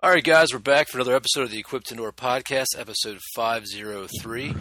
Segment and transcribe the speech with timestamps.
[0.00, 3.18] All right, guys, we're back for another episode of the Equip 2 Endure Podcast, episode
[3.34, 4.54] 503,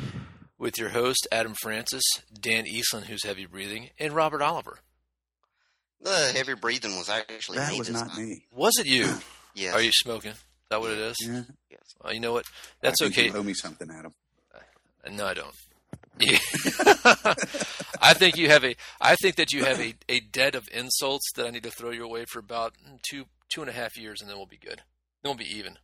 [0.58, 2.04] with your host, Adam Francis,
[2.40, 4.80] Dan Eastland, who's heavy breathing, and Robert Oliver.
[6.02, 8.26] The heavy breathing was actually That me was this not time.
[8.30, 8.46] me.
[8.52, 9.08] Was it you?
[9.56, 9.74] Yes.
[9.74, 10.34] Are you smoking?
[10.34, 10.38] Is
[10.70, 11.16] that what it is?
[11.20, 11.42] Yeah.
[11.72, 11.82] Yes.
[12.04, 12.46] Well, you know what?
[12.80, 13.28] That's I think okay.
[13.30, 14.14] You owe me something, Adam.
[14.54, 15.56] Uh, no, I don't.
[16.20, 16.38] Yeah.
[18.00, 18.76] I think you have a.
[19.02, 21.90] I think that you have a, a debt of insults that I need to throw
[21.90, 24.60] your way for about mm, two two and a half years, and then we'll be
[24.64, 24.84] good.
[25.24, 25.78] Then we'll be even.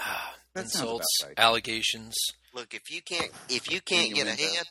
[0.00, 1.34] Ah, insults, right.
[1.38, 2.14] allegations.
[2.54, 4.66] Look, if you can't if you can't get ahead,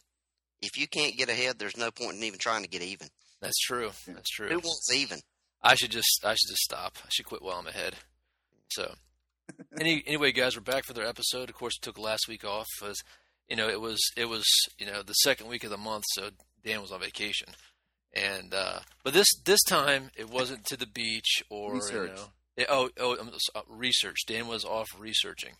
[0.62, 3.08] if you can't get ahead, there's no point in even trying to get even.
[3.42, 3.92] That's true.
[4.08, 4.48] That's true.
[4.48, 5.20] Who wants even?
[5.62, 6.98] I should just I should just stop.
[7.04, 7.96] I should quit while I'm ahead.
[8.72, 8.96] So
[9.80, 11.50] any, anyway, guys, we're back for their episode.
[11.50, 12.98] Of course, we took last week off as
[13.50, 14.46] you know it was it was
[14.78, 16.30] you know the second week of the month, so
[16.64, 17.50] Dan was on vacation.
[18.14, 22.12] And uh, but this this time it wasn't to the beach or Research.
[22.12, 22.26] you know
[22.58, 24.26] yeah, oh oh um, uh, research.
[24.28, 25.54] Dan was off researching.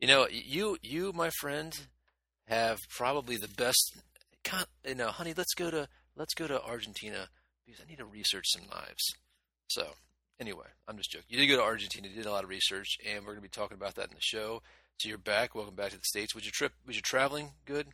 [0.00, 1.72] You know you you my friend
[2.48, 3.96] have probably the best.
[4.44, 7.28] con- You know, honey, let's go to let's go to Argentina
[7.64, 9.04] because I need to research some knives.
[9.68, 9.94] So,
[10.40, 11.26] anyway, I'm just joking.
[11.28, 13.42] You did go to Argentina, you did a lot of research, and we're going to
[13.42, 14.62] be talking about that in the show.
[14.98, 15.54] So you're back.
[15.54, 16.34] Welcome back to the states.
[16.34, 16.72] Was your trip?
[16.86, 17.86] Was your traveling good?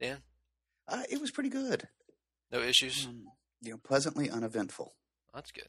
[0.00, 0.18] Dan,
[0.88, 1.88] Uh, it was pretty good.
[2.52, 3.06] no issues.
[3.06, 3.24] Um,
[3.62, 4.94] you know, pleasantly uneventful.
[5.34, 5.68] That's good.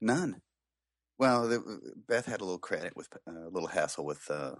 [0.00, 0.42] None.
[1.18, 4.54] Well, the, Beth had a little credit with uh, a little hassle with uh,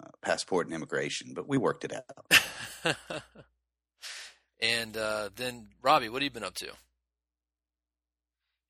[0.00, 2.94] uh, passport and immigration, but we worked it out.
[4.60, 6.72] and uh, then Robbie, what have you been up to?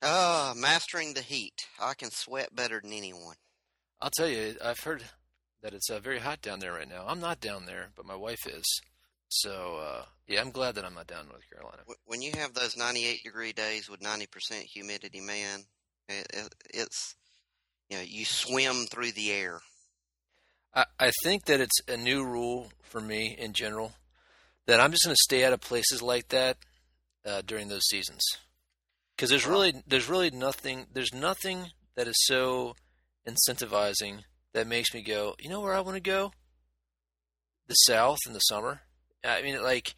[0.02, 1.66] Ah, mastering the heat.
[1.80, 3.36] I can sweat better than anyone.
[4.00, 5.04] I'll tell you, I've heard
[5.62, 7.04] that it's uh, very hot down there right now.
[7.06, 8.80] I'm not down there, but my wife is.
[9.34, 11.83] So uh, yeah, I'm glad that I'm not down in North Carolina.
[12.05, 14.28] When you have those 98 degree days with 90%
[14.64, 15.61] humidity, man,
[16.06, 17.14] it, it, it's
[17.89, 19.61] you know you swim through the air.
[20.74, 23.95] I, I think that it's a new rule for me in general
[24.67, 26.58] that I'm just going to stay out of places like that
[27.24, 28.23] uh, during those seasons
[29.17, 32.74] because there's really there's really nothing there's nothing that is so
[33.27, 36.33] incentivizing that makes me go you know where I want to go
[37.67, 38.83] the South in the summer
[39.24, 39.94] I mean like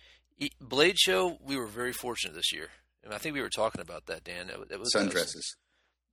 [0.60, 2.68] Blade Show we were very fortunate this year
[3.02, 5.44] and I think we were talking about that Dan it, it was Sundresses.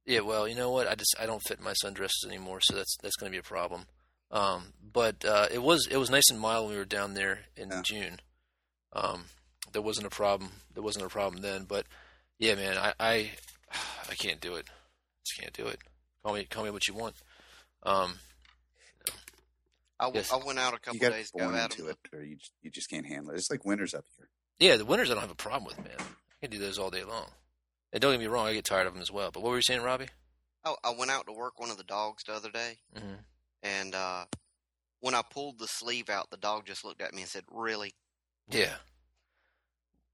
[0.06, 0.88] yeah, well, you know what?
[0.88, 3.44] I just I don't fit my sundresses anymore, so that's that's going to be a
[3.44, 3.86] problem.
[4.32, 7.40] Um, but uh, it was it was nice and mild when we were down there
[7.58, 7.82] in Yeah.
[7.84, 8.20] June.
[8.94, 9.26] Um,
[9.74, 10.52] there wasn't a problem.
[10.74, 11.66] There wasn't a problem then.
[11.66, 11.86] But
[12.40, 13.32] yeah, man, I I,
[14.10, 14.66] I can't do it.
[15.26, 15.80] Just can't do it.
[16.24, 17.16] Call me call me what you want.
[17.84, 18.20] Um,
[20.02, 20.34] I, w- Yes.
[20.34, 21.72] I went out a couple You got days ago, born Adam.
[21.78, 23.38] into it, or you just, you just can't handle it.
[23.38, 24.28] It's like winters up here.
[24.60, 25.96] yeah, the winters I don't have a problem with, man.
[26.00, 27.28] I can do those all day long.
[27.94, 29.32] And don't get me wrong, I get tired of them as well.
[29.32, 30.08] But what were you saying, Robbie?
[30.66, 33.14] I, I went out to work one of the dogs the other day, hmm
[33.64, 34.26] and uh,
[35.02, 37.94] when I pulled the sleeve out, the dog just looked at me and said, "Really?"
[38.50, 38.74] Yeah.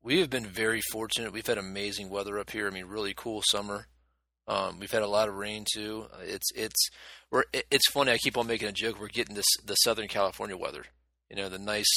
[0.02, 1.32] We have been very fortunate.
[1.34, 2.68] We've had amazing weather up here.
[2.68, 3.88] I mean, really cool summer.
[4.48, 6.06] Um, we've had a lot of rain too.
[6.14, 6.90] Uh, It's it's
[7.32, 8.12] we're it's funny.
[8.12, 9.00] I keep on making a joke.
[9.00, 10.86] We're getting this the Southern California weather.
[11.30, 11.90] You know, the nice,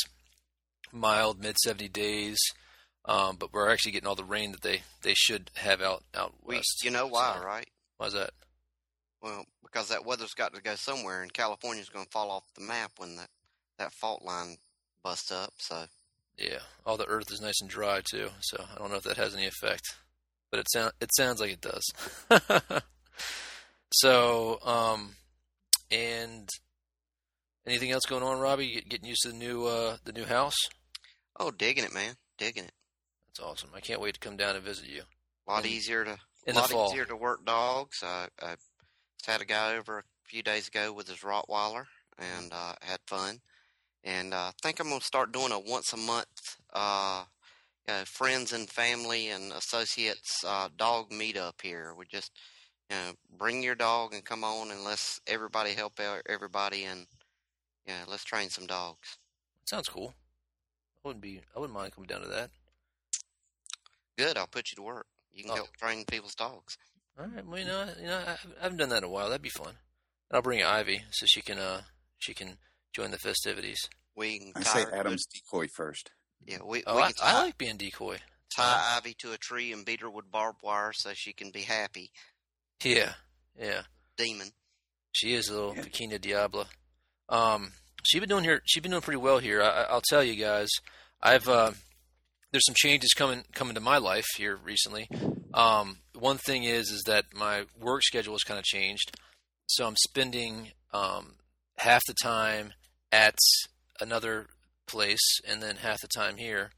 [0.93, 2.39] mild mid seventy days.
[3.07, 6.35] Um, but we're actually getting all the rain that they, they should have out out
[6.45, 6.83] We, west.
[6.85, 7.69] you know why, So, right?
[7.97, 8.31] Why's that?
[9.23, 12.61] Well, because that weather's got to go somewhere, and California's going to fall off the
[12.63, 13.31] map when that
[13.79, 14.57] that fault line
[15.03, 15.55] busts up.
[15.59, 15.87] So
[16.37, 19.17] Yeah, all the earth is nice and dry too, so I don't know if that
[19.17, 19.95] has any effect,
[20.51, 21.85] but it sound it sounds like it does.
[23.93, 25.15] so, um,
[25.91, 26.49] and
[27.67, 28.83] anything else going on, Robbie?
[28.89, 30.57] Getting used to the new uh the new house?
[31.39, 32.73] Oh, digging it, man, digging it.
[33.29, 33.71] That's awesome.
[33.75, 35.03] I can't wait to come down and visit you
[35.47, 37.99] A lot easier to a lot easier to work dogs.
[38.03, 38.57] I, I
[39.27, 41.85] had a guy over a few days ago with his Rottweiler,
[42.19, 43.41] and uh, had fun.
[44.03, 47.25] And uh, I think I'm gonna start doing a once a month, uh,
[47.99, 51.95] you friends and family and associates uh, dog meetup here.
[51.97, 52.33] We just,
[52.89, 57.07] you know, bring your dog and come on, and let's everybody help out everybody, and
[57.87, 59.19] yeah, let's train some dogs.
[59.65, 60.15] Sounds cool.
[61.05, 62.51] I wouldn't be I wouldn't mind coming down to that.
[64.19, 65.07] Good, I'll put you to work.
[65.33, 65.57] You can Oh.
[65.57, 66.77] help train people's dogs.
[67.19, 69.29] All right, well, you know, you know, I I haven't done that in a while.
[69.29, 69.69] That'd be fun.
[70.31, 71.83] And I'll bring Ivy so she can uh
[72.19, 72.59] she can
[72.93, 73.89] join the festivities.
[74.15, 76.11] We can I say Adam's decoy first.
[76.47, 78.19] Yeah, we, Oh, we I, tie, I like being decoy.
[78.57, 81.63] tie Ivy to a tree and beat her with barbed wire so she can be
[81.63, 82.11] happy.
[82.83, 83.13] Yeah,
[83.59, 83.83] yeah.
[84.17, 84.49] Demon.
[85.13, 85.83] She is a little Yeah.
[85.83, 86.67] Pequena Diabla.
[87.29, 87.73] Um,
[88.05, 88.63] she's been doing here.
[88.65, 89.63] She's been doing pretty well here.
[89.63, 90.69] I, I- I'll tell you guys.
[91.23, 91.73] I've uh,
[92.53, 95.09] there's some changes coming coming to my life here recently.
[95.53, 99.17] Um, one thing is is that my work schedule has kind of changed,
[99.67, 101.35] so I'm spending um,
[101.77, 102.73] half the time
[103.13, 103.37] at
[104.01, 104.47] another
[104.91, 106.71] place and then half the time here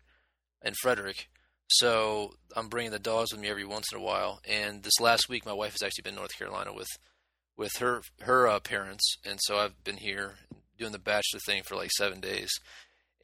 [0.64, 1.28] in Frederick.
[1.68, 4.40] So I'm bringing the dogs with me every once in a while.
[4.46, 6.88] And this last week, my wife has actually been in North Carolina with
[7.56, 10.34] with her her uh, parents, and so I've been here
[10.78, 12.50] doing the bachelor thing for like seven days.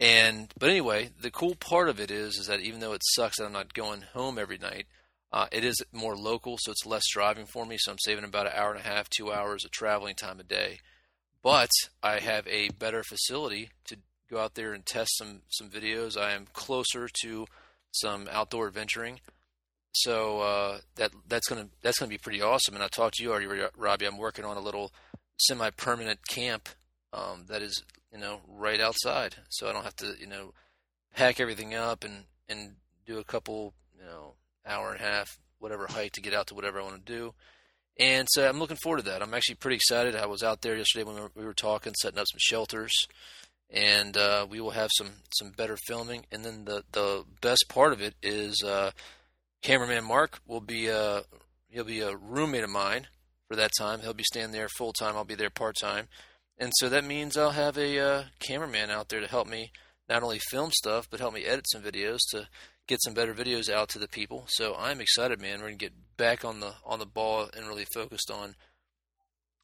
[0.00, 3.38] And but anyway, the cool part of it is is that even though it sucks
[3.38, 4.86] that I'm not going home every night,
[5.32, 7.76] uh, it is more local, so it's less driving for me.
[7.78, 10.44] So I'm saving about an hour and a half, two hours of traveling time a
[10.44, 10.78] day.
[11.42, 11.70] But
[12.02, 13.98] I have a better facility to
[14.30, 16.16] go out there and test some some videos.
[16.16, 17.46] I am closer to
[17.90, 19.20] some outdoor adventuring,
[19.92, 22.74] so uh, that that's gonna that's gonna be pretty awesome.
[22.74, 24.06] And I talked to you already, Robbie.
[24.06, 24.92] I'm working on a little
[25.40, 26.68] semi-permanent camp
[27.12, 27.82] um, that is
[28.12, 30.52] you know right outside, so I don't have to you know
[31.14, 32.76] pack everything up and and
[33.06, 34.34] do a couple you know
[34.66, 37.34] hour and a half whatever hike to get out to whatever I want to do.
[37.98, 39.22] And so I'm looking forward to that.
[39.22, 40.14] I'm actually pretty excited.
[40.14, 42.92] I was out there yesterday when we were, we were talking, setting up some shelters,
[43.70, 46.24] and uh, we will have some some better filming.
[46.32, 48.92] And then the the best part of it is uh,
[49.62, 51.22] cameraman Mark will be uh,
[51.68, 53.08] he'll be a roommate of mine
[53.48, 54.00] for that time.
[54.00, 55.16] He'll be staying there full time.
[55.16, 56.08] I'll be there part time,
[56.58, 59.72] and so that means I'll have a uh, cameraman out there to help me
[60.08, 62.48] not only film stuff but help me edit some videos to
[62.86, 64.44] get some better videos out to the people.
[64.48, 65.60] So I'm excited, man.
[65.60, 68.56] We're gonna get back on the on the ball and really focused on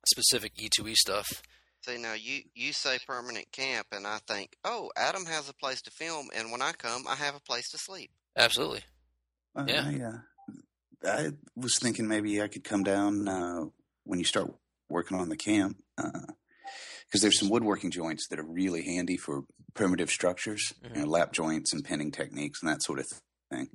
[0.06, 1.42] specific E2E stuff.
[1.84, 5.82] See now, you you say permanent camp, and I think, oh, Adam has a place
[5.82, 8.10] to film, and when I come, I have a place to sleep.
[8.36, 8.80] Absolutely.
[9.54, 10.12] Uh, Yeah.
[11.04, 13.64] I, uh, I was thinking maybe I could come down uh,
[14.04, 14.50] when you start
[14.88, 19.44] working on the camp because there's some woodworking joints that are really handy for
[19.74, 23.06] primitive structures, you know, lap joints and pinning techniques and that sort of
[23.50, 23.68] thing.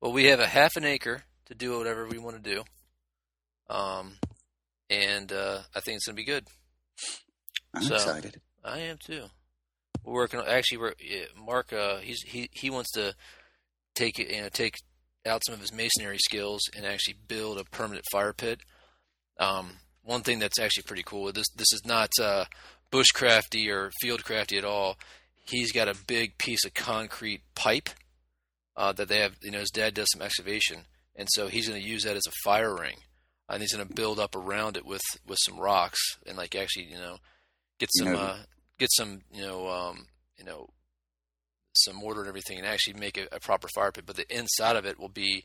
[0.00, 2.62] Well, we have a half an acre to do whatever we want to do,
[3.68, 4.18] um,
[4.88, 6.46] and uh, I think it's gonna be good.
[7.74, 8.40] I'm So- excited.
[8.64, 9.26] I am too.
[10.04, 10.40] We're working.
[10.40, 10.94] on Actually, we're
[11.36, 11.72] Mark.
[11.72, 13.14] Uh, he's he he wants to
[13.94, 14.74] take it, you know, take
[15.26, 18.60] out some of his masonry skills and actually build a permanent fire pit.
[19.38, 21.30] Um, one thing that's actually pretty cool.
[21.32, 22.44] This this is not uh,
[22.92, 24.96] bushcrafty or fieldcrafty at all.
[25.44, 27.90] He's got a big piece of concrete pipe
[28.76, 29.34] uh, that they have.
[29.42, 30.84] You know, his dad does some excavation,
[31.16, 32.96] and so he's going to use that as a fire ring,
[33.52, 36.86] and he's going to build up around it with with some rocks and like actually,
[36.86, 37.18] you know,
[37.78, 38.38] get You some know- uh,
[38.78, 40.06] get some you know um,
[40.38, 40.68] you know
[41.74, 44.04] some mortar and everything, and actually make a, a proper fire pit.
[44.06, 45.44] But the inside of it will be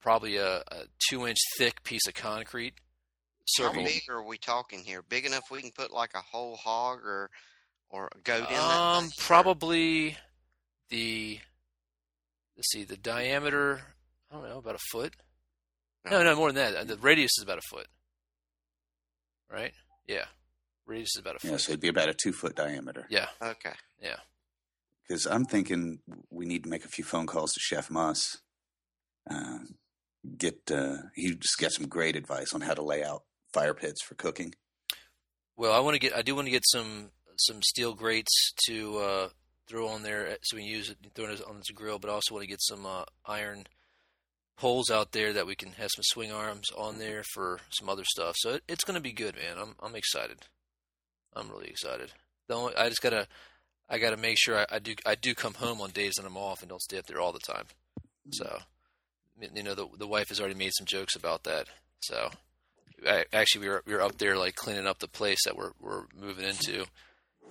[0.00, 2.74] probably a, a two inch thick piece of concrete.
[3.58, 5.02] How big are we talking here?
[5.02, 7.30] Big enough we can put like a whole hog or
[7.90, 9.10] or a goat in Um, thing?
[9.18, 10.16] probably
[10.90, 11.38] the
[12.56, 13.82] let's see, the diameter.
[14.30, 15.14] I don't know, about a foot.
[16.10, 16.88] No, no, more than that.
[16.88, 17.86] The radius is about a foot.
[19.50, 19.72] Right?
[20.06, 20.24] Yeah,
[20.86, 21.50] radius is about a foot.
[21.50, 23.06] Yeah, so it'd be about a two foot diameter.
[23.10, 23.72] Yeah, Okay.
[24.00, 24.16] Yeah.
[25.06, 25.98] Because I'm thinking
[26.30, 28.38] we need to make a few phone calls to Chef Moss.
[29.30, 29.58] Uh,
[30.38, 33.22] get uh, he just got some great advice on how to lay out
[33.52, 34.54] fire pits for cooking.
[35.56, 36.16] Well, I want to get.
[36.16, 39.28] I do want to get some some steel grates to uh,
[39.68, 41.98] throw on there so we can use it throw it on the grill.
[41.98, 43.64] But I also want to get some uh, iron
[44.56, 48.04] poles out there that we can have some swing arms on there for some other
[48.04, 48.34] stuff.
[48.38, 49.56] So it, it's going to be good, man.
[49.60, 50.38] I'm I'm excited.
[51.34, 52.12] I'm really excited.
[52.48, 53.26] The only, I just gotta
[53.88, 56.36] I gotta make sure I, I do I do come home on days that I'm
[56.36, 57.64] off and don't stay up there all the time.
[58.32, 58.58] So
[59.54, 61.66] you know the the wife has already made some jokes about that.
[62.00, 62.30] So
[63.06, 65.72] I, actually we were we were up there like cleaning up the place that we're
[65.80, 66.86] we're moving into,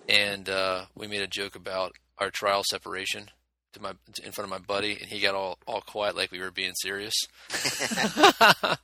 [0.07, 3.29] and uh, we made a joke about our trial separation
[3.73, 6.39] to my in front of my buddy, and he got all all quiet like we
[6.39, 7.13] were being serious.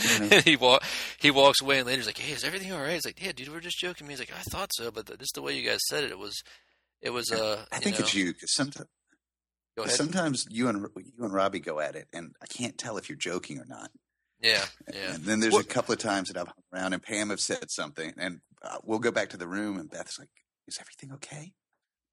[0.20, 0.84] and he walk
[1.18, 3.32] he walks away, and later he's like, "Hey, is everything all right?" He's like, "Yeah,
[3.32, 5.56] dude, we we're just joking." He's like, "I thought so, but the, just the way
[5.58, 6.40] you guys said it, it was
[7.02, 8.88] it was uh." I think know, it's you because sometimes,
[9.76, 9.96] Go ahead.
[9.96, 13.18] sometimes you and you and Robbie go at it, and I can't tell if you're
[13.18, 13.90] joking or not.
[14.40, 14.64] Yeah,
[14.94, 15.14] yeah.
[15.14, 17.40] And then there's Well- a couple of times that I've hung around and Pam have
[17.40, 20.30] said something, and uh, we'll go back to the room, and Beth's like,
[20.68, 21.52] "Is everything okay?"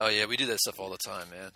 [0.02, 1.52] Oh yeah, we do that stuff all the time, man.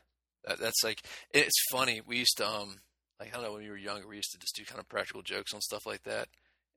[0.45, 1.01] That, that's like
[1.33, 2.01] it's funny.
[2.05, 2.77] We used to um
[3.19, 4.87] like I don't know when we were younger, we used to just do kind of
[4.89, 6.27] practical jokes on stuff like that,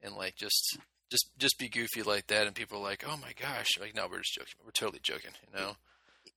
[0.03, 0.79] and like just
[1.11, 4.07] just just be goofy like that, and people are like, "Oh my gosh!" Like, no,
[4.11, 4.55] we're just joking.
[4.65, 5.73] We're totally joking, you know.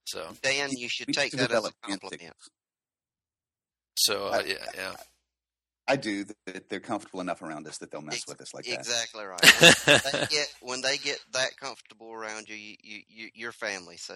[0.06, 2.34] So Dan, you should take that as a compliment.
[3.98, 4.94] so uh, I- yeah, yeah.
[5.88, 6.26] I do.
[6.48, 8.74] That they're comfortable enough around us that they'll mess with us like that.
[8.80, 9.40] Exactly right.
[10.04, 13.98] When they get when they get that comfortable around you, you, you, you your family.
[13.98, 14.16] So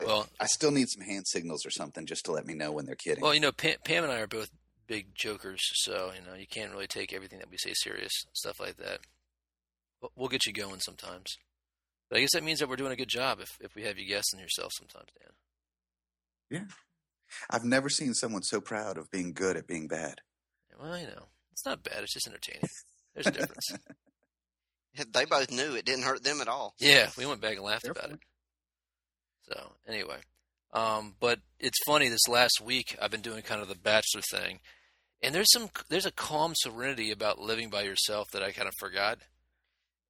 [0.00, 2.86] well, I still need some hand signals or something just to let me know when
[2.86, 3.22] they're kidding.
[3.22, 4.50] well, you know, Pam, Pam and I are both
[4.86, 8.58] big jokers, so you know you can't really take everything that we say serious, stuff
[8.60, 9.00] like that.
[10.00, 11.36] But we'll get you going sometimes.
[12.08, 13.98] But I guess that means that we're doing a good job if if we have
[13.98, 15.32] you guessing yourself sometimes, Dan.
[16.50, 16.74] Yeah.
[17.48, 20.20] I've never seen someone so proud of being good at being bad.
[20.80, 22.02] Well, you know, it's not bad.
[22.02, 22.68] It's just entertaining.
[23.14, 23.68] There's a difference.
[25.12, 26.74] They both knew it didn't hurt them at all.
[26.80, 28.18] yeah, we went back and laughed Fair about it.
[29.54, 29.66] Point.
[29.86, 30.18] So anyway,
[30.72, 32.08] um, but it's funny.
[32.08, 34.60] This last week, I've been doing kind of the bachelor thing,
[35.22, 38.74] and there's some there's a calm serenity about living by yourself that I kind of
[38.78, 39.18] forgot.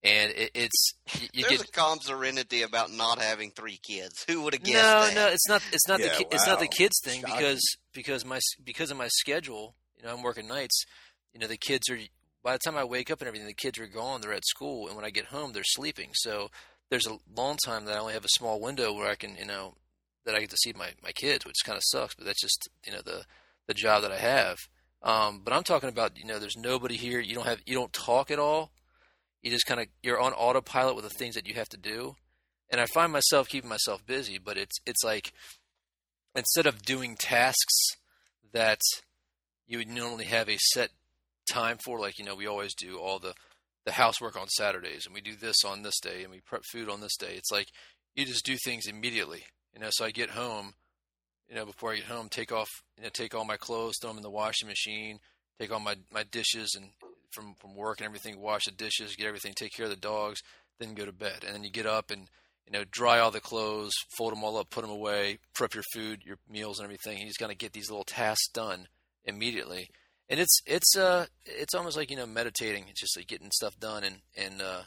[0.03, 4.25] And it, it's you, you There's get a calm serenity about not having three kids.
[4.27, 5.15] Who would have guessed no, that?
[5.15, 5.63] no, it's not.
[5.73, 7.37] It's not the Yeah, ki- it's not the kids thing Shocking.
[7.37, 9.75] because because my because of my schedule.
[9.99, 10.85] You know, I'm working nights.
[11.35, 11.99] You know, the kids are
[12.43, 14.23] by the time I wake up and everything, the kids are gone.
[14.23, 16.13] They're at school, and when I get home, they're sleeping.
[16.15, 16.49] So
[16.91, 19.47] there's a long time that I only have a small window where I can you
[19.47, 19.75] know
[20.27, 22.15] that I get to see my my kids, which kind of sucks.
[22.15, 23.25] But that's just you know the
[23.67, 24.59] the job that I have.
[25.03, 27.21] Um, but I'm talking about you know, there's nobody here.
[27.21, 28.73] You don't have you don't talk at all.
[29.43, 32.17] You just kind of you're on autopilot with the things that you have to do
[32.71, 35.33] and I find myself keeping myself busy, but it's it's like
[36.35, 37.97] instead of doing tasks
[38.53, 38.81] that
[39.67, 40.91] you would normally have a set
[41.51, 43.35] time for, like you know we always do all the
[43.85, 46.89] the housework on Saturdays, and we do this on this day, and we prep food
[46.89, 47.35] on this day.
[47.37, 47.69] It's like
[48.15, 49.89] you just do things immediately, you know.
[49.91, 50.75] So I get home,
[51.49, 54.11] you know, before I get home, take off, you know, take all my clothes, throw
[54.11, 55.19] them in the washing machine,
[55.59, 56.91] take all my my dishes and
[57.33, 60.41] from from work and everything, wash the dishes, get everything, take care of the dogs,
[60.79, 62.29] then go to bed, and then you get up and
[62.71, 65.83] you know, dry all the clothes, fold them all up, put them away, prep your
[65.93, 67.19] food, your meals, and everything.
[67.19, 68.87] And he's going to get these little tasks done
[69.25, 69.89] immediately.
[70.31, 72.87] And it's it's uh it's almost like you know meditating.
[72.89, 74.83] It's just like getting stuff done and and uh,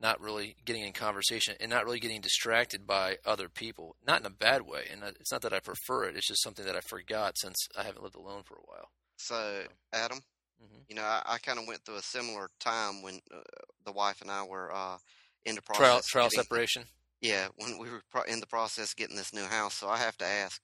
[0.00, 3.96] not really getting in conversation and not really getting distracted by other people.
[4.06, 4.84] Not in a bad way.
[4.90, 6.16] And it's not that I prefer it.
[6.16, 8.88] It's just something that I forgot since I haven't lived alone for a while.
[9.18, 10.20] So, Adam,
[10.62, 10.84] Mhm.
[10.88, 13.40] you know, I, I kind of went through a similar time when uh,
[13.84, 14.96] the wife and I were uh,
[15.44, 15.80] in the process.
[15.82, 16.84] Trial trial getting- separation.
[17.20, 19.74] Yeah, when we were pro- in the process of getting this new house.
[19.74, 20.62] So I have to ask,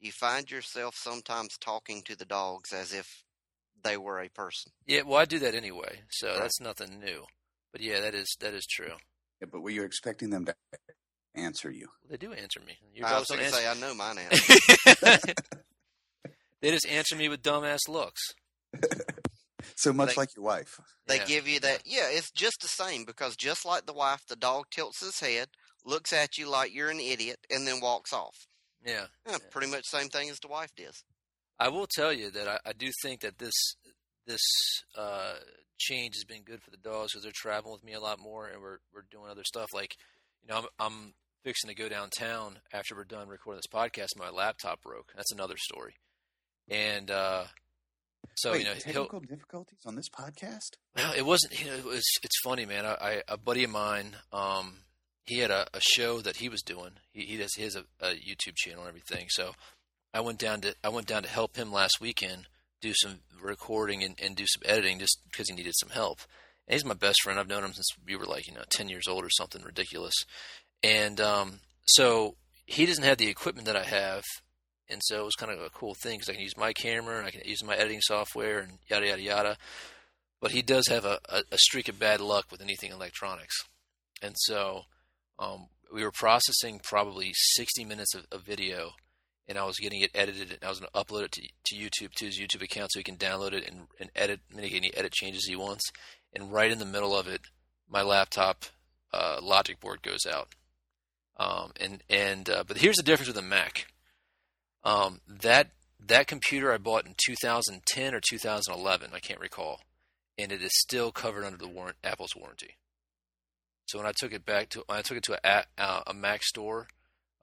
[0.00, 3.22] you find yourself sometimes talking to the dogs as if
[3.82, 4.72] they were a person?
[4.86, 6.38] Yeah, well, I do that anyway, so Right.
[6.40, 7.26] that's nothing new.
[7.72, 8.96] But yeah, that is that is true.
[9.40, 10.54] Yeah, but were you expecting them to
[11.34, 11.88] answer you?
[12.08, 12.78] They do answer me.
[12.94, 15.32] Your I was going to say, I know mine answer.
[16.60, 18.34] they just answer me with dumbass looks.
[19.76, 20.78] So much They- like your wife.
[21.06, 21.24] They Yeah.
[21.24, 21.82] give you that.
[21.86, 25.48] Yeah, it's just the same because just like the wife, the dog tilts his head,
[25.84, 28.34] looks at you like you're an idiot, and then walks off.
[28.84, 29.06] Yeah.
[29.26, 31.04] Yeah, pretty much the same thing as the wife does.
[31.62, 33.54] I will tell you that I, I do think that this
[34.26, 34.40] this
[34.98, 35.34] uh,
[35.78, 38.48] change has been good for the dogs because they're traveling with me a lot more,
[38.48, 39.68] and we're we're doing other stuff.
[39.72, 39.94] Like,
[40.42, 41.14] you know, I'm I'm
[41.44, 44.08] fixing to go downtown after we're done recording this podcast.
[44.16, 45.12] My laptop broke.
[45.14, 45.94] That's another story.
[46.68, 47.44] And uh,
[48.34, 50.78] so Wait, you know, technical difficulties on this podcast?
[50.96, 51.60] Well, it wasn't.
[51.60, 52.04] You know, it was.
[52.24, 52.86] It's funny, man.
[52.86, 54.16] I, I a buddy of mine.
[54.32, 54.78] Um,
[55.26, 56.94] he had a, a show that he was doing.
[57.12, 57.54] He, he does.
[57.54, 59.26] He has a, a YouTube channel and everything.
[59.28, 59.52] So
[60.14, 62.46] I went down to I went down to help him last weekend
[62.80, 66.20] do some recording and, and do some editing just because he needed some help.
[66.66, 67.38] And he's my best friend.
[67.38, 70.14] I've known him since we were like you know ten years old or something ridiculous.
[70.82, 74.22] And um, so he doesn't have the equipment that I have.
[74.88, 77.18] And so it was kind of a cool thing because I can use my camera
[77.18, 79.56] and I can use my editing software and yada yada yada
[80.42, 83.54] but he does have a, a, a streak of bad luck with anything electronics.
[84.20, 84.82] And so
[85.38, 88.90] um, we were processing probably 60 minutes of, of video,
[89.48, 91.74] and I was getting it edited, and I was going to upload it to, to
[91.76, 94.94] YouTube, to his YouTube account, so he can download it and, and edit, make any
[94.94, 95.90] edit changes he wants.
[96.34, 97.42] And right in the middle of it,
[97.88, 98.64] my laptop
[99.12, 100.54] uh, logic board goes out.
[101.38, 103.86] Um, and and uh, but here's the difference with a Mac.
[104.84, 105.70] Um, that
[106.06, 109.80] that computer I bought in 2010 or 2011, I can't recall
[110.38, 112.76] and it is still covered under the warrant Apple's warranty.
[113.86, 116.42] So when I took it back to I took it to a a, a Mac
[116.42, 116.88] store,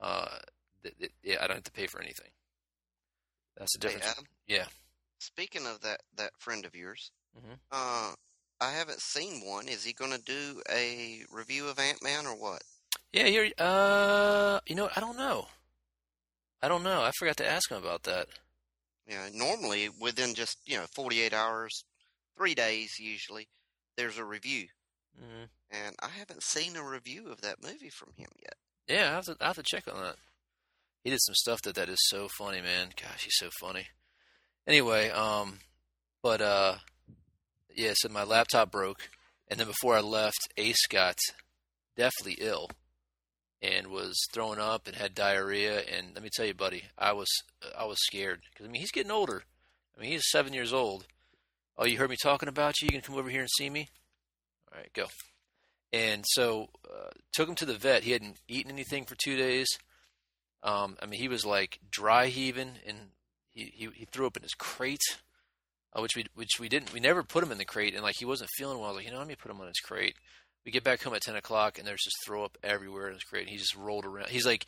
[0.02, 0.40] uh,
[0.84, 2.30] it, it, yeah, I don't have to pay for anything.
[3.58, 4.08] That's the Hey, difference.
[4.12, 4.66] Adam, yeah.
[5.20, 7.60] speaking of that that friend of yours, Mhm.
[7.72, 8.14] uh,
[8.62, 9.68] I haven't seen one.
[9.68, 12.62] Is he going to do a review of Ant Man or what?
[13.12, 13.48] Yeah, you're.
[13.58, 15.48] Uh, you know, I don't know.
[16.62, 17.02] I don't know.
[17.02, 18.28] I forgot to ask him about that.
[19.08, 21.84] Yeah, normally within just you know 48 hours,
[22.38, 23.48] three days usually,
[23.98, 24.68] there's a review,
[25.18, 28.56] hmm and I haven't seen a review of that movie from him yet.
[28.88, 29.38] Yeah, I have to.
[29.42, 30.16] I have to check on that.
[31.04, 32.90] He did some stuff that that is so funny, man.
[33.02, 33.88] Gosh, he's so funny.
[34.68, 35.60] Anyway, um,
[36.22, 36.76] but uh,
[37.76, 37.94] yeah.
[37.96, 39.10] So my laptop broke,
[39.48, 41.18] and then before I left, Ace got
[41.96, 42.70] deathly ill,
[43.62, 45.80] and was throwing up and had diarrhea.
[45.80, 47.30] And let me tell you, buddy, I was
[47.78, 49.44] I was scared because I mean he's getting older.
[49.98, 51.06] I mean, he's seven years old.
[51.78, 52.86] Oh, you heard me talking about you?
[52.86, 53.90] You can come over here and see me?
[54.72, 55.06] All right, go.
[55.92, 58.04] And so uh, took him to the vet.
[58.04, 59.68] He hadn't eaten anything for two days.
[60.64, 62.98] Um, I mean, he was like dry heaving, and
[63.50, 65.00] he, he, he threw up in his crate,
[65.94, 68.16] uh, which we which we didn't we never put him in the crate, and like
[68.18, 68.88] he wasn't feeling well.
[68.88, 70.16] I was like, you know, let me put him on his crate.
[70.66, 73.24] We get back home at ten o'clock, and there's just throw up everywhere in his
[73.24, 73.44] crate.
[73.44, 74.30] And he just rolled around.
[74.30, 74.66] He's like,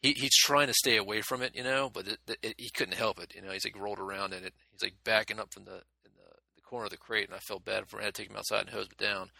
[0.00, 2.94] he he's trying to stay away from it, you know, but it, it, he couldn't
[2.96, 3.34] help it.
[3.34, 4.54] You know, he's like rolled around in it.
[4.70, 7.40] He's like backing up from the in the, the corner of the crate, and I
[7.40, 8.02] felt bad for him.
[8.02, 9.30] I had to take him outside and hose it down.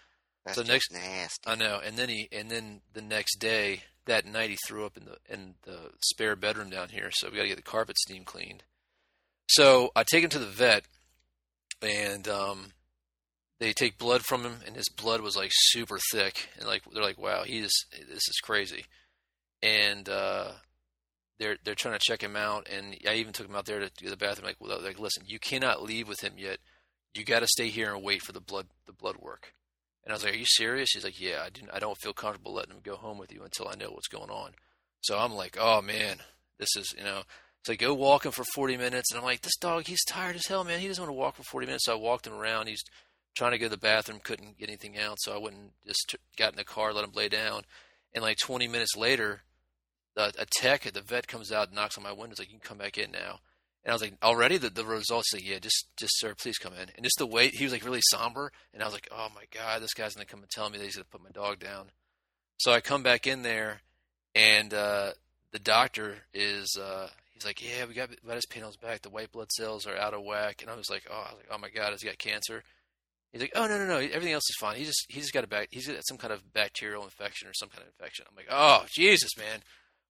[0.45, 1.49] That's so next- nasty.
[1.49, 4.97] I know, and then he and then the next day that night he threw up
[4.97, 7.99] in the in the spare bedroom down here, so we got to get the carpet
[7.99, 8.65] steam cleaned.
[9.49, 10.85] So I take him to the vet,
[11.81, 12.73] and um,
[13.61, 17.03] they take blood from him, and his blood was like super thick, and like they're
[17.03, 18.87] like, "Wow, he's this is crazy,"
[19.63, 20.53] and uh,
[21.39, 23.91] they're they're trying to check him out, and I even took him out there to,
[23.91, 24.47] to the bathroom.
[24.47, 26.59] Like, well, like, listen, you cannot leave with him yet.
[27.15, 29.55] You got to stay here and wait for the blood the blood work.
[30.05, 31.71] And I was like, "Are you serious?" He's like, "Yeah, I didn't.
[31.73, 34.31] I don't feel comfortable letting him go home with you until I know what's going
[34.31, 34.53] on."
[35.01, 36.19] So I'm like, "Oh man,
[36.59, 37.23] this is you know."
[37.65, 40.35] So I go walk him for 40 minutes, and I'm like, "This dog, he's tired
[40.37, 40.81] as hell, man.
[40.81, 42.67] He doesn't want to walk for 40 minutes." So I walked him around.
[42.67, 42.83] He's
[43.37, 46.11] trying to go to the bathroom, couldn't get anything out, so I went and just
[46.11, 47.63] t- got in the car, let him lay down,
[48.13, 49.43] and like 20 minutes later,
[50.17, 52.59] a, a tech at the vet comes out, knocks on my window, is like, "You
[52.59, 53.41] can come back in now."
[53.85, 56.73] And I was like, already the, the results like, yeah, just just sir, please come
[56.75, 56.89] in.
[56.95, 59.45] And just the way he was like really somber, and I was like, oh my
[59.53, 61.91] god, this guy's gonna come and tell me that he's gonna put my dog down.
[62.59, 63.81] So I come back in there,
[64.35, 65.13] and uh,
[65.51, 69.03] the doctor is uh, he's like, yeah, we got his back.
[69.03, 70.63] The white blood cells are out of whack.
[70.63, 72.63] And I was like, oh, I was like, oh my god, has he got cancer?
[73.33, 74.77] He's like, oh no no no, everything else is fine.
[74.77, 77.55] He just he's just got a back, he's got some kind of bacterial infection or
[77.55, 78.27] some kind of infection.
[78.29, 79.61] I'm like, oh Jesus man,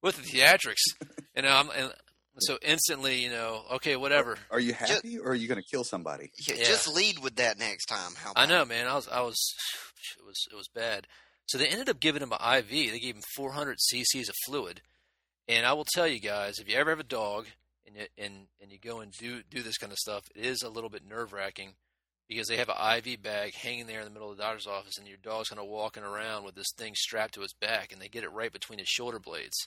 [0.03, 0.83] with the theatrics,
[1.35, 1.93] and I'm and
[2.39, 4.39] so instantly, you know, okay, whatever.
[4.51, 6.31] Are you happy or are you going to kill somebody?
[6.47, 6.65] Yeah, Yeah.
[6.65, 8.13] Just lead with that next time.
[8.17, 8.87] How I know, man.
[8.87, 9.39] I was, I was,
[10.19, 11.07] it was, it was bad.
[11.47, 12.69] So they ended up giving him an IV.
[12.69, 14.81] They gave him 400 cc's of fluid.
[15.49, 17.47] And I will tell you guys, if you ever have a dog
[17.87, 20.63] and you, and and you go and do do this kind of stuff, it is
[20.63, 21.75] a little bit nerve wracking
[22.29, 24.97] because they have an IV bag hanging there in the middle of the doctor's office,
[24.99, 28.01] and your dog's kind of walking around with this thing strapped to his back, and
[28.01, 29.59] they get it right between his shoulder blades,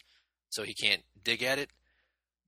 [0.49, 1.69] so he can't dig at it.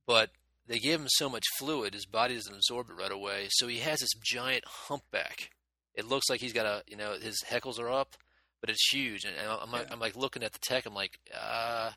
[0.07, 0.31] But
[0.67, 3.77] they gave him so much fluid, his body doesn't absorb it right away, so he
[3.79, 5.51] has this giant humpback.
[5.93, 8.15] It looks like he's got a, you know, his heckles are up,
[8.61, 9.23] but it's huge.
[9.25, 9.93] And I'm, like, Yeah.
[9.93, 10.85] I'm like looking at the tech.
[10.85, 11.91] I'm like, uh,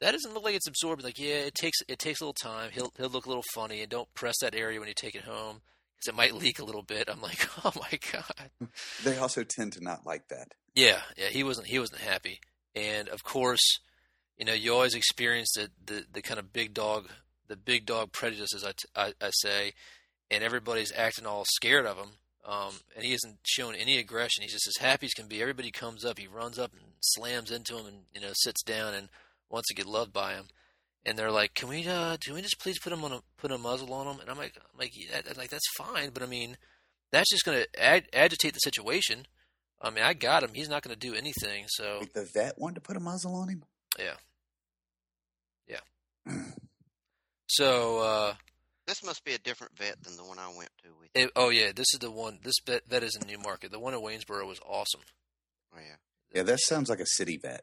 [0.00, 1.02] that doesn't look like it's absorbed.
[1.02, 2.70] Like, yeah, it takes it takes a little time.
[2.72, 5.24] He'll he'll look a little funny, and don't press that area when you take it
[5.24, 5.62] home
[5.96, 7.08] because it might leak a little bit.
[7.10, 8.50] I'm like, oh my god.
[9.04, 10.52] They also tend to not like that.
[10.74, 12.40] Yeah, yeah, he wasn't he wasn't happy,
[12.74, 13.78] and of course,
[14.36, 17.08] you know, you always experience the the, the kind of big dog
[17.48, 19.72] the big dog prejudice, as I, t- I, I say,
[20.30, 22.10] and everybody's acting all scared of him.
[22.44, 24.42] Um, and he hasn't shown any aggression.
[24.42, 25.42] He's just as happy as can be.
[25.42, 28.94] Everybody comes up, he runs up and slams into him, and you know sits down
[28.94, 29.08] and
[29.50, 30.46] wants to get loved by him.
[31.04, 33.50] And they're like, "Can we, uh, can we just please put him on a put
[33.50, 36.26] a muzzle on him?" And I'm like, "I'm like, yeah, like that's fine, but I
[36.26, 36.56] mean,
[37.10, 39.26] that's just going to ag- agitate the situation.
[39.82, 40.50] I mean, I got him.
[40.54, 41.64] He's not going to do anything.
[41.68, 43.64] So Wait, the vet wanted to put a muzzle on him?
[43.98, 44.14] yeah,
[45.66, 46.32] yeah.
[47.48, 48.34] So uh,
[48.86, 51.10] This must be a different vet than the one I went to with.
[51.14, 52.38] it, oh yeah, this is the one.
[52.42, 53.70] This vet, vet is in Newmarket.
[53.72, 55.02] The one in Waynesboro was awesome.
[55.74, 55.96] Oh, yeah.
[56.34, 57.62] Yeah, that sounds like a city vet.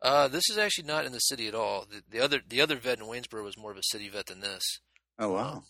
[0.00, 1.86] Uh, this is actually not in the city at all.
[1.90, 4.40] The, the other the other vet in Waynesboro was more of a city vet than
[4.40, 4.62] this.
[5.18, 5.64] Oh, wow.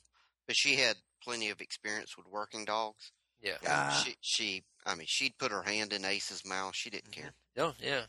[0.46, 3.12] But she had plenty of experience with working dogs.
[3.42, 3.56] Yeah.
[3.62, 4.02] And Ah.
[4.04, 6.72] She, she, I mean, she'd put her hand in Ace's mouth.
[6.74, 7.30] She didn't care.
[7.58, 8.02] Oh yeah.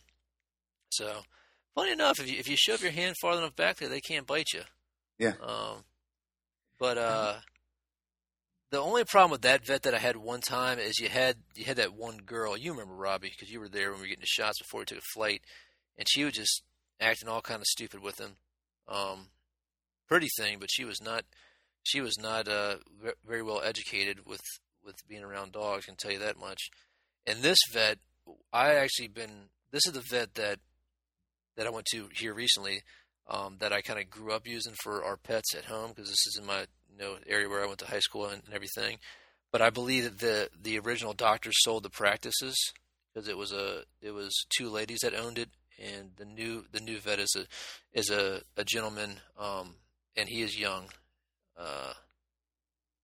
[0.92, 1.22] So
[1.76, 4.26] funny enough, if you if you shove your hand far enough back there, they can't
[4.28, 4.62] bite you.
[5.20, 5.34] Yeah.
[5.42, 5.84] Um,
[6.80, 7.36] but uh,
[8.72, 11.66] the only problem with that vet that I had one time is you had you
[11.66, 12.58] had that one girl.
[12.58, 14.86] You remember Robbie because you were there when we were getting the shots before we
[14.86, 15.42] took a flight,
[15.98, 16.64] and she was just
[17.00, 18.38] acting all kind of stupid with him.
[18.88, 19.28] Um,
[20.08, 21.26] pretty thing, but she was not.
[21.84, 22.76] She was not uh,
[23.26, 24.42] very well educated with
[24.86, 25.86] with being around dogs.
[25.86, 26.70] I can tell you that much.
[27.28, 28.00] And this vet,
[28.54, 29.50] I actually been.
[29.72, 30.60] This is the vet that
[31.58, 32.84] that I went to here recently.
[33.32, 36.26] Um, that I kind of grew up using for our pets at home because this
[36.26, 36.62] is in my
[36.92, 38.98] you know area where I went to high school and, and everything.
[39.52, 42.56] But I believe that the the original doctors sold the practices
[43.14, 46.80] because it was a it was two ladies that owned it, and the new the
[46.80, 47.46] new vet is a
[47.98, 49.76] is a, a gentleman, um,
[50.18, 50.86] and he is young,
[51.58, 51.94] uh,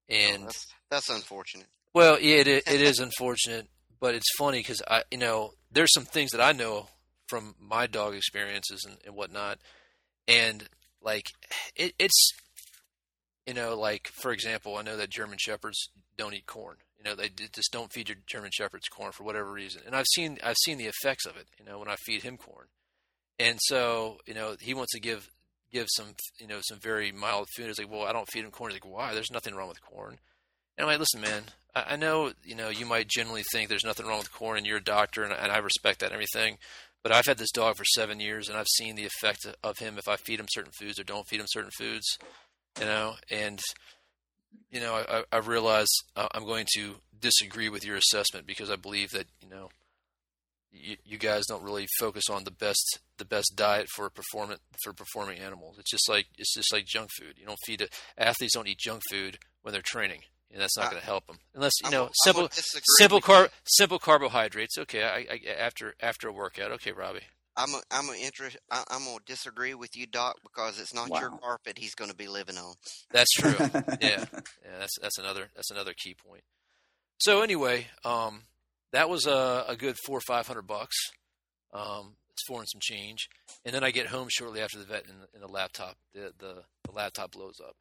[0.10, 1.68] and Oh, that's, that's unfortunate.
[1.94, 3.68] well, yeah, it, it is unfortunate,
[4.00, 6.88] but it's funny because I, you know, there's some things that I know
[7.28, 9.60] from my dog experiences and, and whatnot,
[10.28, 10.68] and
[11.02, 11.28] like
[11.76, 12.32] it, it's
[13.46, 16.78] you know, like for example, I know that German shepherds don't eat corn.
[16.98, 19.84] You know, they just don't feed your German shepherds corn for whatever reason.
[19.86, 21.48] And I've seen I've seen the effects of it.
[21.60, 22.68] You know, when I feed him corn,
[23.38, 25.30] and so you know he wants to give
[25.72, 27.68] give some you know some very mild food.
[27.68, 28.72] He's like, well, I don't feed him corn.
[28.72, 29.14] He's like, why?
[29.14, 30.18] There's nothing wrong with corn.
[30.78, 31.44] And I'm like, listen, man,
[31.76, 34.66] I, I know you know you might generally think there's nothing wrong with corn, and
[34.66, 36.58] you're a doctor, and, and I respect that and everything.
[37.06, 40.00] But I've had this dog for seven years, and I've seen the effect of him
[40.00, 42.18] if I feed him certain foods or don't feed him certain foods.
[42.80, 43.62] You know, and
[44.72, 48.76] you know, I, I realize uh, I'm going to disagree with your assessment because I
[48.76, 49.70] believe that you know,
[50.72, 54.92] you, you guys don't really focus on the best the best diet for performant for
[54.92, 55.78] performing animals.
[55.78, 57.36] It's just like it's just like junk food.
[57.38, 57.94] You don't feed it.
[58.18, 60.22] Athletes don't eat junk food when they're training,
[60.56, 62.50] and that's not I- going to help them unless you I'm know gonna- simple
[62.98, 64.78] simple car simple carbohydrates.
[64.80, 66.72] Okay, I, I, after after a workout.
[66.72, 67.20] Okay, Robbie.
[67.58, 68.58] I'm a, I'm a interest.
[68.72, 72.28] I, I'm gonna disagree with you, Doc, because it's not your carpet he's gonna be
[72.28, 72.74] living on.
[73.12, 73.54] That's true.
[73.60, 76.44] yeah, yeah, that's that's another that's another key point.
[77.20, 78.42] So anyway, um,
[78.92, 80.96] that was a, a good four or five hundred bucks.
[81.74, 83.30] Um, it's four and some change,
[83.64, 86.64] and then I get home shortly after the vet, and, and the laptop the, the
[86.86, 87.76] the laptop blows up.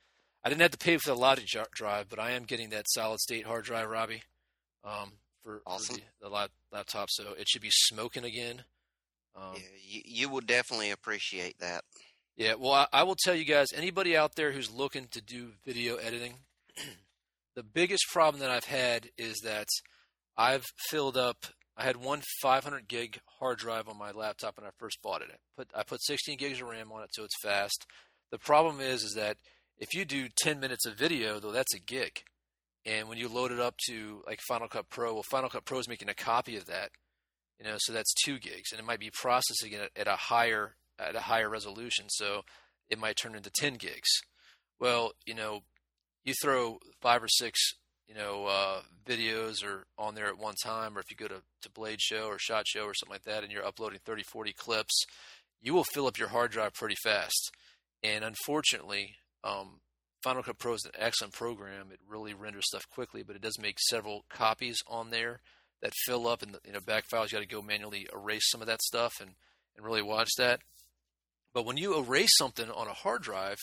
[0.44, 3.20] I didn't have to pay for the logic drive, but I am getting that solid
[3.20, 4.22] state hard drive, Robbie,
[4.84, 5.96] um, for, Awesome.
[5.96, 7.08] for the, the laptop.
[7.10, 8.64] So it should be smoking again.
[9.34, 11.82] Um, yeah, you, you will definitely appreciate that.
[12.36, 15.52] yeah, well, I, I will tell you guys, anybody out there who's looking to do
[15.64, 16.34] video editing,
[17.56, 19.66] the biggest problem that I've had is that
[20.36, 21.46] I've filled up.
[21.76, 25.28] I had one 500 gig hard drive on my laptop when I first bought it.
[25.32, 27.86] I put I put 16 gigs of RAM on it, so it's fast.
[28.30, 29.36] The problem is, is that
[29.78, 32.22] if you do 10 minutes of video, though, that's a gig,
[32.86, 35.78] and when you load it up to like Final Cut Pro, well, Final Cut Pro
[35.78, 36.90] is making a copy of that,
[37.58, 40.76] you know, so that's two gigs, and it might be processing it at a higher
[40.98, 42.42] at a higher resolution, so
[42.88, 44.08] it might turn into 10 gigs.
[44.78, 45.60] Well, you know,
[46.24, 47.60] you throw five or six,
[48.06, 51.42] you know, uh, videos or on there at one time, or if you go to,
[51.62, 54.52] to Blade Show or Shot Show or something like that, and you're uploading 30, 40
[54.52, 55.04] clips,
[55.60, 57.50] you will fill up your hard drive pretty fast.
[58.02, 59.80] And unfortunately, um,
[60.22, 61.88] Final Cut Pro is an excellent program.
[61.92, 65.40] It really renders stuff quickly, but it does make several copies on there
[65.82, 67.30] that fill up the you know back files.
[67.30, 69.32] You got to go manually erase some of that stuff and
[69.76, 70.60] and really watch that.
[71.52, 73.58] But when you erase something on a hard drive,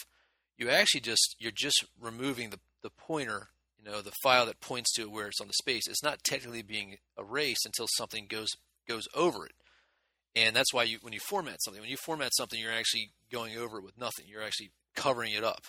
[0.58, 4.94] you actually just you're just removing the the pointer, you know, the file that points
[4.94, 5.88] to where it's on the space.
[5.88, 8.50] It's not technically being erased until something goes
[8.88, 9.54] goes over it.
[10.36, 13.58] And that's why you when you format something, when you format something, you're actually going
[13.58, 14.26] over it with nothing.
[14.28, 15.63] You're actually covering it up.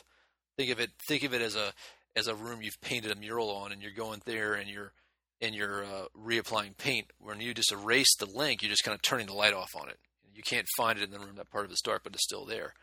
[0.57, 1.73] Think of it think of it as a
[2.15, 4.93] as a room you've painted a mural on and you're going there and you're
[5.41, 7.11] and you're uh, reapplying paint.
[7.19, 9.89] When you just erase the link, you're just kind of turning the light off on
[9.89, 9.99] it.
[10.33, 12.47] You can't find it in the room that part of it's dark, but it's still
[12.47, 12.75] there.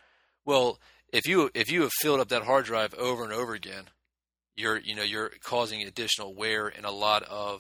[0.46, 0.80] Well,
[1.12, 3.86] if you if you have filled up that hard drive over and over again,
[4.56, 7.60] you're you know you're causing additional wear and a lot of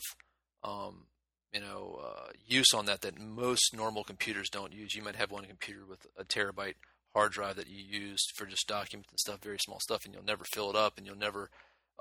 [0.63, 1.06] um,
[1.54, 4.94] you know uh, use on that that most normal computers don't use.
[4.96, 6.76] You might have one computer with a terabyte
[7.13, 10.24] hard drive that you use for just documents and stuff, very small stuff, and you'll
[10.24, 11.50] never fill it up and you'll never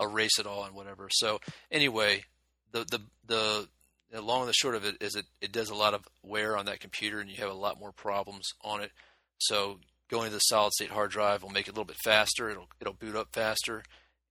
[0.00, 1.08] erase it all and whatever.
[1.10, 1.40] So
[1.70, 2.24] anyway,
[2.72, 3.68] the the the
[4.10, 6.56] the long and the short of it is it, it does a lot of wear
[6.56, 8.90] on that computer and you have a lot more problems on it.
[9.38, 12.50] So going to the solid state hard drive will make it a little bit faster.
[12.50, 13.82] It'll it'll boot up faster,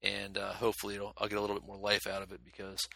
[0.02, 2.88] and uh, hopefully I'll get a little bit more life out of it because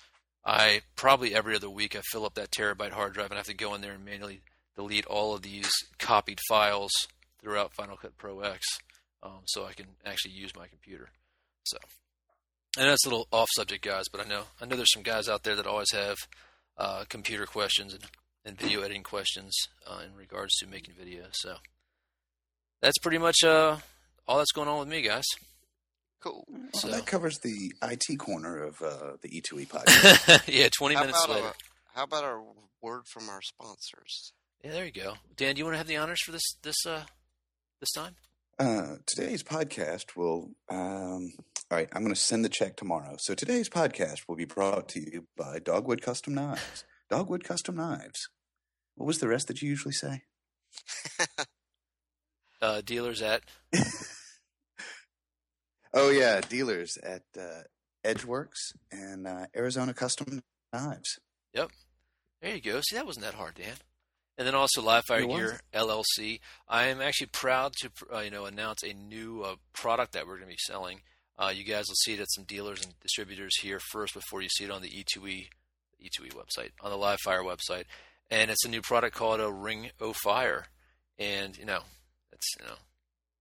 [0.45, 3.47] I probably every other week I fill up that terabyte hard drive and I have
[3.47, 4.41] to go in there and manually
[4.75, 6.91] delete all of these copied files
[7.41, 8.65] throughout Final Cut Pro X,
[9.23, 11.09] um, so I can actually use my computer.
[11.63, 11.77] So,
[12.77, 15.27] and that's a little off subject, guys, but I know I know there's some guys
[15.29, 16.17] out there that always have
[16.77, 18.03] uh, computer questions and,
[18.45, 19.53] and video editing questions
[19.87, 21.33] uh, in regards to making videos.
[21.33, 21.55] So
[22.81, 23.77] that's pretty much uh,
[24.27, 25.25] all that's going on with me, guys.
[26.21, 26.45] Cool.
[26.47, 30.43] Well, So- that covers the IT corner of uh, the E2E podcast.
[30.47, 31.47] yeah, 20 How minutes about, later.
[31.47, 31.53] a,
[31.97, 32.41] how about a
[32.81, 34.31] word from our sponsors?
[34.63, 35.15] Yeah, there you go.
[35.35, 37.03] Dan, do you want to have the honors for this this uh
[37.81, 38.15] this time?
[38.57, 40.51] Uh, today's podcast will.
[40.69, 41.33] Um,
[41.69, 43.15] all right, I'm going to send the check tomorrow.
[43.17, 46.85] So today's podcast will be brought to you by Dogwood Custom Knives.
[47.09, 48.29] Dogwood Custom Knives.
[48.95, 50.21] What was the rest that you usually say?
[52.61, 53.41] Uh, dealers at
[55.93, 57.63] Oh yeah, dealers at uh,
[58.03, 61.19] Edge Works and uh, Arizona Custom Knives.
[61.55, 61.71] Yep.
[62.41, 62.79] There you go.
[62.81, 63.73] See, that wasn't that hard, Dan.
[64.37, 66.39] And then also Live Fire Gear LLC.
[66.67, 70.37] I am actually proud to uh, you know announce a new uh, product that we're
[70.37, 71.01] going to be selling.
[71.37, 74.49] Uh, you guys will see it at some dealers and distributors here first before you
[74.49, 75.47] see it on the E E2E
[76.03, 77.85] E2E website on the Live Fire website.
[78.29, 80.67] And it's a new product called a Ring O Fire,
[81.19, 81.81] and you know
[82.31, 82.75] it's you know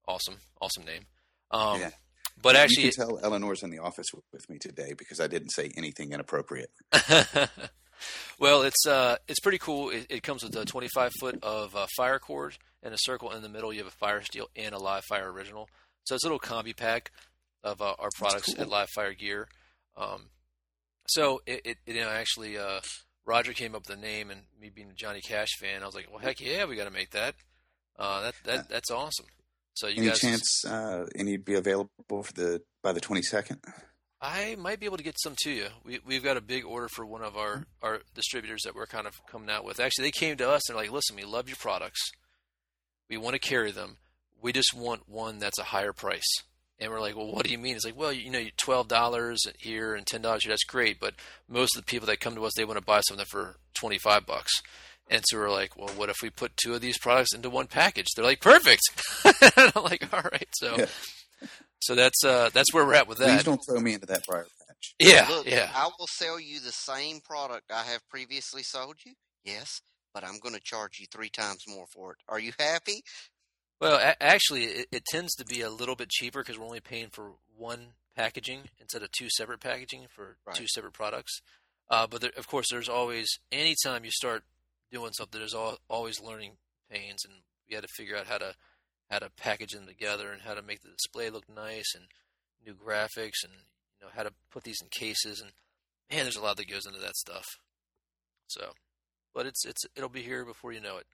[0.07, 1.07] awesome, awesome name.
[1.51, 1.91] Um, Yeah.
[2.43, 5.27] But you actually, can tell Eleanor's in the office with, with me today because I
[5.27, 6.71] didn't say anything inappropriate.
[8.39, 9.91] well, it's uh, it's pretty cool.
[9.91, 13.43] It, it comes with a 25 foot of uh, fire cord and a circle in
[13.43, 13.73] the middle.
[13.73, 15.69] You have a fire steel and a live fire original.
[16.05, 17.13] So it's a little combi pack
[17.63, 18.63] of uh, our products cool.
[18.63, 19.49] at Live Fire Gear.
[19.97, 20.31] Um,
[21.07, 22.81] so it, it, it you know actually uh,
[23.27, 25.95] Roger came up with the name, and me being a Johnny Cash fan, I was
[25.95, 27.35] like, well, heck yeah, we got to make that.
[27.99, 29.27] Uh, that that that's awesome.
[29.75, 33.61] So you Any guys, chance uh, any be available for the by the twenty second?
[34.23, 35.67] I might be able to get some to you.
[35.85, 37.63] We we've got a big order for one of our mm-hmm.
[37.83, 39.81] our distributors that we're kind of coming out with.
[39.81, 42.13] Actually, they came to us and they're like, "Listen, we love your products.
[43.09, 43.97] We want to carry them.
[44.41, 46.29] We just want one that's a higher price."
[46.79, 49.41] And we're like, "Well, what do you mean?" It's like, "Well, you know, twelve dollars
[49.59, 50.53] here and ten dollars here.
[50.53, 51.15] That's great, but
[51.49, 53.99] most of the people that come to us, they want to buy something for twenty
[53.99, 54.53] five bucks."
[55.09, 57.69] And so we're like, "Well, what if we put two of these products into one
[57.69, 58.83] package?" They're like, "Perfect."
[59.57, 60.87] and I'm like, "All right." So, Yeah.
[61.81, 63.29] So that's uh that's where we're at with that.
[63.29, 64.95] Please don't throw me into that briar patch.
[64.99, 65.71] Yeah, Look, yeah.
[65.75, 69.13] I will sell you the same product I have previously sold you.
[69.45, 69.81] Yes,
[70.15, 72.19] but I'm going to charge you three times more for it.
[72.29, 73.03] Are you happy?
[73.81, 76.81] Well, a- actually, it, it tends to be a little bit cheaper because we're only
[76.81, 81.41] paying for one packaging instead of two separate packaging for two separate products.
[81.91, 84.43] Uh, but there, of course, there's always anytime you start
[84.93, 86.53] doing something, there's al- always learning
[86.91, 87.35] pains, and
[87.69, 88.55] we had to figure out how to
[89.11, 92.05] how to package them together and how to make the display look nice and
[92.65, 93.53] new graphics and
[93.99, 95.53] you know how to put these in cases and
[96.11, 97.47] man, there's a lot that goes into that stuff.
[98.47, 98.73] So,
[99.35, 101.07] but it's it's it'll be here before you know it.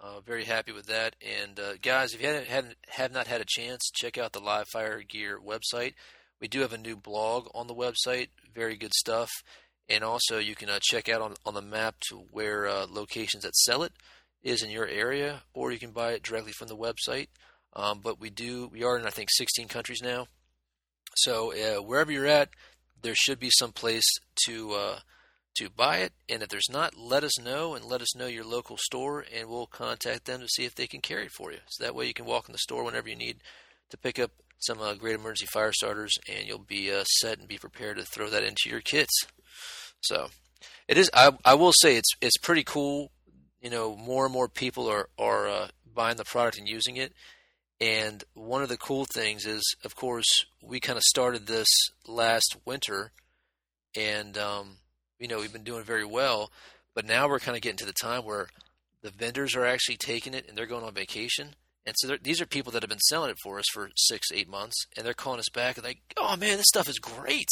[0.00, 1.14] Uh, very happy with that.
[1.20, 4.40] And uh, guys, if you haven't, haven't have not had a chance, check out the
[4.40, 5.94] Live Fire Gear website.
[6.40, 8.28] We do have a new blog on the website.
[8.54, 9.30] Very good stuff.
[9.88, 13.42] And also, you can uh, check out on on the map to where uh, locations
[13.42, 13.92] that sell it
[14.42, 17.28] is in your area, or you can buy it directly from the website.
[17.74, 20.26] Um, but we do we are in I think 16 countries now.
[21.16, 22.50] So uh, wherever you're at,
[23.02, 24.06] there should be some place
[24.46, 24.98] to uh,
[25.56, 26.12] to buy it.
[26.28, 29.48] And if there's not, let us know and let us know your local store, and
[29.48, 31.58] we'll contact them to see if they can carry it for you.
[31.68, 33.38] So that way you can walk in the store whenever you need
[33.90, 37.48] to pick up some uh, great emergency fire starters, and you'll be uh, set and
[37.48, 39.26] be prepared to throw that into your kits.
[40.00, 40.28] So
[40.88, 41.10] it is.
[41.14, 43.10] I I will say it's it's pretty cool.
[43.60, 47.12] You know, more and more people are are uh, buying the product and using it.
[47.80, 50.26] And one of the cool things is, of course,
[50.62, 51.68] we kind of started this
[52.06, 53.12] last winter,
[53.96, 54.76] and um,
[55.18, 56.50] you know we've been doing very well.
[56.94, 58.48] But now we're kind of getting to the time where
[59.02, 61.54] the vendors are actually taking it and they're going on vacation.
[61.86, 64.48] And so these are people that have been selling it for us for six, eight
[64.48, 67.48] months, and they're calling us back and like, "Oh man, this stuff is great."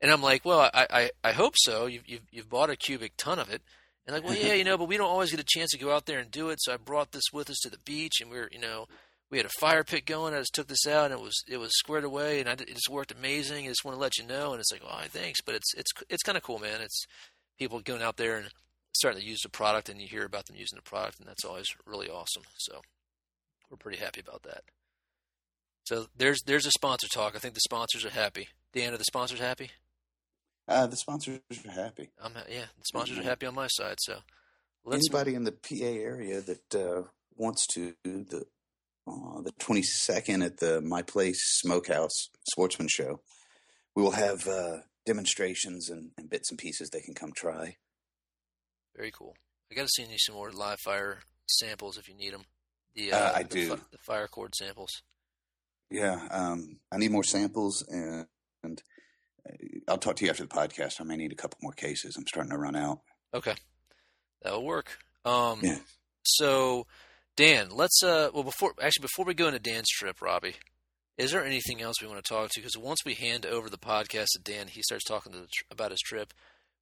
[0.00, 1.86] And I'm like, "Well, I I, I hope so.
[1.86, 3.62] You've, you've you've bought a cubic ton of it."
[4.06, 5.94] And like, well, yeah, you know, but we don't always get a chance to go
[5.94, 6.58] out there and do it.
[6.60, 8.86] So I brought this with us to the beach, and we are you know,
[9.30, 10.34] we had a fire pit going.
[10.34, 12.68] I just took this out, and it was it was squared away, and I it
[12.68, 13.64] just worked amazing.
[13.64, 14.52] I just want to let you know.
[14.52, 16.80] And it's like, oh, thanks, but it's it's it's kind of cool, man.
[16.80, 17.06] It's
[17.58, 18.48] people going out there and
[18.94, 21.44] starting to use the product, and you hear about them using the product, and that's
[21.44, 22.42] always really awesome.
[22.58, 22.82] So
[23.70, 24.64] we're pretty happy about that.
[25.84, 27.34] So there's there's a sponsor talk.
[27.34, 28.48] I think the sponsors are happy.
[28.74, 29.70] Dan, are the sponsors happy?
[30.72, 32.10] Uh, the sponsors are happy.
[32.22, 33.96] I'm ha- yeah, the sponsors are happy on my side.
[34.00, 34.18] So
[34.84, 37.02] let's Anybody in the PA area that uh,
[37.36, 38.44] wants to the
[39.06, 43.20] uh, the twenty second at the My Place Smokehouse Sportsman Show,
[43.94, 47.76] we will have uh, demonstrations and, and bits and pieces they can come try.
[48.96, 49.34] Very cool.
[49.70, 52.44] I got to send you some more live fire samples if you need them.
[52.94, 53.68] The Uh, I the, do.
[53.70, 54.90] fi- the fire cord samples.
[55.90, 58.26] Yeah, um, I need more samples, and,
[58.62, 58.91] and uh,
[59.88, 61.00] I'll talk to you after the podcast.
[61.00, 62.16] I may need a couple more cases.
[62.16, 63.00] I'm starting to run out.
[63.34, 63.54] Okay,
[64.42, 64.98] that'll work.
[65.24, 65.78] Um, Yeah.
[66.24, 66.86] So,
[67.36, 70.54] Dan, let's uh, well before actually before we go into Dan's trip, Robbie,
[71.18, 72.60] is there anything else we want to talk to?
[72.60, 75.64] Because once we hand over the podcast to Dan, he starts talking to the tr-
[75.70, 76.32] about his trip.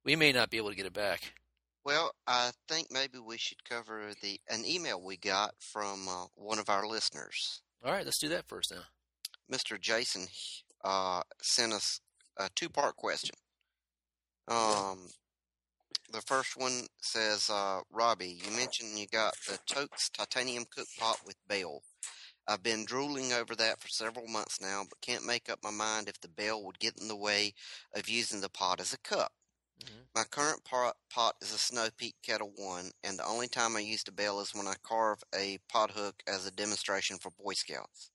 [0.03, 1.33] We may not be able to get it back.
[1.83, 6.59] Well, I think maybe we should cover the an email we got from uh, one
[6.59, 7.61] of our listeners.
[7.83, 8.83] All right, let's do that first now.
[9.51, 9.79] Mr.
[9.81, 10.27] Jason
[10.83, 11.99] uh, sent us
[12.37, 13.35] a two part question.
[14.47, 15.09] Um,
[16.11, 21.19] the first one says, uh, Robbie, you mentioned you got the Toaks titanium cook pot
[21.25, 21.83] with bell.
[22.47, 26.09] I've been drooling over that for several months now, but can't make up my mind
[26.09, 27.53] if the bell would get in the way
[27.93, 29.33] of using the pot as a cup.
[29.79, 30.07] Mhm.
[30.13, 33.79] My current pot, pot is a Snow Peak Kettle 1, and the only time I
[33.79, 37.53] use the bell is when I carve a pot hook as a demonstration for Boy
[37.53, 38.10] Scouts.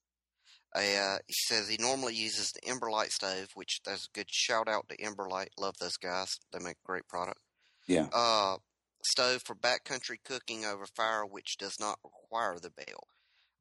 [0.75, 4.87] Uh, he says he normally uses the Emberlit stove, which that's a good shout out
[4.89, 5.47] to Emberlit.
[5.57, 7.39] Love those guys; they make a great product.
[7.87, 8.07] Yeah.
[8.13, 8.57] Uh,
[9.03, 13.07] stove for backcountry cooking over fire, which does not require the bell.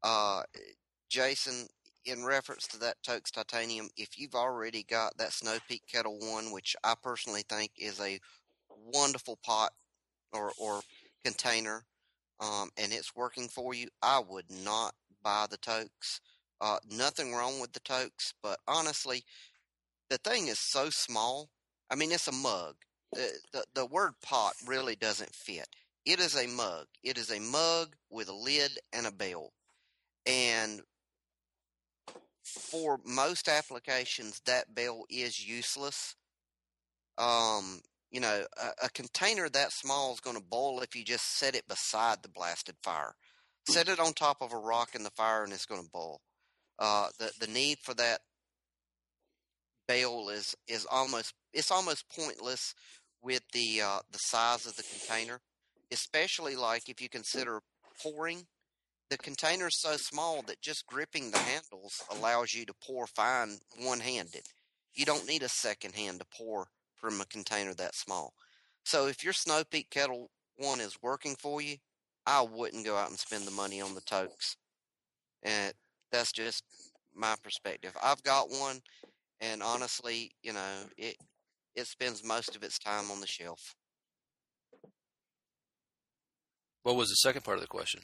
[0.03, 0.43] Uh,
[1.09, 1.69] Jason,
[2.05, 6.53] in reference to that Toaks Titanium, if you've already got that Snow Peak Kettle One,
[6.53, 8.21] which I personally think is a
[8.69, 9.73] wonderful pot
[10.33, 10.81] or or
[11.25, 11.85] container,
[12.41, 16.21] um, and it's working for you, I would not buy the Toaks.
[16.61, 19.25] Uh, nothing wrong with the Toaks, but honestly,
[20.09, 21.51] the thing is so small.
[21.91, 22.77] I mean, it's a mug.
[23.13, 25.69] The, the, the word pot really doesn't fit.
[26.05, 26.87] It is a mug.
[27.03, 29.53] It is a mug with a lid and a bell.
[30.25, 30.81] And
[32.45, 36.15] for most applications, that bell is useless.
[37.19, 41.39] Um, you know, a, a container that small is going to boil if you just
[41.39, 43.15] set it beside the blasted fire.
[43.69, 46.21] Set it on top of a rock in the fire, and it's going to boil.
[46.79, 48.21] Uh, the the need for that
[49.89, 52.75] bell is is almost it's almost pointless
[53.23, 55.41] with the uh, the size of the container,
[55.93, 57.61] especially like if you consider
[58.03, 58.47] pouring.
[59.09, 63.59] The container is so small that just gripping the handles allows you to pour fine
[63.79, 64.43] one handed.
[64.95, 68.35] You don't need a second hand to pour from a container that small.
[68.85, 71.77] So if your Snow Peak Kettle One is working for you,
[72.27, 74.57] I wouldn't go out and spend the money on the Toaks.
[75.43, 75.73] And
[76.13, 76.63] that's just
[77.15, 77.97] my perspective.
[78.03, 78.81] I've got one,
[79.41, 81.17] and honestly, you know, it
[81.75, 83.75] it spends most of its time on the shelf.
[86.83, 88.01] What was the second part of the question?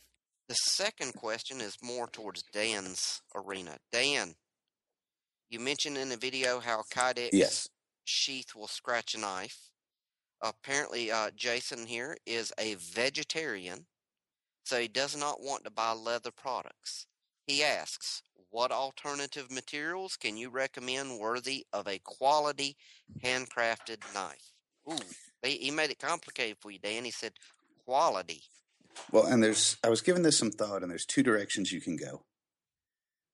[0.48, 3.78] The second question is more towards Dan's arena.
[3.92, 4.34] Dan,
[5.48, 7.68] you mentioned in the video how Kydex Yes.
[8.04, 9.70] sheath will scratch a knife.
[10.42, 13.86] Apparently, uh, Jason here is a vegetarian,
[14.64, 17.06] so he does not want to buy leather products.
[17.46, 22.76] He asks, What alternative materials can you recommend worthy of a quality
[23.24, 24.52] handcrafted knife?
[24.90, 24.98] Ooh,
[25.42, 27.04] he, made it complicated for you, Dan.
[27.04, 27.32] He said,
[27.84, 28.42] Quality.
[29.10, 31.96] Well, and there's I was giving this some thought, and there's two directions you can
[31.96, 32.24] go.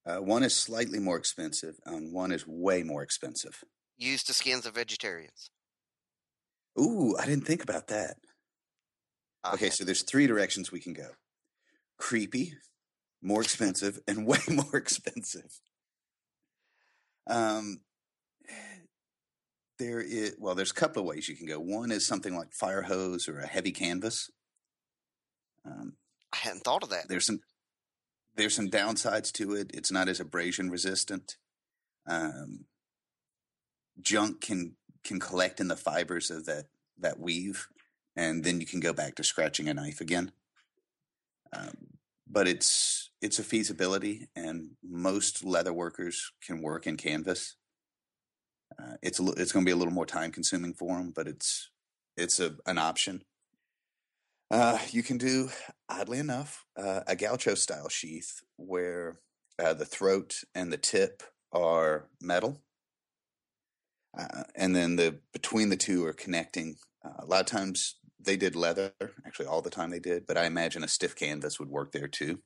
[0.06, 3.62] Uh, one is slightly more expensive, and one is way more expensive.
[3.98, 5.50] Used to skins of vegetarians.
[6.80, 8.16] Ooh, I didn't think about that.
[9.44, 11.10] I Okay, so there's three directions we can go:
[11.98, 12.54] creepy,
[13.22, 15.60] more expensive, and way more expensive.
[17.26, 17.80] Um,
[19.78, 21.60] there is well, there's a couple of ways you can go.
[21.60, 24.30] One is something like fire hose or a heavy canvas.
[25.64, 25.94] Um,
[26.32, 27.08] I hadn't thought of that.
[27.08, 27.40] there's some
[28.34, 29.70] there's some downsides to it.
[29.74, 31.36] It's not as abrasion resistant.
[32.06, 32.66] Um,
[34.00, 36.66] junk can can collect in the fibers of that
[36.98, 37.68] that weave,
[38.16, 40.32] and then you can go back to scratching a knife again.
[41.52, 41.97] Um,
[42.30, 47.56] but it's it's a feasibility, and most leather workers can work in canvas.
[48.78, 51.26] Uh, it's a, it's going to be a little more time consuming for them, but
[51.26, 51.70] it's
[52.16, 53.22] it's a an option.
[54.50, 55.50] Uh, you can do,
[55.90, 59.20] oddly enough, uh, a gaucho style sheath where
[59.62, 62.62] uh, the throat and the tip are metal,
[64.18, 66.76] uh, and then the between the two are connecting.
[67.04, 68.92] Uh, a lot of times they did leather,
[69.26, 72.08] actually all the time they did, but I imagine a stiff canvas would work there
[72.08, 72.40] too.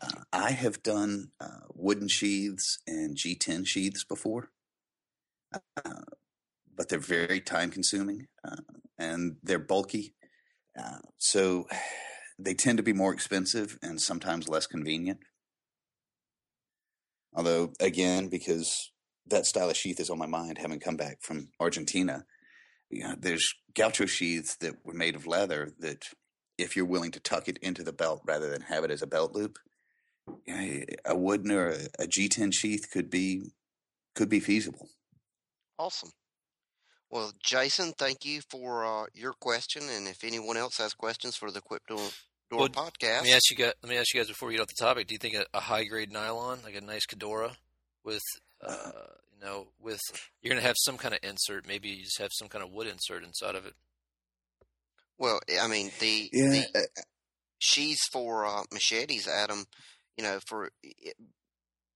[0.00, 4.50] Uh, I have done uh, wooden sheaths and G10 sheaths before,
[5.84, 6.02] uh,
[6.76, 8.56] but they're very time consuming uh,
[8.98, 10.14] and they're bulky.
[10.78, 11.66] Uh, so
[12.38, 15.20] they tend to be more expensive and sometimes less convenient.
[17.34, 18.90] Although, again, because
[19.26, 22.24] that style of sheath is on my mind, having come back from Argentina,
[22.90, 26.04] you know, there's gaucho sheaths that were made of leather that,
[26.58, 29.06] if you're willing to tuck it into the belt rather than have it as a
[29.06, 29.58] belt loop,
[30.46, 33.52] you know, a wooden or a, a G10 sheath could be
[34.14, 34.88] could be feasible.
[35.78, 36.10] Awesome.
[37.10, 39.82] Well, Jason, thank you for uh, your question.
[39.90, 42.08] And if anyone else has questions for the Quip Door,
[42.50, 43.72] Door Well, podcast, Let me ask you guys.
[43.82, 45.06] Let me ask you guys before we get off the topic.
[45.06, 47.56] Do you think a, a high grade nylon, like a nice Cordura,
[48.04, 48.22] with
[48.66, 48.90] uh,
[49.29, 50.00] you know, with
[50.42, 51.66] you're gonna have some kind of insert?
[51.66, 53.74] Maybe you just have some kind of wood insert inside of it.
[55.18, 57.02] well, I mean, the, Yeah, the uh,
[57.58, 59.64] sheaths for uh, machetes, Adam,
[60.16, 60.70] you know, for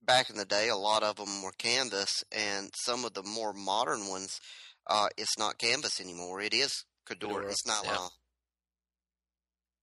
[0.03, 3.53] back in the day, a lot of them were canvas, and some of the more
[3.53, 4.39] modern ones,
[4.87, 6.41] uh, it's not canvas anymore.
[6.41, 7.43] It is Cordura.
[7.45, 7.91] Cordura, It's not yeah.
[7.93, 8.11] nylon.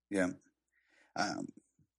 [0.09, 0.27] Yeah.
[1.15, 1.47] Um,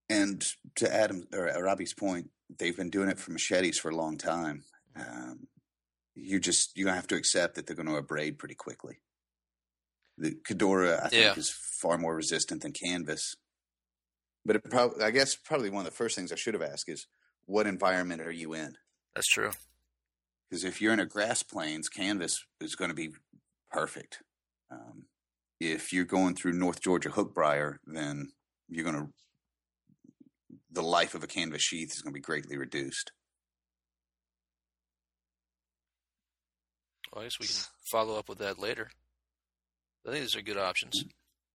[0.08, 0.44] and
[0.76, 4.18] to Adam or uh, Robbie's point, they've been doing it for machetes for a long
[4.18, 4.64] time.
[4.94, 5.46] Um,
[6.14, 9.00] you just you have to accept that they're going to abrade pretty quickly.
[10.18, 11.34] The Cordura, I think, Yeah.
[11.36, 13.34] is far more resistant than canvas.
[14.44, 16.88] But it probably, I guess, probably one of the first things I should have asked
[16.88, 17.06] is,
[17.46, 18.76] what environment are you in?
[19.14, 19.52] That's true.
[20.48, 23.10] Because if you're in a grass plains, canvas is going to be
[23.70, 24.22] perfect.
[24.70, 25.04] Um,
[25.60, 28.32] if you're going through North Georgia hookbriar, then
[28.68, 29.12] you're going to
[30.70, 33.12] the life of a canvas sheath is going to be greatly reduced.
[37.12, 37.56] Well, I guess we can
[37.90, 38.90] follow up with that later.
[40.06, 41.04] I think these are good options.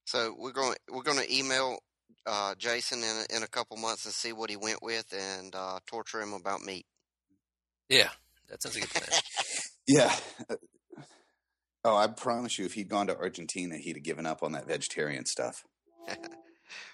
[0.05, 1.79] So we're going we're going to email
[2.25, 5.53] uh, Jason in a, in a couple months and see what he went with and
[5.55, 6.85] uh, torture him about meat.
[7.89, 8.09] Yeah,
[8.49, 9.21] that sounds like a good plan.
[9.89, 10.13] Yeah.
[11.85, 14.67] Oh, I promise you, if he'd gone to Argentina, he'd have given up on that
[14.67, 15.63] vegetarian stuff.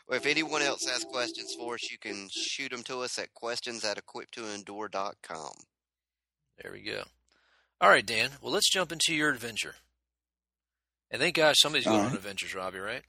[0.07, 3.34] Well, if anyone else has questions for us, you can shoot them to us at
[3.34, 5.51] questions at equiptoendure.com.
[6.61, 7.03] There we go.
[7.82, 8.30] All right, Dan.
[8.42, 9.76] Well, let's jump into your adventure.
[11.12, 12.18] And thank gosh somebody's going All on right.
[12.18, 13.04] adventures, Robbie, right?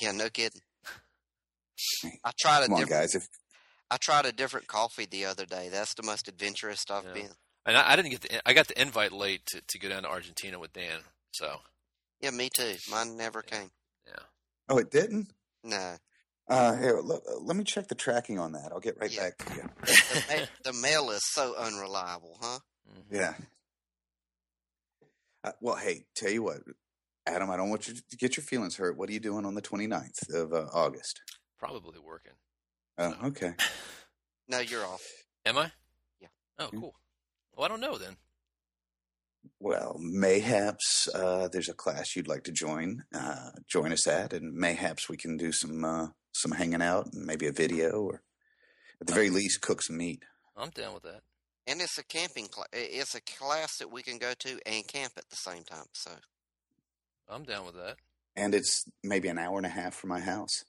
[0.00, 0.60] Yeah, no kidding.
[2.24, 3.00] I tried a Come on, different.
[3.02, 3.14] guys.
[3.14, 3.28] If
[3.90, 5.68] I tried a different coffee the other day.
[5.70, 7.12] That's the most adventurous I've Yeah.
[7.14, 7.30] been.
[7.64, 10.02] And I, I didn't get the I got the invite late to, to go down
[10.02, 11.00] to Argentina with Dan.
[11.32, 11.60] So
[12.20, 12.74] Yeah, me too.
[12.90, 13.70] Mine never came.
[14.06, 14.22] yeah.
[14.68, 15.30] oh, it didn't.
[15.64, 15.96] No,
[16.48, 18.70] Uh, here, let, let me check the tracking on that.
[18.72, 19.22] I'll get right Yeah.
[19.30, 19.62] back to you.
[19.84, 22.58] the, ma- the mail is so unreliable, huh?
[22.88, 23.02] Mhm.
[23.10, 23.34] Yeah.
[25.46, 26.58] Uh, well, hey, tell you what,
[27.24, 28.98] Adam, I don't want you to get your feelings hurt.
[28.98, 31.20] What are you doing on the 29th of uh, August?
[31.58, 32.32] Probably working.
[32.98, 33.54] Oh, okay.
[34.48, 35.02] No, you're off.
[35.44, 35.72] Am I?
[36.20, 36.28] Yeah.
[36.60, 36.80] Oh, Mm.
[36.80, 36.94] cool.
[37.52, 38.16] Well, I don't know then.
[39.58, 43.02] Well, mayhaps uh, there's a class you'd like to join.
[43.12, 47.26] Uh, join us at, and mayhaps we can do some uh, some hanging out and
[47.26, 48.22] maybe a video, or
[49.00, 50.22] at the very least, cook some meat.
[50.56, 51.22] I'm down with that.
[51.66, 52.68] And it's a camping class.
[52.72, 55.86] It's a class that we can go to and camp at the same time.
[55.92, 56.12] So
[57.28, 57.96] I'm down with that.
[58.36, 60.64] And it's maybe an hour and a half from my house.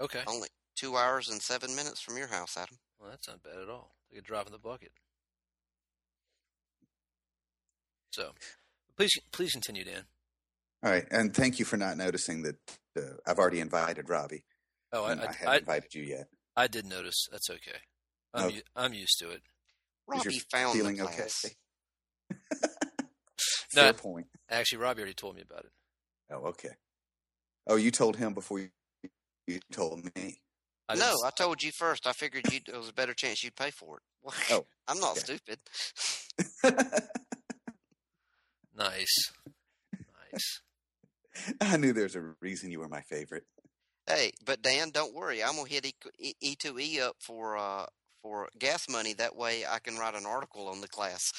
[0.00, 0.20] Okay.
[0.26, 0.48] only
[0.78, 2.76] two hours and seven minutes from your house, Adam.
[2.98, 3.96] Well, that's not bad at all.
[4.10, 4.92] Like a drop in the bucket.
[8.12, 8.30] So,
[8.96, 10.04] please, please continue, Dan.
[10.82, 12.56] All right, and thank you for not noticing that
[12.96, 14.44] uh, I've already invited Robbie.
[14.92, 16.28] Oh, I, I, I, haven't I, invited you yet.
[16.56, 17.28] I did notice.
[17.30, 17.78] That's okay.
[18.34, 18.56] I'm, Okay.
[18.56, 19.42] u- I'm used to it.
[20.14, 21.14] Is your Robbie found feeling the okay?
[21.16, 21.44] class.
[23.74, 23.82] No.
[23.82, 24.26] Fair point.
[24.48, 25.72] Actually, Robbie already told me about it.
[26.32, 26.70] Oh, okay.
[27.66, 28.68] Oh, you told him before you,
[29.46, 30.40] you told me.
[30.88, 32.06] I no, I told you first.
[32.06, 34.02] I figured you'd, there was a better chance you'd pay for it.
[34.50, 35.20] Oh, I'm not okay.
[35.20, 35.58] stupid.
[38.76, 39.32] nice,
[40.32, 40.60] nice.
[41.60, 43.44] I knew there's a reason you were my favorite.
[44.06, 45.42] Hey, but Dan, don't worry.
[45.44, 45.86] I'm gonna hit
[46.18, 47.86] E- E two E up for uh
[48.22, 49.12] for gas money.
[49.14, 51.30] That way, I can write an article on the class.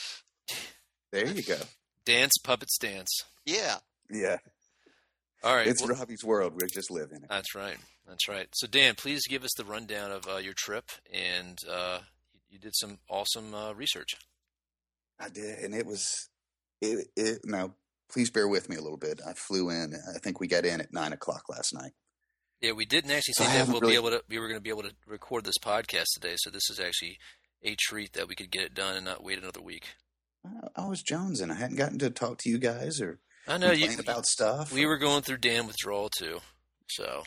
[1.12, 1.58] There you go.
[2.06, 3.24] Dance puppets, dance.
[3.46, 3.78] Yeah.
[4.10, 4.38] Yeah,
[5.42, 5.68] All right.
[5.68, 6.54] it's well- Robbie's world.
[6.60, 7.30] We just live in it.
[7.30, 7.78] That's right.
[8.08, 8.48] That's right.
[8.54, 12.00] So, Dan, please give us the rundown of uh, your trip, and uh,
[12.34, 14.10] you, you did some awesome uh, research.
[15.18, 16.28] I did, and it was
[16.82, 17.08] it.
[17.16, 17.74] it now,
[18.12, 19.22] please bear with me a little bit.
[19.26, 19.94] I flew in.
[20.14, 21.92] I think we got in at nine o'clock last night.
[22.62, 24.24] Yeah, we didn't actually So say that we'll really- be able to.
[24.30, 27.18] We were going to be able to record this podcast today, so this is actually
[27.64, 29.88] a treat that we could get it done and not wait another week.
[30.76, 31.52] I, was jonesing.
[31.52, 33.90] I hadn't gotten to talk to you guys or I know you.
[34.00, 34.72] about stuff.
[34.74, 36.40] We were going through Dan withdrawal too,
[36.90, 37.24] so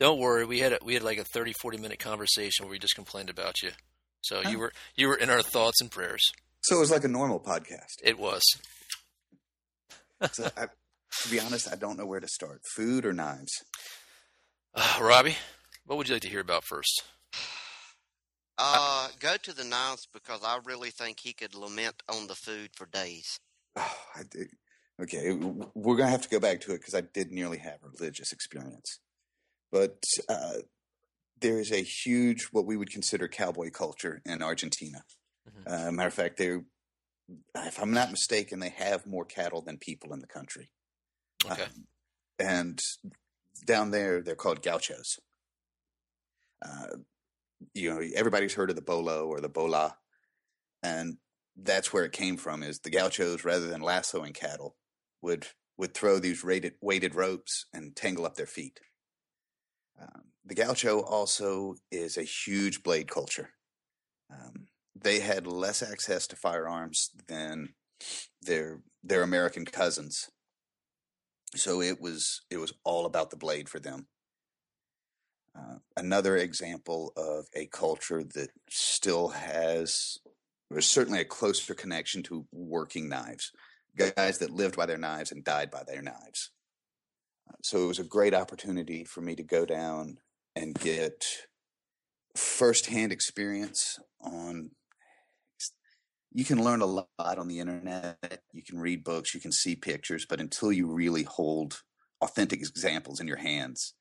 [0.00, 0.44] don't worry.
[0.44, 3.30] We had a, we had like a 30, 40 minute conversation where we just complained
[3.30, 3.70] about you.
[4.22, 4.58] So you Oh.
[4.58, 6.22] were you were in our thoughts and prayers.
[6.62, 7.94] so it was like a normal podcast.
[8.02, 8.42] It was.
[10.32, 10.66] So I,
[11.22, 12.60] to be honest, I don't know where to start.
[12.74, 13.52] Food or knives?
[14.76, 15.36] Uh, Robbie,
[15.86, 17.02] what would you like to hear about first?
[18.58, 22.70] Uh, go to the knives because I really think he could lament on the food
[22.74, 23.38] for days.
[23.76, 24.48] Oh, I did.
[25.00, 25.30] Okay,
[25.74, 28.32] we're gonna have to go back to it because I did nearly have a religious
[28.32, 28.98] experience,
[29.70, 30.54] but uh,
[31.38, 35.02] there is a huge what we would consider cowboy culture in Argentina.
[35.46, 35.88] Mhm.
[35.88, 36.60] Uh, matter of fact, they,
[37.56, 40.70] if I'm not mistaken, they have more cattle than people in the country.
[41.44, 41.64] Okay.
[41.64, 41.86] Um,
[42.38, 42.78] and
[43.64, 45.18] down there, they're called gauchos.
[46.64, 46.86] Uh,
[47.74, 49.96] you know, everybody's heard of the bolo or the bola,
[50.82, 51.16] and
[51.56, 52.62] that's where it came from.
[52.62, 54.76] Is the gauchos, rather than lassoing cattle,
[55.22, 55.46] would
[55.78, 58.80] would throw these weighted weighted ropes and tangle up their feet.
[60.00, 63.50] Um, the gaucho also is a huge blade culture.
[64.30, 67.74] Um, they had less access to firearms than
[68.42, 70.30] their their American cousins,
[71.56, 74.06] so it was it was all about the blade for them.
[75.56, 80.18] Uh, another example of a culture that still has
[80.70, 83.52] there's certainly a closer connection to working knives,
[83.96, 86.50] guys that lived by their knives and died by their knives.
[87.48, 90.18] Uh, so it was a great opportunity for me to go down
[90.56, 91.24] and get
[92.34, 94.70] firsthand experience on
[96.36, 99.74] you can learn a lot on the internet you can read books you can see
[99.74, 101.82] pictures but until you really hold
[102.20, 103.94] authentic examples in your hands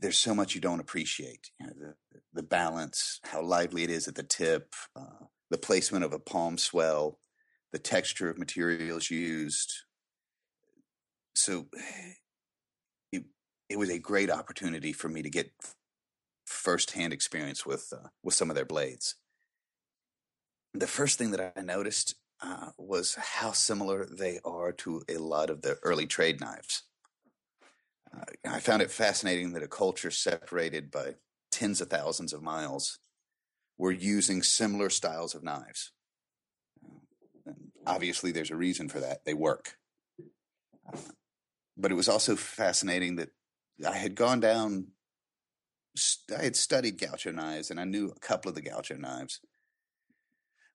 [0.00, 1.50] there's so much you don't appreciate.
[1.58, 6.04] You know, the, the balance, how lively it is at the tip, uh, the placement
[6.04, 7.18] of a palm swell,
[7.72, 9.72] the texture of materials used.
[11.34, 11.66] So
[13.12, 13.24] it,
[13.68, 15.52] it was a great opportunity for me to get
[16.46, 19.16] firsthand experience with uh, with some of their blades.
[20.74, 25.48] The first thing that I noticed uh, was how similar they are to a lot
[25.48, 26.82] of the early trade knives.
[28.12, 31.14] Uh, I found it fascinating that a culture separated by
[31.52, 32.98] tens of thousands of miles
[33.78, 35.92] were using similar styles of knives.
[36.84, 36.98] Uh,
[37.46, 39.24] and obviously, there's a reason for that.
[39.24, 39.76] They work.
[40.92, 40.98] Uh,
[41.76, 43.30] but it was also fascinating that
[43.86, 44.88] I had gone down,
[46.36, 49.40] I had studied gaucho knives and I knew a couple of the gaucho knives.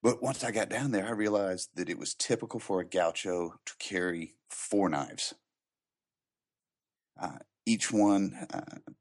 [0.02, 3.56] But once I got down there, I realized that it was typical for a gaucho
[3.66, 5.34] to carry four knives.
[7.22, 8.94] Uh, each one, uh,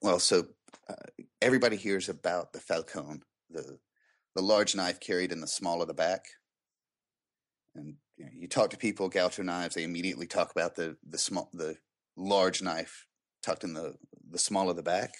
[0.00, 0.44] well, so
[0.88, 0.94] uh,
[1.42, 3.78] everybody hears about the falcon, the
[4.36, 6.26] the large knife carried in the small of the back.
[7.74, 11.18] And you, know, you talk to people gaucho knives, they immediately talk about the the
[11.18, 11.76] small the
[12.16, 13.06] large knife
[13.42, 13.96] tucked in the
[14.30, 15.14] the small of the back.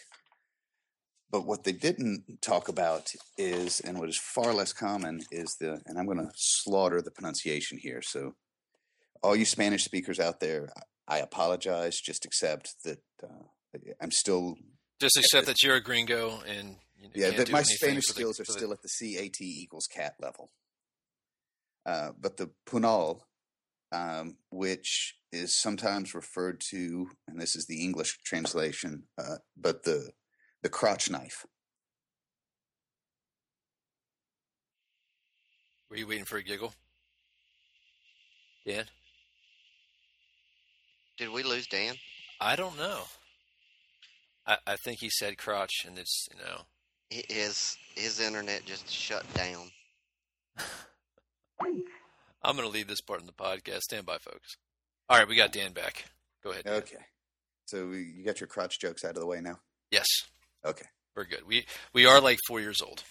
[1.31, 5.81] But what they didn't talk about is, and what is far less common, is the,
[5.87, 8.01] and I'm going to slaughter the pronunciation here.
[8.03, 8.35] So,
[9.23, 10.69] all you Spanish speakers out there,
[11.09, 12.01] I apologize.
[12.01, 13.45] Just accept that uh,
[14.01, 14.57] I'm still.
[15.01, 18.47] Just accept that you're a gringo and you yeah, that my Spanish skills the, are
[18.47, 20.51] still at the CAT equals cat level.
[21.85, 23.21] Uh, but the puñal,
[23.93, 30.11] um, which is sometimes referred to, and this is the English translation, uh, but the
[30.67, 31.47] the crotch knife.
[35.89, 36.75] Were you waiting for a giggle?
[38.67, 38.87] Dan?
[41.19, 41.95] Did we lose Dan?
[42.41, 43.03] I don't know.
[44.45, 46.63] I, I think he said crotch, and it's you know
[47.11, 49.71] his his internet just shut down.
[52.43, 53.83] I'm going to leave this part in the podcast.
[53.83, 54.57] Stand by, folks.
[55.09, 56.07] All right, we got Dan back.
[56.43, 56.65] Go ahead.
[56.65, 56.75] Dan.
[56.75, 57.05] Okay.
[57.67, 59.61] So you got your crotch jokes out of the way now.
[59.93, 60.07] Yes.
[60.65, 60.87] Okay.
[61.17, 61.47] We're good.
[61.47, 63.03] We we are like four years old.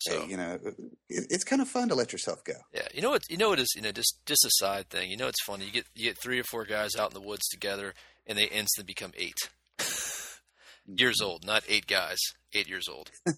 [0.00, 0.74] So hey, you know, it,
[1.08, 2.52] it's kind of fun to let yourself go.
[2.74, 3.22] Yeah, you know what?
[3.30, 5.10] You know what is you know just just a side thing.
[5.10, 5.64] You know, it's funny.
[5.64, 7.94] You get you get three or four guys out in the woods together,
[8.26, 9.48] and they instantly become eight
[10.86, 11.46] years old.
[11.46, 12.18] Not eight guys,
[12.52, 13.10] eight years old.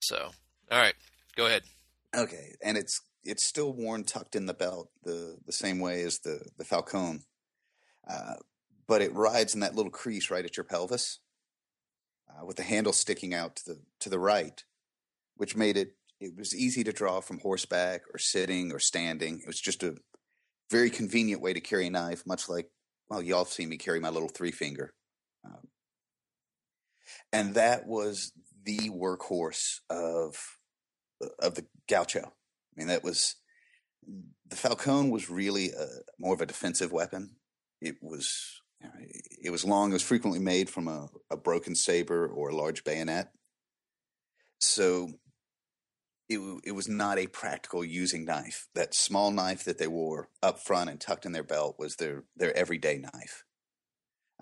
[0.00, 0.32] so,
[0.70, 0.94] all right,
[1.34, 1.62] go ahead.
[2.14, 6.18] Okay, and it's it's still worn tucked in the belt the the same way as
[6.18, 7.22] the the falcon,
[8.06, 8.34] uh,
[8.86, 11.20] but it rides in that little crease right at your pelvis
[12.36, 14.64] uh, with the handle sticking out to the to the right,
[15.36, 19.40] which made it it was easy to draw from horseback or sitting or standing.
[19.40, 19.96] It was just a
[20.70, 22.70] very convenient way to carry a knife, much like
[23.08, 24.94] well, y'all see me carry my little three finger,
[25.44, 25.68] um,
[27.32, 28.32] and that was
[28.64, 30.58] the workhorse of
[31.38, 32.20] of the gaucho.
[32.20, 33.36] I mean, that was
[34.48, 35.86] the falcon was really a,
[36.18, 37.36] more of a defensive weapon.
[37.80, 38.60] It was
[39.42, 39.90] it was long.
[39.90, 43.30] It was frequently made from a, a broken saber or a large bayonet.
[44.58, 45.10] So
[46.28, 48.68] it, it was not a practical using knife.
[48.74, 52.24] That small knife that they wore up front and tucked in their belt was their,
[52.36, 53.44] their everyday knife.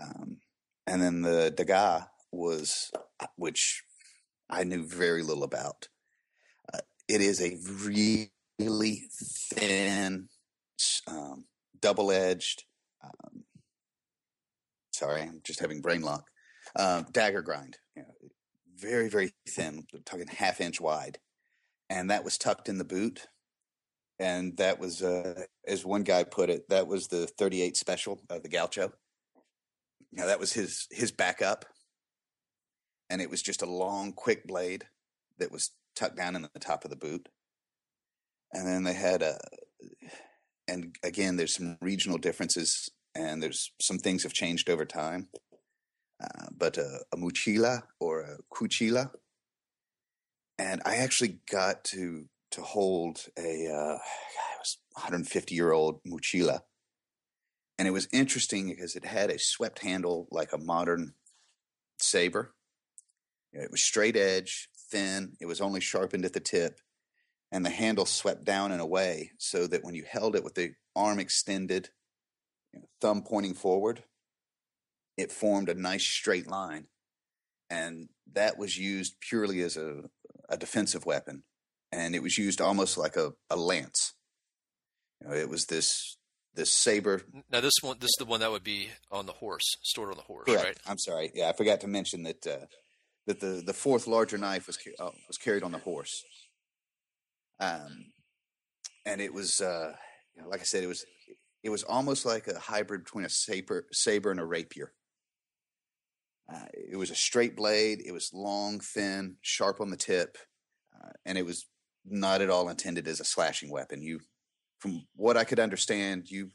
[0.00, 0.38] Um,
[0.86, 2.90] and then the daga was,
[3.20, 3.82] uh, which
[4.48, 5.88] I knew very little about.
[6.72, 9.08] Uh, it is a really
[9.52, 10.28] thin,
[11.06, 11.44] um,
[11.78, 12.64] double edged,
[13.02, 13.44] um,
[15.04, 16.28] sorry, I'm just having brain lock.
[16.76, 18.30] Uh, dagger grind, you know,
[18.76, 21.18] very very thin, talking half inch wide,
[21.90, 23.26] and that was tucked in the boot.
[24.20, 28.44] And that was, uh, as one guy put it, that was the 38 special of
[28.44, 28.92] the Gaucho.
[30.12, 31.64] Now that was his his backup,
[33.10, 34.84] and it was just a long, quick blade
[35.38, 37.28] that was tucked down in the top of the boot.
[38.52, 39.36] And then they had a,
[40.68, 45.28] and again, there's some regional differences and there's some things have changed over time.
[46.22, 49.10] Uh, but a, a mochila or a cuchilla,
[50.58, 56.60] and I actually got to to hold a uh, it was 150 year old mochila,
[57.78, 61.14] and it was interesting because it had a swept handle like a modern
[61.98, 62.54] saber.
[63.52, 65.36] It was straight edge, thin.
[65.40, 66.78] It was only sharpened at the tip,
[67.50, 70.74] and the handle swept down and away so that when you held it with the
[70.94, 71.90] arm extended
[73.00, 74.04] thumb pointing forward,
[75.16, 76.86] it formed a nice straight line.
[77.70, 80.02] And that was used purely as a,
[80.48, 81.44] a defensive weapon.
[81.92, 84.14] And it was used almost like a, a lance.
[85.20, 86.16] You know, it was this
[86.54, 87.22] this saber.
[87.50, 90.16] Now this one, this is the one that would be on the horse, stored on
[90.16, 90.64] the horse, Correct.
[90.64, 90.78] right?
[90.86, 91.32] I'm sorry.
[91.34, 92.66] Yeah, I forgot to mention that uh,
[93.26, 96.22] that the the fourth larger knife was uh, was carried on the horse.
[97.60, 98.06] Um,
[99.06, 99.94] and it was uh,
[100.34, 101.04] you know, like I said, it was
[101.64, 104.92] it was almost like a hybrid between a saber saber and a rapier.
[106.52, 108.02] Uh, it was a straight blade.
[108.04, 110.36] It was long, thin, sharp on the tip,
[110.94, 111.66] uh, and it was
[112.04, 114.02] not at all intended as a slashing weapon.
[114.02, 114.20] You,
[114.78, 116.50] from what I could understand, you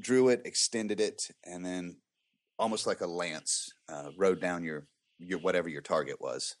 [0.00, 1.98] drew it, extended it, and then
[2.58, 4.88] almost like a lance uh, rode down your
[5.20, 6.56] your whatever your target was.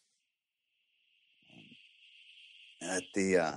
[2.82, 3.56] Um, At the uh,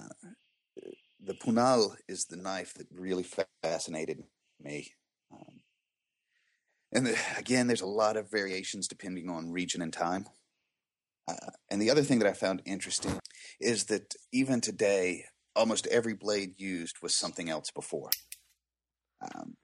[1.26, 3.26] the punal is the knife that really
[3.64, 4.24] fascinated
[4.62, 4.92] me.
[5.32, 5.62] Um,
[6.94, 10.26] and the, again, there's a lot of variations depending on region and time.
[11.28, 13.20] Uh, and the other thing that I found interesting
[13.60, 18.12] is that even today, almost every blade used was something else before.
[19.22, 19.56] Um,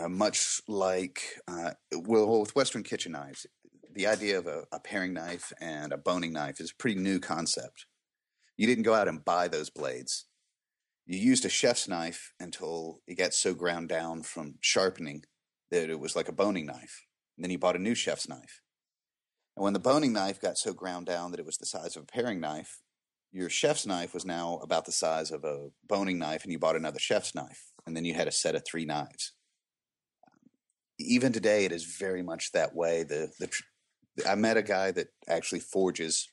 [0.00, 3.46] uh, much like, uh, well, with Western kitchen knives,
[3.92, 7.20] the idea of a, a paring knife and a boning knife is a pretty new
[7.20, 7.86] concept.
[8.56, 10.26] You didn't go out and buy those blades.
[11.10, 15.24] You used a chef's knife until it got so ground down from sharpening
[15.72, 17.04] that it was like a boning knife.
[17.36, 18.60] And then you bought a new chef's knife.
[19.56, 22.04] And when the boning knife got so ground down that it was the size of
[22.04, 22.78] a paring knife,
[23.32, 26.76] your chef's knife was now about the size of a boning knife, and you bought
[26.76, 27.72] another chef's knife.
[27.84, 29.32] And then you had a set of three knives.
[31.00, 33.02] Even today, it is very much that way.
[33.02, 36.30] The, the I met a guy that actually forges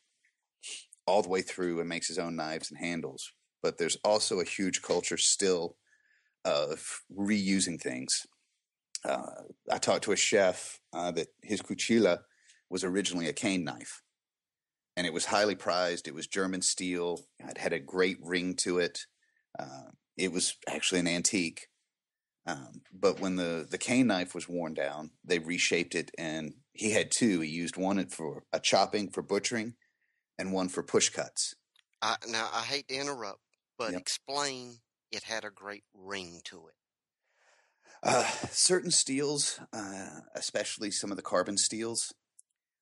[1.08, 3.32] all the way through and makes his own knives and handles.
[3.62, 5.78] But there's also a huge culture still
[6.46, 8.26] of reusing things.
[9.04, 12.20] Uh, I talked to a chef uh, that his cuchilla
[12.70, 14.02] was originally a cane knife,
[14.96, 16.08] and it was highly prized.
[16.08, 17.22] It was German steel.
[17.40, 19.06] It had a great ring to it.
[19.58, 21.68] Uh, it was actually an antique.
[22.46, 26.92] Um, but when the the cane knife was worn down, they reshaped it, and he
[26.92, 27.42] had two.
[27.42, 29.76] He used one for a chopping for butchering,
[30.40, 31.56] and one for push cuts.
[32.02, 33.42] I, now I hate to interrupt,
[33.78, 33.98] but Yep.
[33.98, 34.82] explain.
[35.12, 36.76] It had a great ring to it.
[38.04, 42.14] Uh, certain steels, uh, especially some of the carbon steels,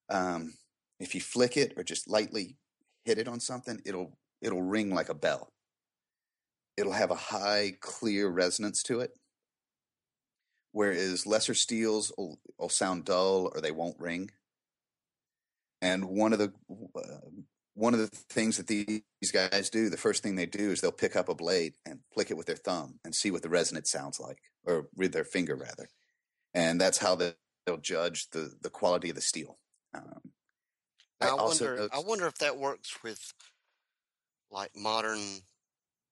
[0.09, 0.53] um,
[0.99, 2.57] if you flick it or just lightly
[3.05, 5.53] hit it on something, it'll it'll ring like a bell.
[6.77, 9.19] It'll have a high, clear resonance to it.
[10.73, 14.29] Whereas lesser steels will, will sound dull or they won't ring.
[15.81, 16.53] And one of the
[16.95, 17.29] uh,
[17.75, 20.91] one of the things that these guys do, the first thing they do is they'll
[20.91, 23.91] pick up a blade and flick it with their thumb and see what the resonance
[23.91, 25.89] sounds like, or with their finger rather,
[26.53, 27.33] and that's how they,
[27.65, 29.57] they'll judge the the quality of the steel.
[29.93, 30.31] Um,
[31.21, 31.89] I I, also wonder.
[31.93, 33.33] I wonder if that works with
[34.51, 35.19] like modern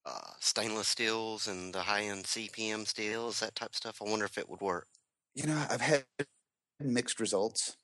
[0.05, 4.01] uh, stainless steels and the high-end CPM steels, that type of stuff.
[4.05, 4.87] I wonder if it would work.
[5.33, 6.05] You know, I've had
[6.79, 7.77] mixed results.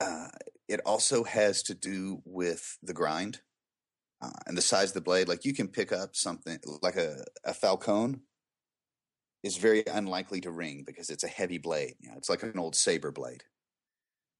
[0.00, 0.28] Uh,
[0.68, 3.40] it also has to do with the grind
[4.22, 5.28] uh, and the size of the blade.
[5.28, 8.20] Like you can pick up something like a, a Falcone
[9.42, 11.94] is very unlikely to ring because it's a heavy blade.
[12.00, 13.44] You know, it's like an old saber blade.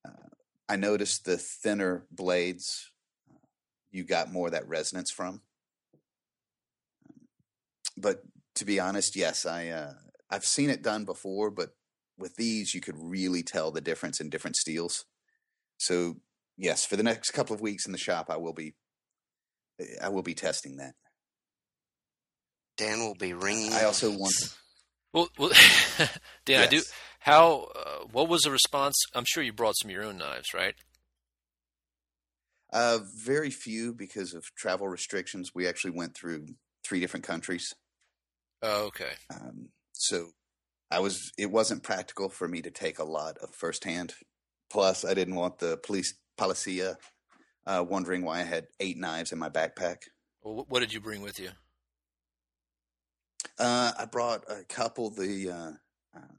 [0.06, 0.28] Uh,
[0.68, 2.90] I noticed the thinner blades,
[3.30, 3.38] uh,
[3.90, 5.42] you got more of that resonance from.
[7.96, 8.22] But
[8.56, 9.92] to be honest, yes, I uh,
[10.28, 11.70] I've seen it done before, but
[12.18, 15.04] with these, you could really tell the difference in different steels.
[15.78, 16.16] So
[16.56, 18.74] yes, for the next couple of weeks in the shop, I will be
[20.02, 20.94] I will be testing that.
[22.76, 23.72] Dan will be ringing.
[23.72, 24.34] I also want-
[25.12, 25.50] Well, well
[26.44, 26.82] Dan, I do.
[27.20, 27.68] How?
[27.74, 28.94] Uh, what was the response?
[29.14, 30.74] I'm sure you brought some of your own knives, right?
[32.72, 35.52] Uh, very few because of travel restrictions.
[35.54, 36.46] We actually went through
[36.86, 37.72] three different countries,
[38.62, 39.12] Oh, okay.
[39.34, 40.28] um, so
[40.90, 41.32] I was.
[41.38, 44.14] It wasn't practical for me to take a lot of firsthand.
[44.70, 46.96] Plus, I didn't want the police policia
[47.66, 49.96] uh, wondering why I had eight knives in my backpack.
[50.42, 51.50] Well, what did you bring with you?
[53.58, 55.10] Uh, I brought a couple.
[55.10, 55.70] The uh,
[56.16, 56.32] uh,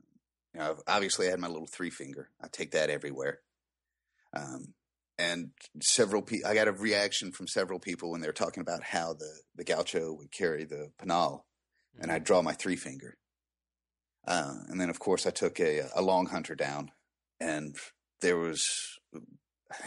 [0.53, 2.29] you know, obviously I had my little three finger.
[2.41, 3.39] I take that everywhere.
[4.35, 4.73] Um,
[5.17, 5.49] and
[5.81, 9.13] several people, I got a reaction from several people when they were talking about how
[9.13, 11.41] the the gaucho would carry the puñal,
[11.99, 13.17] and I draw my three finger.
[14.27, 16.91] Uh, and then, of course, I took a a long hunter down,
[17.39, 17.75] and
[18.21, 18.97] there was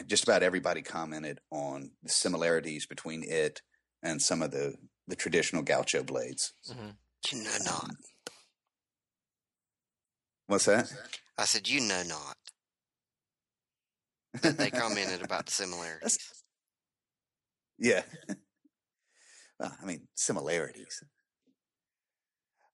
[0.07, 3.63] just about everybody commented on the similarities between it
[4.03, 4.75] and some of the
[5.09, 6.53] the traditional gaucho blades.
[6.71, 6.91] hmm
[7.33, 7.91] You know not.
[10.47, 10.93] What's that?
[11.39, 12.37] I said, you know not.
[14.43, 16.19] That they commented about the similarities.
[17.83, 18.03] Yeah.
[19.59, 21.03] well, I mean, similarities.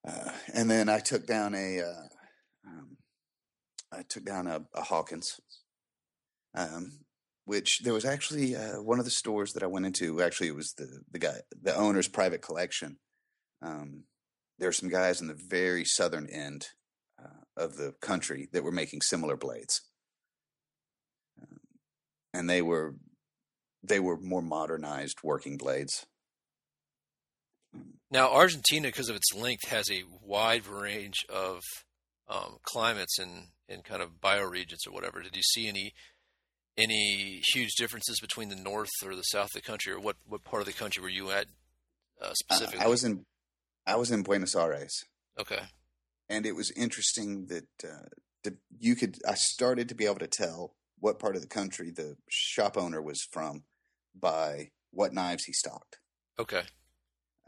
[0.04, 2.08] Uh, and then I took down a, uh,
[2.66, 2.95] um,
[3.96, 5.40] I took down a, a Hawkins,
[6.54, 7.00] um,
[7.44, 10.22] which there was actually uh, one of the stores that I went into.
[10.22, 12.98] Actually, it was the the guy, the owner's private collection.
[13.62, 14.04] Um,
[14.58, 16.68] there were some guys in the very southern end
[17.22, 19.82] uh, of the country that were making similar blades,
[21.40, 21.58] um,
[22.34, 22.96] and they were
[23.82, 26.06] they were more modernized working blades.
[28.10, 31.60] Now, Argentina, because of its length, has a wide range of
[32.28, 35.22] um, climates and, and kind of bioregions or whatever.
[35.22, 35.92] Did you see any
[36.78, 40.44] any huge differences between the north or the south of the country, or what, what
[40.44, 41.46] part of the country were you at
[42.20, 42.84] uh, Uh, specifically?
[42.84, 43.24] I was in
[43.86, 45.04] I was in Buenos Aires.
[45.38, 45.60] okay.
[46.28, 48.08] and it was interesting that uh,
[48.42, 51.90] the, you could i started to be able to tell what part of the country
[51.90, 53.62] the shop owner was from
[54.14, 55.98] by what knives he stocked
[56.38, 56.62] Okay.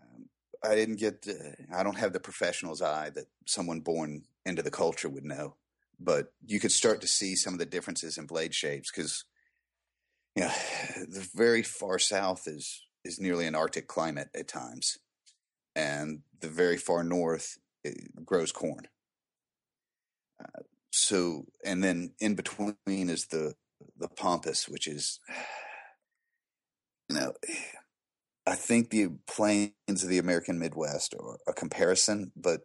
[0.01, 0.29] um,
[0.62, 4.71] i didn't get the, i don't have the professional's eye that someone born into the
[4.71, 5.57] culture would know
[5.99, 9.24] but you could start to see some of the differences in blade shapes because
[10.34, 10.51] you know
[11.09, 14.99] the very far south is is nearly an arctic climate at times
[15.74, 17.59] and the very far north
[18.24, 18.88] grows corn.
[20.42, 23.55] Uh, so and then in between is the
[23.96, 25.20] the pampas which is
[27.09, 27.32] you know
[28.46, 32.61] i think the plains of the american midwest are a comparison but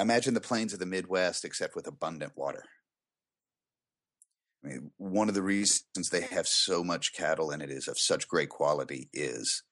[0.00, 2.64] imagine the plains of the midwest except with abundant water
[4.64, 7.98] I mean, one of the reasons they have so much cattle and it is of
[7.98, 9.62] such great quality is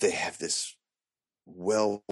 [0.00, 0.76] they have this
[1.46, 2.02] well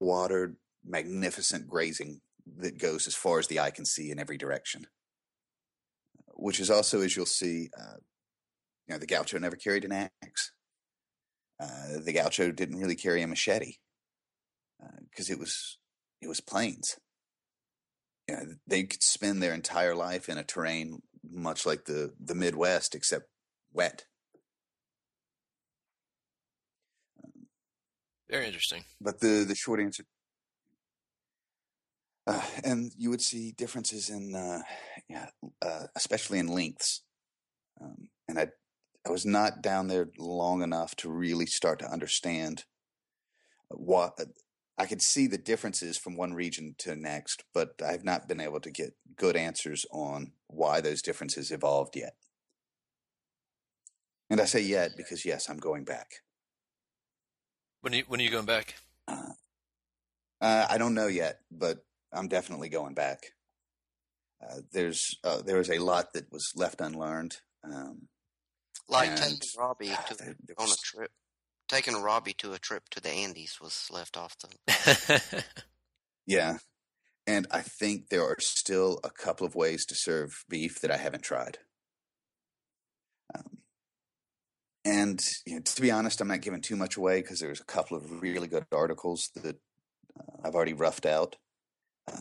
[0.00, 2.20] watered, magnificent grazing
[2.58, 4.86] that goes as far as the eye can see in every direction.
[6.34, 7.98] Which is also, as you'll see, uh,
[8.88, 10.52] you know, the gaucho never carried an axe.
[11.60, 13.76] Uh, the gaucho didn't really carry a machete
[15.10, 15.78] because it was
[16.24, 16.98] it was plains.
[18.28, 22.34] You know, they could spend their entire life in a terrain much like the the
[22.34, 23.26] Midwest, except
[23.72, 24.06] wet.
[28.30, 28.84] Very interesting.
[29.00, 30.04] But the the short answer,
[32.26, 34.62] uh, and you would see differences in, uh,
[35.08, 35.28] yeah,
[35.60, 37.02] uh, especially in lengths.
[37.80, 38.48] Um, and I
[39.06, 42.64] I was not down there long enough to really start to understand
[43.68, 44.18] what
[44.76, 48.60] I could see the differences from one region to next, but I've not been able
[48.60, 52.16] to get good answers on why those differences evolved yet.
[54.28, 56.22] And I say yet because yes, I'm going back.
[57.82, 58.74] When are you, when are you going back?
[59.06, 59.32] Uh,
[60.40, 63.18] uh, I don't know yet, but I'm definitely going back.
[64.42, 67.36] Uh, there's uh, there was a lot that was left unlearned.
[67.62, 68.08] Um,
[68.88, 71.12] Like and, taking Robbie ah, to, there- there on a trip.
[71.68, 75.44] Taking Robbie to a trip to the Andes was left off the.
[76.26, 76.58] yeah,
[77.26, 80.98] and I think there are still a couple of ways to serve beef that I
[80.98, 81.58] haven't tried.
[83.34, 83.58] Um,
[84.84, 87.64] and you know, to be honest, I'm not giving too much away because there's a
[87.64, 89.56] couple of really good articles that
[90.18, 91.36] uh, I've already roughed out.
[92.06, 92.18] Uh,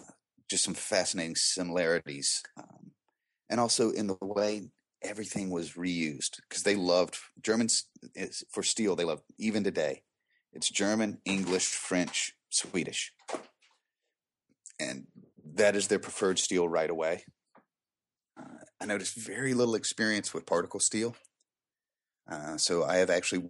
[0.49, 2.91] just some fascinating similarities, um,
[3.49, 4.69] and also in the way
[5.03, 7.85] everything was reused because they loved Germans
[8.49, 8.95] for steel.
[8.95, 10.03] They love even today.
[10.53, 13.11] It's German, English, French, Swedish,
[14.79, 15.07] and
[15.55, 17.25] that is their preferred steel right away.
[18.39, 21.15] Uh, I noticed very little experience with particle steel.
[22.29, 23.49] Uh, so I have actually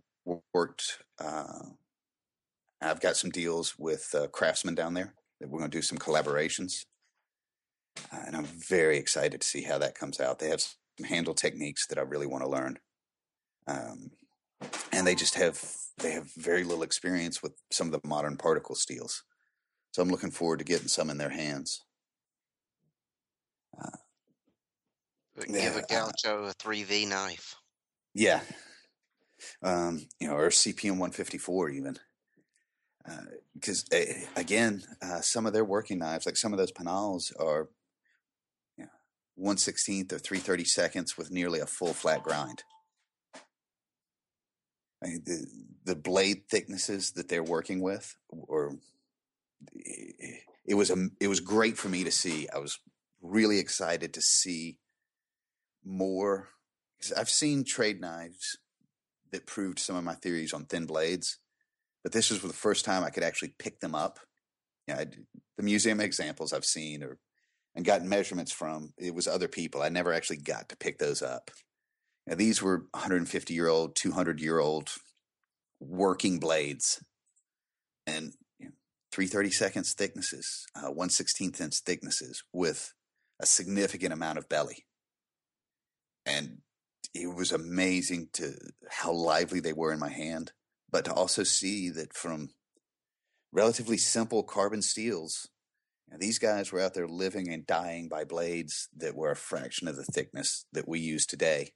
[0.54, 1.04] worked.
[1.20, 1.66] Uh,
[2.82, 5.98] I've got some deals with uh, craftsmen down there that we're going to do some
[5.98, 6.86] collaborations,
[8.12, 10.40] uh, and I'm very excited to see how that comes out.
[10.40, 10.64] They have
[11.06, 12.80] handle techniques that I really want to learn,
[13.68, 14.12] um,
[14.92, 15.64] and they just have
[15.98, 19.24] they have very little experience with some of the modern particle steels.
[19.92, 21.82] So I'm looking forward to getting some in their hands.
[25.36, 27.56] Give Yeah, a uh, gaucho a 3V knife.
[28.14, 28.42] Yeah.
[29.62, 31.98] Um, you know, or CPM 154 even.
[33.54, 37.70] Because uh, again, uh, some of their working knives, like some of those panels, are
[39.36, 42.64] you know, 116th or 330 seconds with nearly a full flat grind.
[45.04, 45.46] I mean, the
[45.86, 48.78] the blade thicknesses that they're working with, or
[50.66, 52.48] it was a it was great for me to see.
[52.54, 52.80] I was
[53.22, 54.78] really excited to see
[55.84, 56.50] more.
[57.18, 58.58] I've seen trade knives
[59.32, 61.40] that proved some of my theories on thin blades,
[62.02, 64.20] but this was for the first time I could actually pick them up.
[64.88, 65.06] You know,
[65.58, 67.18] the museum examples I've seen or
[67.76, 69.82] and gotten measurements from, it was other people.
[69.82, 71.52] I never actually got to pick those up.
[72.28, 74.90] Now, these were 150 year old, 200 year old
[75.80, 77.04] working blades.
[78.08, 78.72] And you know,
[79.12, 82.94] three thirty seconds thicknesses, uh, one sixteenth inch thicknesses with
[83.42, 84.86] a significant amount of belly,
[86.26, 86.60] and
[87.14, 88.54] it was amazing to
[88.90, 90.52] how lively they were in my hand,
[90.92, 92.50] but to also see that from
[93.52, 95.48] relatively simple carbon steels.
[96.20, 99.96] These guys were out there living and dying by blades that were a fraction of
[99.96, 101.72] the thickness that we use today,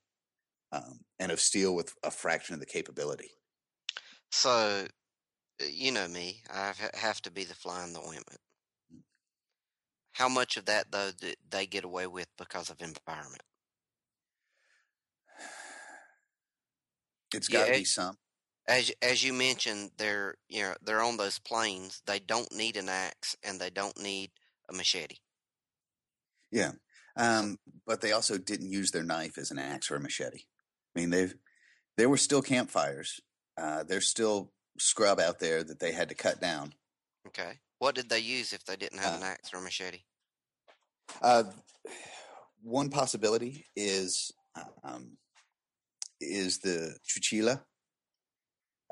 [0.72, 3.32] um, and of steel with a fraction of the capability.
[4.32, 4.86] So,
[5.62, 8.40] uh, you know me, I have to be the fly in the ointment.
[10.14, 13.44] How much of that though did they get away with because of environment?
[17.34, 18.18] It's got to it- be some.
[18.68, 22.02] As as you mentioned, they're you know they're on those planes.
[22.06, 24.32] They don't need an axe and they don't need
[24.70, 25.18] a machete.
[26.52, 26.74] Yeah.
[27.16, 30.44] Um, but they also didn't use their knife as an axe or a machete.
[30.96, 31.34] I mean, they've
[31.98, 33.20] there were still campfires.
[33.58, 36.74] Uh, there's still scrub out there that they had to cut down.
[37.28, 40.04] Okay, what did they use if they didn't have an Uh, axe or a machete?
[41.22, 41.44] Uh,
[42.62, 44.32] one possibility is
[44.84, 45.18] um,
[46.20, 47.64] is the cuchilla,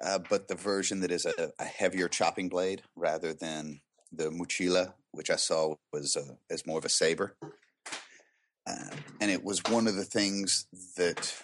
[0.03, 3.81] uh, but the version that is a, a heavier chopping blade rather than
[4.11, 7.35] the mochila, which I saw was uh, as more of a saber.
[8.67, 8.89] Uh,
[9.21, 10.67] and it was one of the things
[10.97, 11.35] that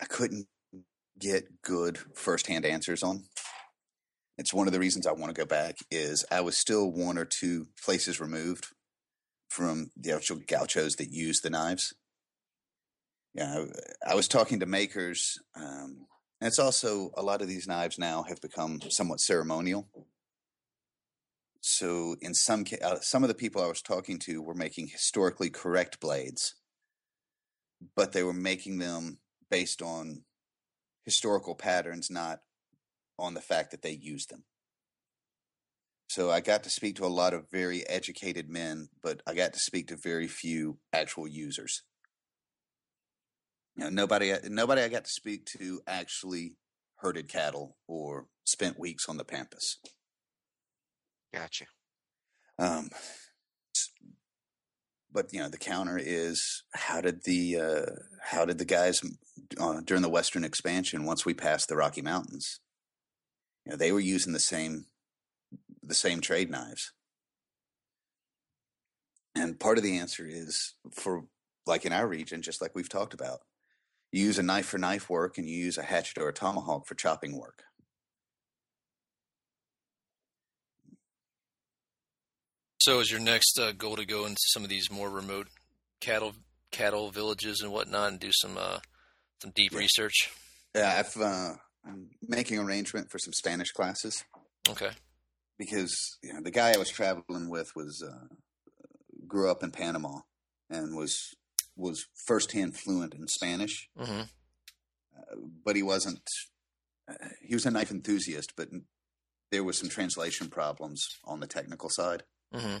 [0.00, 0.46] I couldn't
[1.18, 3.24] get good firsthand answers on.
[4.38, 7.18] It's one of the reasons I want to go back is I was still one
[7.18, 8.66] or two places removed
[9.50, 11.94] from the actual gauchos that use the knives.
[13.34, 13.64] Yeah,
[14.06, 16.06] I, I was talking to makers, um,
[16.42, 19.86] and it's also a lot of these knives now have become somewhat ceremonial.
[21.60, 25.50] So, in some uh, some of the people I was talking to were making historically
[25.50, 26.56] correct blades,
[27.94, 29.20] but they were making them
[29.52, 30.24] based on
[31.04, 32.40] historical patterns, not
[33.20, 34.42] on the fact that they used them.
[36.08, 39.52] So I got to speak to a lot of very educated men, but I got
[39.52, 41.84] to speak to very few actual users.
[43.76, 46.56] You know, nobody, nobody I got to speak to actually
[46.96, 49.78] herded cattle or spent weeks on the pampas.
[51.32, 51.64] Gotcha.
[52.58, 52.90] Um,
[55.12, 57.92] but you know, the counter is how did the uh,
[58.22, 59.02] how did the guys
[59.60, 62.60] uh, during the Western expansion once we passed the Rocky Mountains?
[63.64, 64.86] You know, they were using the same
[65.82, 66.92] the same trade knives,
[69.34, 71.24] and part of the answer is for
[71.66, 73.40] like in our region, just like we've talked about,
[74.12, 76.86] you use a knife for knife work, and you use a hatchet or a tomahawk
[76.86, 77.64] for chopping work.
[82.80, 85.48] So, is your next uh, goal to go into some of these more remote
[86.00, 86.34] cattle
[86.72, 88.78] cattle villages and whatnot, and do some uh,
[89.40, 89.78] some deep Yeah.
[89.78, 90.30] research?
[90.74, 91.54] Yeah, I've uh,
[91.86, 94.24] I'm making arrangement for some Spanish classes.
[94.68, 94.90] Okay.
[95.58, 98.26] because you know, the guy I was traveling with was uh,
[99.26, 100.20] grew up in Panama
[100.70, 101.34] and was
[101.76, 104.22] was firsthand fluent in Spanish, hmm
[105.16, 106.22] uh, but he wasn't.
[107.10, 108.68] Uh, he was a knife enthusiast, but
[109.50, 112.22] there were some translation problems on the technical side.
[112.52, 112.78] hmm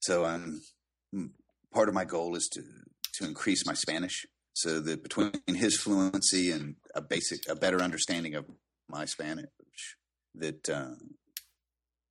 [0.00, 0.60] So I'm
[1.14, 1.30] mm,
[1.72, 2.62] part of my goal is to
[3.14, 8.34] to increase my Spanish so that between his fluency and a basic a better understanding
[8.34, 8.46] of
[8.88, 9.48] my Spanish
[10.34, 10.94] that uh,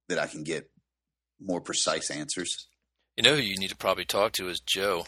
[0.10, 0.70] that I can get
[1.40, 2.68] more precise answers.
[3.18, 5.06] You know who you need to probably talk to is Joe.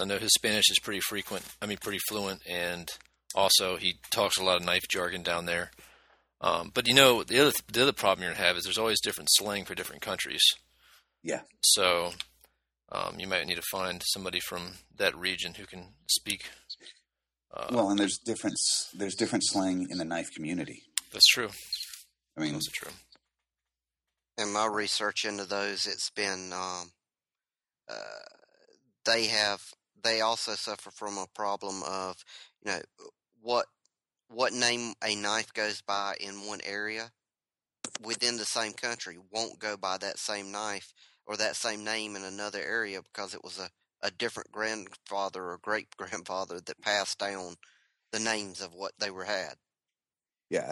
[0.00, 1.44] 'Cause I know his Spanish is pretty frequent.
[1.60, 2.90] I mean, pretty fluent, and
[3.34, 5.72] also he talks a lot of knife jargon down there.
[6.40, 9.00] Um, but you know, the other the other problem you're gonna have is there's always
[9.02, 10.42] different slang for different countries.
[11.22, 11.42] Yeah.
[11.62, 12.14] So
[12.90, 16.48] um, you might need to find somebody from that region who can speak.
[17.52, 18.58] Uh, Well, and there's different
[18.94, 20.82] there's different slang in the knife community.
[21.12, 21.50] that's true.
[22.38, 22.92] I mean, That's true.
[24.38, 26.92] In my research into those, it's been um,
[27.86, 28.24] uh,
[29.04, 29.60] they have
[30.02, 32.24] they also suffer from a problem of
[32.64, 32.80] you know
[33.42, 33.66] what
[34.28, 37.10] what name a knife goes by in one area
[38.02, 40.92] within the same country won't go by that same knife
[41.26, 43.70] or that same name in another area because it was a,
[44.02, 47.56] a different grandfather or great grandfather that passed down
[48.12, 49.54] the names of what they were had.
[50.50, 50.66] yeah,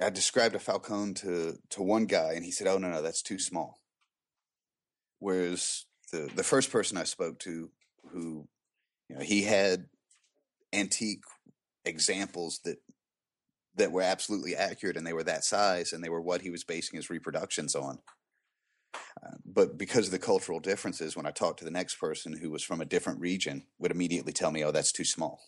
[0.00, 3.02] I I described a falcon to to one guy, and he said, "Oh no, no,
[3.02, 3.80] that's too small."
[5.18, 7.70] Whereas the the first person I spoke to,
[8.12, 8.48] who
[9.08, 9.86] you know, he had
[10.72, 11.24] antique
[11.84, 12.78] examples that
[13.74, 16.62] that were absolutely accurate, and they were that size, and they were what he was
[16.62, 17.98] basing his reproductions on.
[18.94, 22.50] Uh, but because of the cultural differences, when I talked to the next person who
[22.50, 25.40] was from a different region, would immediately tell me, "Oh, that's too small."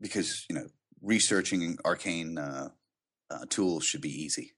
[0.00, 0.66] because you know
[1.02, 2.68] researching arcane uh,
[3.30, 4.52] uh, tools should be easy.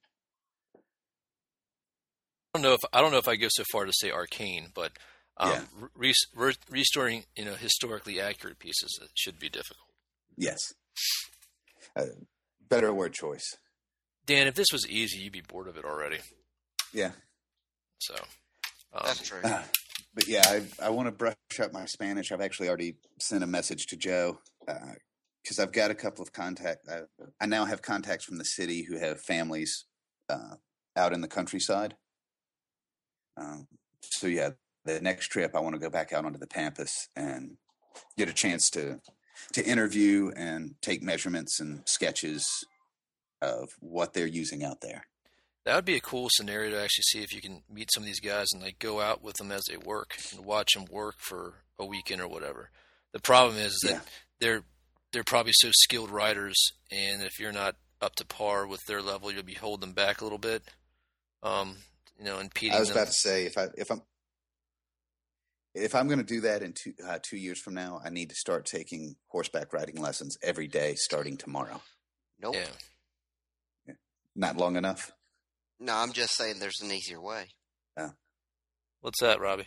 [2.54, 4.68] I don't know if I don't know if I go so far to say arcane,
[4.74, 4.92] but
[5.38, 5.64] um, Yeah.
[5.94, 9.88] re- re- restoring you know historically accurate pieces uh, should be difficult.
[10.36, 10.58] Yes.
[11.96, 12.06] Uh,
[12.68, 13.56] better word choice.
[14.26, 16.18] Dan, if this was easy, you'd be bored of it already.
[16.92, 17.12] Yeah.
[18.00, 18.14] So
[18.92, 19.40] um, That's true.
[19.42, 19.62] Uh,
[20.14, 22.32] but yeah, I, I want to brush up my Spanish.
[22.32, 26.86] I've actually already sent a message to Joe because I've got a couple of contact.
[26.86, 27.00] I,
[27.40, 29.86] I now have contacts from the city who have families
[30.28, 30.56] uh,
[30.96, 31.96] out in the countryside.
[33.36, 33.66] Um,
[34.02, 34.50] so yeah,
[34.84, 37.56] the next trip I want to go back out onto the pampas and
[38.16, 39.00] get a chance to
[39.52, 42.46] to interview and take measurements and sketches
[43.40, 45.06] of what they're using out there.
[45.64, 48.06] that would be a cool scenario to actually see if you can meet some of
[48.06, 51.16] these guys and like go out with them as they work and watch them work
[51.18, 52.70] for a weekend or whatever.
[53.12, 54.00] The problem is that Yeah.
[54.40, 54.62] they're
[55.12, 56.56] they're probably so skilled riders,
[56.90, 60.20] and if you're not up to par with their level, you'll be holding them back
[60.20, 60.62] a little bit.
[61.42, 61.76] Um,
[62.22, 62.98] you know, impeding I was them.
[62.98, 64.02] about to say if I if I'm
[65.74, 68.28] if I'm going to do that in two uh, two years from now, I need
[68.30, 71.80] to start taking horseback riding lessons every day starting tomorrow.
[72.40, 72.56] Nope.
[72.56, 73.94] yeah.
[74.36, 75.12] Not long enough.
[75.80, 77.48] No, I'm just saying there's an easier way.
[79.00, 79.66] What's that, Robbie?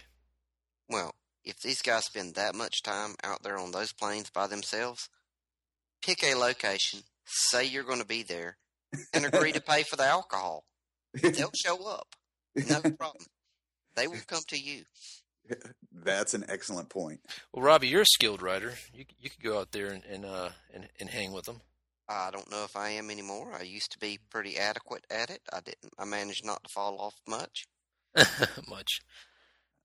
[0.90, 5.10] Well, if these guys spend that much time out there on those plains by themselves,
[6.02, 8.56] pick a location, say you're going to be there,
[9.14, 10.64] and agree to pay for the alcohol.
[11.22, 12.16] They'll show up.
[12.56, 13.26] No problem.
[13.96, 14.84] They will come to you.
[15.92, 17.20] That's an excellent point.
[17.54, 18.74] Well, Robbie, you're a skilled rider.
[18.94, 21.62] You you could go out there and and uh and, and hang with them.
[22.08, 23.54] I don't know if I am anymore.
[23.58, 25.42] I used to be pretty adequate at it.
[25.52, 25.94] I didn't.
[25.98, 27.66] I managed not to fall off much.
[28.70, 29.02] much.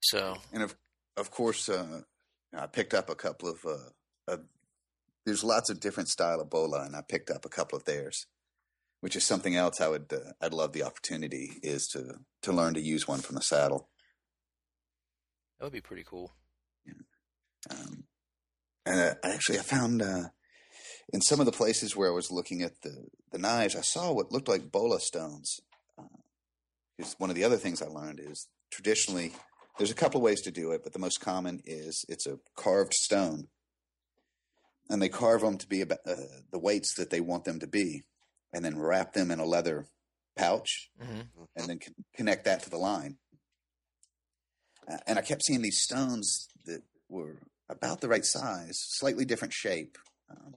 [0.01, 0.77] So And of
[1.17, 2.03] of course, uh,
[2.57, 3.59] I picked up a couple of.
[3.65, 4.37] Uh, uh,
[5.27, 8.27] there's lots of different style of bola, and I picked up a couple of theirs,
[9.01, 12.75] which is something else I would uh, I'd love the opportunity is to to learn
[12.75, 13.89] to use one from the saddle.
[15.59, 16.35] that would be pretty cool.
[17.71, 18.05] Um,
[18.87, 20.29] and uh, actually, I found uh,
[21.13, 24.13] in some of the places where I was looking at the, the knives, I saw
[24.13, 25.61] what looked like bola stones.
[26.97, 29.33] Because one of the other things I learned is traditionally
[29.79, 32.39] there's a couple of ways to do it, but the most common is it's a
[32.57, 33.49] carved stone,
[34.91, 36.17] and they carve them to be about uh,
[36.53, 38.03] the weights that they want them to be,
[38.53, 39.87] and then wrap them in a leather
[40.37, 41.21] pouch hmm
[41.57, 43.17] and then con- connect that to the line.
[44.91, 47.39] Uh, and I kept seeing these stones that were
[47.69, 49.99] about the right size, slightly different shape,
[50.31, 50.55] um,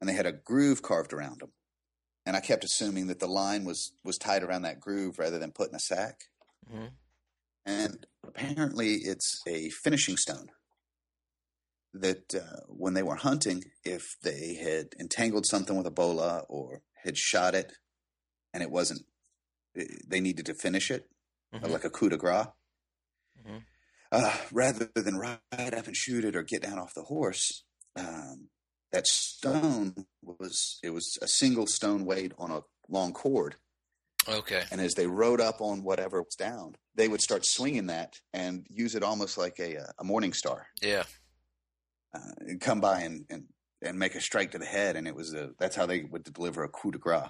[0.00, 1.52] and they had a groove carved around them.
[2.24, 5.52] And I kept assuming that the line was was tied around that groove rather than
[5.52, 6.22] put in a sack.
[6.68, 6.86] hmm
[7.64, 10.48] And apparently, it's a finishing stone.
[11.94, 16.82] That uh, when they were hunting, if they had entangled something with a bola or
[17.02, 17.72] had shot it,
[18.52, 19.02] and it wasn't,
[19.74, 21.10] they needed to finish it,
[21.52, 21.68] Mhm.
[21.70, 22.46] like a coup de grace.
[23.38, 23.64] Mhm.
[24.12, 27.64] Uh, rather than ride up and shoot it or get down off the horse,
[27.96, 28.50] um,
[28.92, 33.56] that stone was it was a single stone weighed on a long cord,
[34.28, 34.64] Okay.
[34.70, 38.66] and as they rode up on whatever was down, they would start swinging that and
[38.70, 41.04] use it almost like a a morning star, Yeah.
[42.14, 45.14] uh, and come by and, and and make a strike to the head, and it
[45.14, 47.28] was a that's how they would deliver a coup de grace.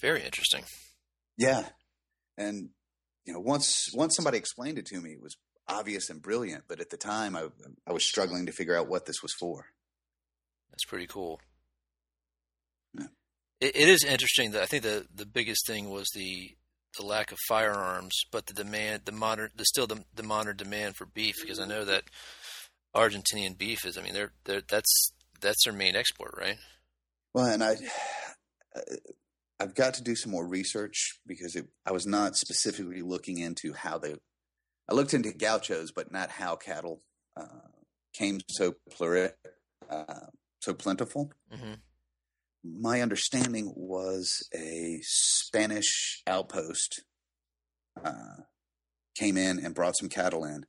[0.00, 0.64] Very interesting.
[1.36, 1.68] Yeah,
[2.36, 2.70] and
[3.24, 5.36] you know, once once somebody explained it to me, it was
[5.68, 6.64] obvious and brilliant.
[6.68, 7.48] But at the time, I
[7.86, 9.66] I was struggling to figure out what this was for.
[10.70, 11.40] That's pretty cool.
[12.98, 13.06] Yeah.
[13.60, 16.56] It, it is interesting that I think the the biggest thing was the
[16.98, 20.96] the lack of firearms, but the demand, the modern, the still the, the modern demand
[20.96, 22.04] for beef, because I know that
[22.94, 23.98] Argentinian beef is.
[23.98, 26.58] I mean, they're they're that's that's their main export, right?
[27.32, 27.76] Well, and I
[29.60, 33.72] I've got to do some more research because it, I was not specifically looking into
[33.72, 34.14] how they.
[34.88, 37.02] I looked into gauchos, but not how cattle
[37.36, 37.68] uh,
[38.12, 39.32] came so pluri,
[39.90, 40.26] uh,
[40.60, 41.32] so plentiful.
[41.50, 41.74] hmm
[42.64, 47.04] my understanding was a Spanish outpost
[48.02, 48.42] uh,
[49.14, 50.64] came in and brought some cattle in,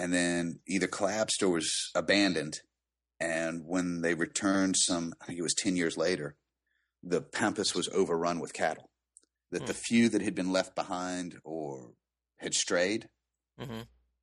[0.00, 2.60] and then either collapsed or was abandoned.
[3.20, 6.36] And when they returned, some I think it was ten years later,
[7.02, 8.88] the pampas was overrun with cattle.
[9.50, 11.90] That the few that had been left behind or
[12.38, 13.08] had strayed,
[13.58, 13.80] hmm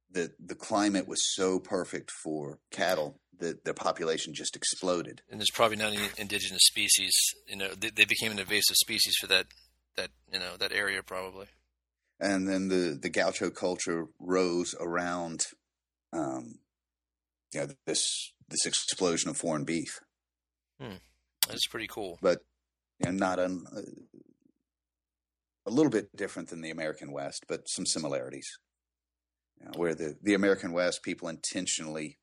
[0.09, 5.21] that the climate was so perfect for cattle that the population just exploded.
[5.29, 7.13] And there's probably not any indigenous species.
[7.45, 9.47] You know, they, they became an invasive species for that
[9.97, 11.47] that you know that area probably.
[12.19, 15.45] and then the the gaucho culture rose around
[16.13, 16.59] um
[17.53, 19.99] you know this this explosion of foreign beef
[21.47, 22.17] That's pretty cool.
[22.21, 22.39] but
[22.99, 23.81] you know, not un, uh,
[25.65, 28.47] a little bit different than the American West, but some similarities.
[29.59, 32.17] You know, where the, the American West people intentionally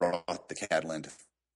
[0.00, 1.10] brought the cattle in to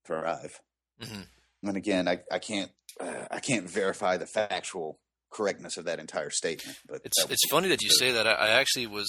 [0.06, 0.60] thrive.
[1.00, 1.22] hmm
[1.62, 2.70] And again, I, I can't
[3.00, 4.98] uh, I can't verify the factual
[5.32, 6.76] correctness of that entire statement.
[6.88, 8.26] But It's it's funny that you say that.
[8.26, 9.08] I, I actually was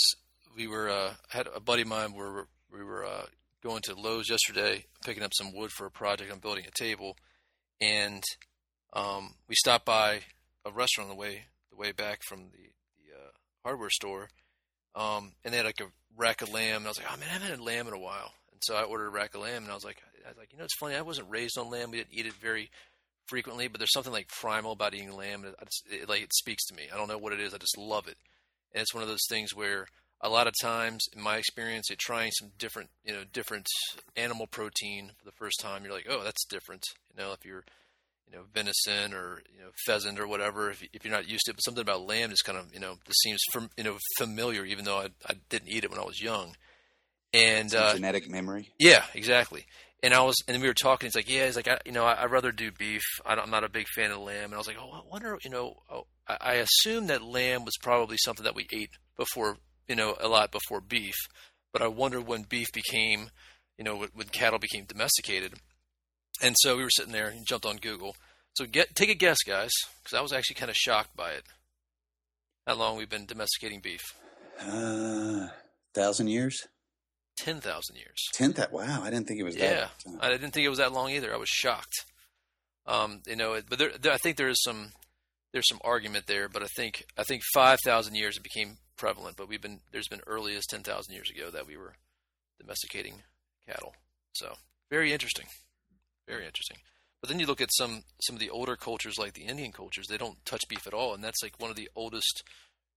[0.56, 3.26] we were uh, had a buddy of mine where we were uh,
[3.64, 6.32] going to Lowe's yesterday, picking up some wood for a project.
[6.32, 7.18] I'm building a table,
[7.82, 8.24] and
[8.94, 10.22] um, we stopped by
[10.66, 13.32] a restaurant on the way the way back from the the uh,
[13.64, 14.30] hardware store,
[14.96, 16.78] um, and they had like a rack of lamb.
[16.78, 18.76] And I was like, oh man, I haven't had lamb in a while, and so
[18.76, 20.66] I ordered a rack of lamb, and I was like, I was like, you know,
[20.66, 20.96] it's funny.
[20.96, 21.92] I wasn't raised on lamb.
[21.92, 22.70] We didn't eat it very
[23.28, 25.46] frequently, but there's something like primal about eating lamb.
[25.46, 25.56] It,
[25.90, 26.84] it, like it speaks to me.
[26.94, 27.54] I don't know what it is.
[27.54, 28.18] I just love it,
[28.74, 29.88] and it's one of those things where
[30.22, 33.68] a lot of times, in my experience, at trying some different, you know, different
[34.16, 36.86] animal protein for the first time, you're like, oh, that's different.
[37.10, 37.66] You know, if you're,
[38.30, 41.52] you know, venison or you know pheasant or whatever, if, if you're not used to
[41.52, 43.98] it, but something about lamb just kind of, you know, this seems, from, you know,
[44.18, 46.56] familiar, even though I, I didn't eat it when I was young.
[47.34, 48.70] And uh, genetic memory.
[48.80, 49.66] yeah, exactly.
[50.04, 51.08] And I was, and we were talking.
[51.08, 53.02] He's like, "Yeah." He's like, I, "You know, I, I'd rather do beef.
[53.26, 55.38] I I'm not a big fan of lamb." And I was like, "Oh, I wonder."
[55.44, 59.58] You know, oh, I, I assume that lamb was probably something that we ate before,
[59.88, 61.16] you know, a lot before beef.
[61.72, 63.30] But I wonder when beef became,
[63.78, 65.54] you know, when, cattle became domesticated.
[66.42, 68.16] And so we were sitting there and jumped on Google.
[68.56, 69.72] So get take a guess, guys,
[70.04, 71.44] because I was actually kind of shocked by it.
[72.68, 74.02] How long we've been domesticating beef?
[74.60, 75.48] Uh,
[75.94, 76.68] thousand years.
[77.36, 78.18] Ten thousand years.
[78.34, 80.16] Ten that wow, I didn't think it was Yeah, that.
[80.22, 81.34] I didn't think it was that long either.
[81.34, 82.06] I was shocked.
[82.86, 84.92] Um, you know, but there, there, I think there is some
[85.52, 86.48] there's some argument there.
[86.48, 89.38] But I think I think five thousand years it became prevalent.
[89.38, 91.96] But we've been there's been early as ten thousand years ago that we were
[92.60, 93.24] domesticating
[93.68, 93.96] cattle.
[94.34, 94.56] So
[94.90, 95.48] very interesting,
[96.28, 96.78] very interesting.
[97.22, 100.08] But then you look at some some of the older cultures like the Indian cultures,
[100.08, 102.44] they don't touch beef at all, and that's like one of the oldest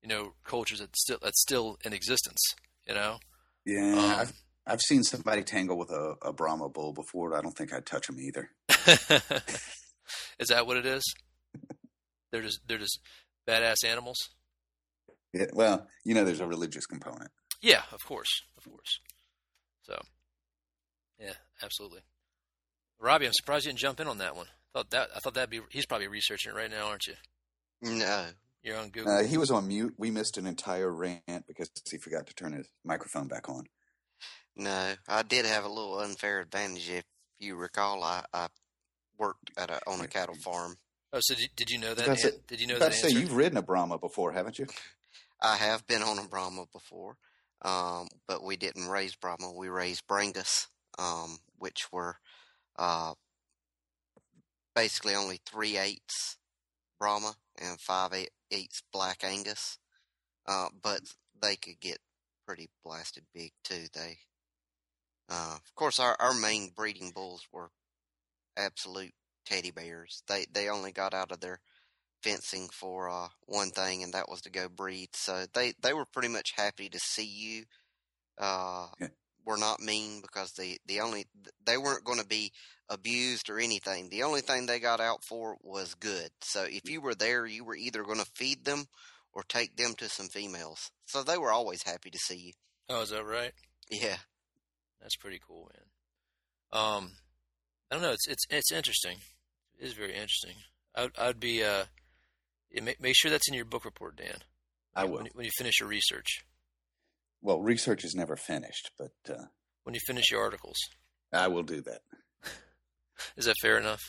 [0.03, 2.41] you know cultures that's still that's still in existence.
[2.87, 3.19] You know.
[3.65, 4.33] Yeah, Um, I've
[4.67, 7.37] I've seen somebody tangle with a, a Brahma bull before.
[7.37, 8.51] I don't think I'd touch them either.
[10.39, 11.03] is that what it is?
[12.33, 13.01] They're just they're just
[13.49, 14.17] badass animals.
[15.33, 17.31] Yeah, well, you know, there's a religious component.
[17.61, 19.01] Yeah, of course, of course.
[19.83, 20.01] So,
[21.21, 22.01] yeah, absolutely.
[22.99, 24.47] Robbie, I'm surprised you didn't jump in on that one.
[24.73, 27.15] Thought that I thought that'd be he's probably researching it right now, aren't you?
[27.83, 28.27] No.
[28.63, 29.13] You're on Google.
[29.13, 29.95] Uh, he was on mute.
[29.97, 33.65] We missed an entire rant because he forgot to turn his microphone back on.
[34.57, 36.89] No, I did have a little unfair advantage.
[36.91, 37.05] If
[37.39, 38.49] you recall, I, I
[39.19, 40.77] worked at a, on a cattle farm.
[41.13, 42.07] oh, so did, did you know that?
[42.07, 42.47] That's an- it.
[42.49, 43.21] did you know About that to say answer?
[43.21, 44.67] you've ridden a Brahma before, haven't you?
[45.41, 47.17] I have been on a Brahma before,
[47.63, 49.53] um, but we didn't raise Brahma.
[49.53, 50.67] We raised Brangus,
[50.99, 52.17] um, which were
[52.79, 53.15] uh,
[54.75, 56.39] basically only three eighths
[56.99, 59.79] Brahma and five eight- eighths Black Angus.
[60.47, 61.01] Uh, but
[61.41, 61.99] they could get
[62.47, 63.87] pretty blasted big too.
[63.93, 64.19] They,
[65.29, 67.71] uh, of course, our, our main breeding bulls were
[68.57, 69.13] absolute
[69.45, 70.23] teddy bears.
[70.29, 71.61] They they only got out of their
[72.23, 75.09] fencing for uh, one thing, and that was to go breed.
[75.15, 77.65] So they they were pretty much happy to see you.
[78.39, 79.09] Uh, Yeah.
[79.45, 81.27] Were not mean because the the only
[81.65, 82.51] they weren't going to be
[82.89, 84.09] abused or anything.
[84.09, 86.31] The only thing they got out for was good.
[86.41, 88.87] So if you were there, you were either going to feed them
[89.33, 90.91] or take them to some females.
[91.05, 92.53] So they were always happy to see you.
[92.89, 93.53] Oh, is that right?
[93.89, 94.17] Yeah.
[95.01, 96.83] That's pretty cool, man.
[96.83, 97.13] Um,
[97.89, 98.13] I don't know.
[98.13, 99.19] It's it's it's interesting.
[99.79, 100.57] It is very interesting.
[100.97, 101.85] I'd I'd be uh,
[102.71, 104.39] yeah, make make sure that's in your book report, Dan.
[104.95, 105.23] I When will.
[105.25, 106.45] you- when you finish your research,
[107.43, 109.45] Well, research is never finished, but uh,
[109.85, 110.77] when you finish your articles,
[111.33, 112.03] I will do that.
[113.37, 114.01] is that fair enough?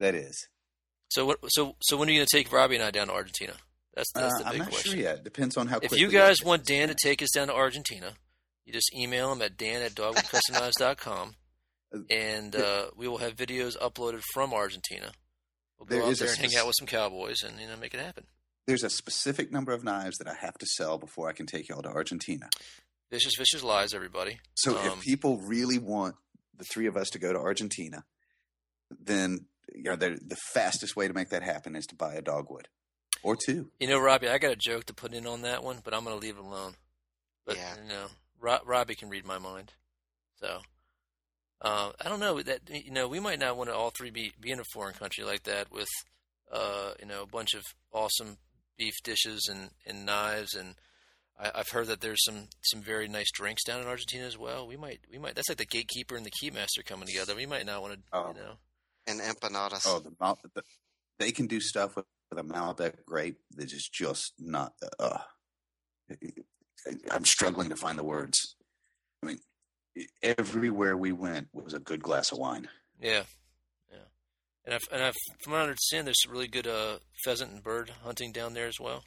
[0.00, 0.48] That is.
[1.10, 1.38] So what?
[1.48, 3.54] So so when are you going to take Robbie and I down to Argentina?
[3.94, 4.92] That's that's Uh, the I'm big not question.
[4.92, 5.22] sure yet.
[5.24, 5.78] Depends on how.
[5.82, 8.14] If you guys want Dan to take us down to Argentina,
[8.64, 11.36] you just email him at dan at dogwoodcustomknives.com
[12.10, 15.12] and uh, we will have videos uploaded from Argentina.
[15.78, 17.76] We'll go There out is there and hang out with some cowboys and you know
[17.76, 18.24] make it happen.
[18.66, 21.68] there's a specific number of knives that I have to sell before I can take
[21.68, 22.48] y'all to Argentina.
[23.10, 24.38] Vicious, vicious lies, everybody.
[24.54, 26.16] So Um, if people really want
[26.56, 28.04] the three of us to go to Argentina,
[28.90, 32.22] then you know, the the fastest way to make that happen is to buy a
[32.22, 32.68] dogwood
[33.22, 33.70] or two.
[33.80, 36.04] You know, Robbie, I got a joke to put in on that one, but I'm
[36.04, 36.74] going to leave it alone.
[37.46, 37.76] But Yeah.
[37.82, 38.06] you know,
[38.38, 39.72] Ro- Robbie can read my mind,
[40.40, 40.60] so
[41.62, 44.32] uh, I don't know that you know we might not want to all three be
[44.40, 45.88] be in a foreign country like that with
[46.52, 47.62] uh, you know a bunch of
[47.92, 48.38] awesome
[48.76, 50.74] beef dishes and, and knives and
[51.38, 54.66] I, I've heard that there's some some very nice drinks down in Argentina as well.
[54.66, 57.34] We might we might that's like the gatekeeper and the keymaster coming together.
[57.34, 58.24] We might not want to Oh.
[58.24, 58.52] Um, you know
[59.06, 59.84] And empanadas.
[59.86, 60.62] Oh, the, mou- the
[61.18, 64.72] they can do stuff with, with a Malbec grape that is just not.
[64.98, 65.18] Uh,
[67.10, 68.56] I'm struggling to find the words.
[69.22, 69.38] I mean,
[70.22, 72.68] everywhere we went was a good glass of wine.
[73.00, 73.22] Yeah,
[73.90, 73.98] yeah.
[74.64, 77.62] And, I've, and I've, from what I understand, there's some really good uh, pheasant and
[77.62, 79.04] bird hunting down there as well.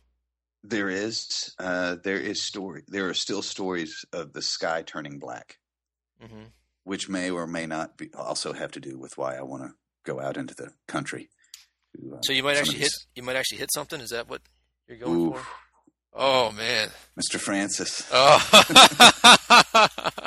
[0.63, 2.83] There is, uh, there is story.
[2.87, 5.57] There are still stories of the sky turning black,
[6.21, 6.45] hmm
[6.83, 9.73] which may or may not be also have to do with why I want to
[10.05, 11.27] go out into the country.
[11.97, 12.91] to, uh, So you might actually hit.
[13.13, 13.99] You might actually hit something.
[13.99, 14.41] Is that what
[14.87, 15.41] you're going Ooh, for?
[16.13, 16.89] Oh man.
[17.19, 17.39] Mr.
[17.39, 18.07] Francis.
[18.11, 18.39] Oh.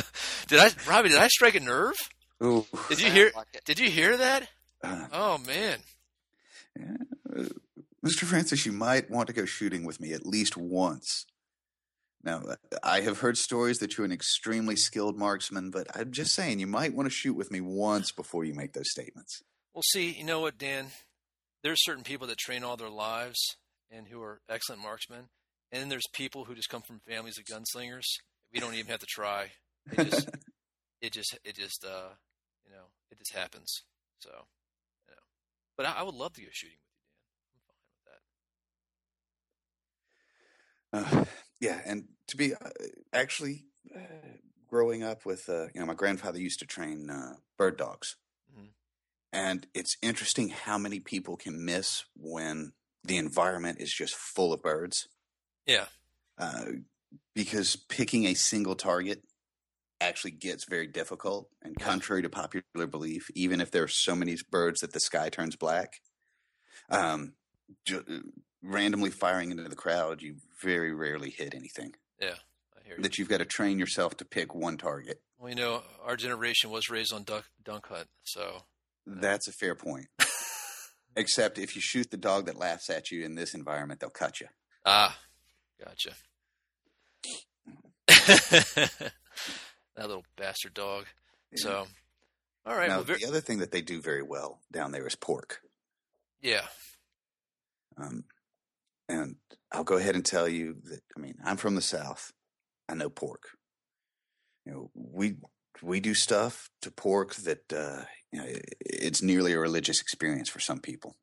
[0.48, 1.10] did I, Robbie?
[1.10, 1.94] Did I strike a nerve?
[2.42, 3.30] Ooh, Did you hear?
[3.36, 3.46] like.
[3.64, 4.48] Did you hear that?
[4.82, 5.78] uh, Oh man.
[6.78, 7.44] yeah,
[8.04, 8.24] Mr.
[8.24, 11.26] Francis, you might want to go shooting with me at least once.
[12.24, 12.42] Now,
[12.82, 16.66] I have heard stories that you're an extremely skilled marksman, but I'm just saying you
[16.68, 19.42] might want to shoot with me once before you make those statements.
[19.74, 20.88] Well, see, you know what, Dan?
[21.64, 23.38] There's certain people that train all their lives
[23.90, 25.28] and who are excellent marksmen,
[25.72, 28.04] and then there's people who just come from families of gunslingers.
[28.52, 29.52] We don't even have to try.
[29.90, 30.28] It just,
[31.00, 32.10] it just, it just, uh,
[32.64, 33.82] you know, it just happens.
[34.20, 35.22] So, you know,
[35.76, 36.94] but I, I would love to go shooting with
[37.96, 38.20] you, Dan.
[40.94, 41.20] I'm fine with that.
[41.20, 41.24] Uh,
[41.60, 42.68] yeah, and to be uh,
[43.12, 44.00] actually uh,
[44.68, 48.16] growing up with, uh, you know, my grandfather used to train uh, bird dogs,
[48.54, 48.68] Mhm.
[49.32, 52.72] and it's interesting how many people can miss when
[53.04, 55.08] the environment is just full of birds.
[55.66, 55.86] Yeah.
[56.38, 56.64] uh,
[57.34, 59.22] because picking a single target
[60.02, 61.48] actually gets very difficult.
[61.62, 65.28] And contrary to popular belief, even if there are so many birds that the sky
[65.28, 65.94] turns black,
[66.90, 67.34] um,
[67.84, 71.94] ju- randomly firing into the crowd, you very rarely hit anything.
[72.20, 72.34] Yeah,
[72.76, 73.02] I hear you.
[73.02, 75.20] That you've got to train yourself to pick one target.
[75.38, 78.64] Well, you know, our generation was raised on duck, dunk hunt, so
[79.06, 80.06] That's a fair point.
[81.16, 84.40] Except if you shoot the dog that laughs at you in this environment, they'll cut
[84.40, 84.46] you.
[84.84, 85.18] ah,
[85.84, 86.12] gotcha.
[89.96, 91.06] that little bastard dog.
[91.54, 91.86] So,
[92.66, 92.88] all right.
[92.88, 95.60] now, well, ver- the other thing that they do very well down there is pork.
[96.40, 96.62] yeah.
[97.98, 98.24] Um,
[99.08, 99.36] and
[99.70, 102.32] I'll go ahead and tell you that I mean I'm from the South.
[102.88, 103.42] I know pork.
[104.64, 105.34] You know we
[105.82, 110.48] we do stuff to pork that uh, you know i- it's nearly a religious experience
[110.48, 111.16] for some people.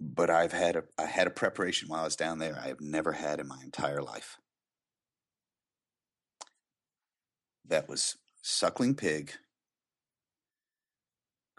[0.00, 2.80] But I've had a I had a preparation while I was down there I have
[2.80, 4.36] never had in my entire life.
[7.68, 9.32] That was suckling pig,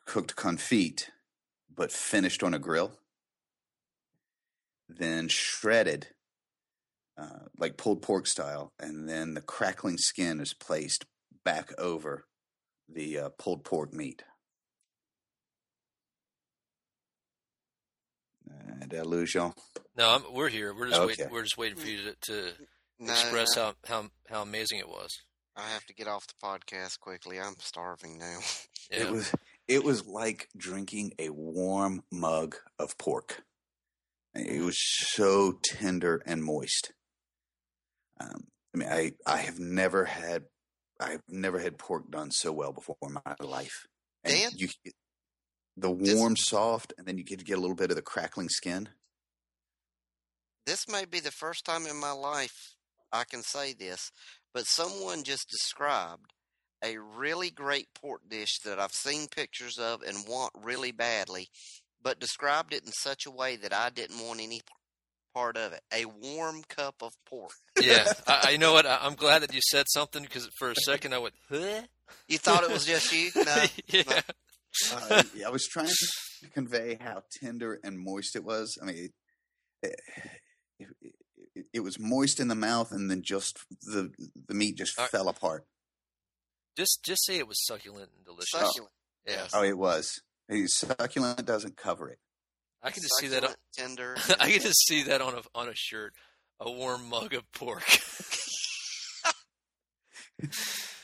[0.06, 1.10] cooked confit,
[1.74, 2.94] but finished on a grill
[4.90, 6.08] then shredded,
[7.18, 11.06] uh, like pulled pork style, and then the crackling skin is placed
[11.46, 12.26] back over
[12.88, 14.24] the uh, pulled pork meat.
[18.50, 19.54] Uh, did I lose y'all?
[19.96, 20.74] No, I'm, we're here.
[20.74, 21.26] We're just waiting.
[21.26, 21.34] Okay.
[21.34, 22.52] We're just waiting for you to, to
[23.00, 25.20] No, express no, how, how how amazing it was.
[25.60, 27.40] I have to get off the podcast quickly.
[27.40, 28.40] I'm starving now.
[28.92, 29.04] Yeah.
[29.04, 29.32] It was
[29.68, 33.44] it was like drinking a warm mug of pork.
[34.34, 36.92] It was so tender and moist.
[38.20, 40.46] Um, I mean, I I have never had
[41.00, 43.86] I've never had pork done so well before in my life.
[44.24, 44.52] And Dan?
[44.56, 44.96] you get
[45.78, 48.02] the This- warm, soft, and then you get to get a little bit of the
[48.02, 48.90] crackling skin.
[50.66, 52.74] this may be the first time in my life
[53.12, 54.12] I can say this,
[54.54, 56.34] but someone just described
[56.84, 61.50] a really great pork dish that I've seen pictures of and want really badly,
[62.02, 64.62] but described it in such a way that I didn't want any
[65.34, 65.82] part of it.
[65.94, 67.52] A warm cup of pork.
[67.82, 68.12] yeah.
[68.28, 68.86] I, I you know what?
[68.86, 71.82] I, I'm glad that you said something because for a second I went, huh?
[72.28, 73.32] You thought it was just you?
[73.36, 73.66] No.
[73.88, 74.22] yeah.
[74.94, 78.78] Uh, I was trying to convey how tender and moist it was.
[78.82, 79.10] I mean,
[79.82, 79.96] it,
[80.80, 81.14] it, it,
[81.74, 84.12] it was moist in the mouth, and then just the
[84.48, 85.12] the meat just All right.
[85.12, 85.66] fell apart.
[86.78, 88.50] Just just say it was succulent and delicious.
[88.52, 88.94] Succulent.
[89.28, 89.48] Yeah.
[89.54, 90.22] Oh, it was.
[90.68, 92.20] Succulent doesn't cover it.
[92.82, 93.44] I can just see that.
[93.44, 94.16] On, tender.
[94.40, 96.14] I can just see that on a on a shirt.
[96.60, 97.84] A warm mug of pork.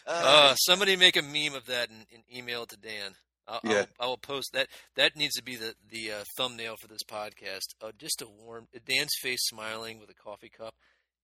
[0.08, 3.16] Uh, Uh, somebody make a meme of that and, and email it to Dan.
[3.48, 3.86] I'll, Yeah.
[4.00, 4.68] I'll, I will post that.
[4.96, 7.74] That needs to be the the uh, thumbnail for this podcast.
[7.82, 10.74] Uh, just a warm Dan's face smiling with a coffee cup.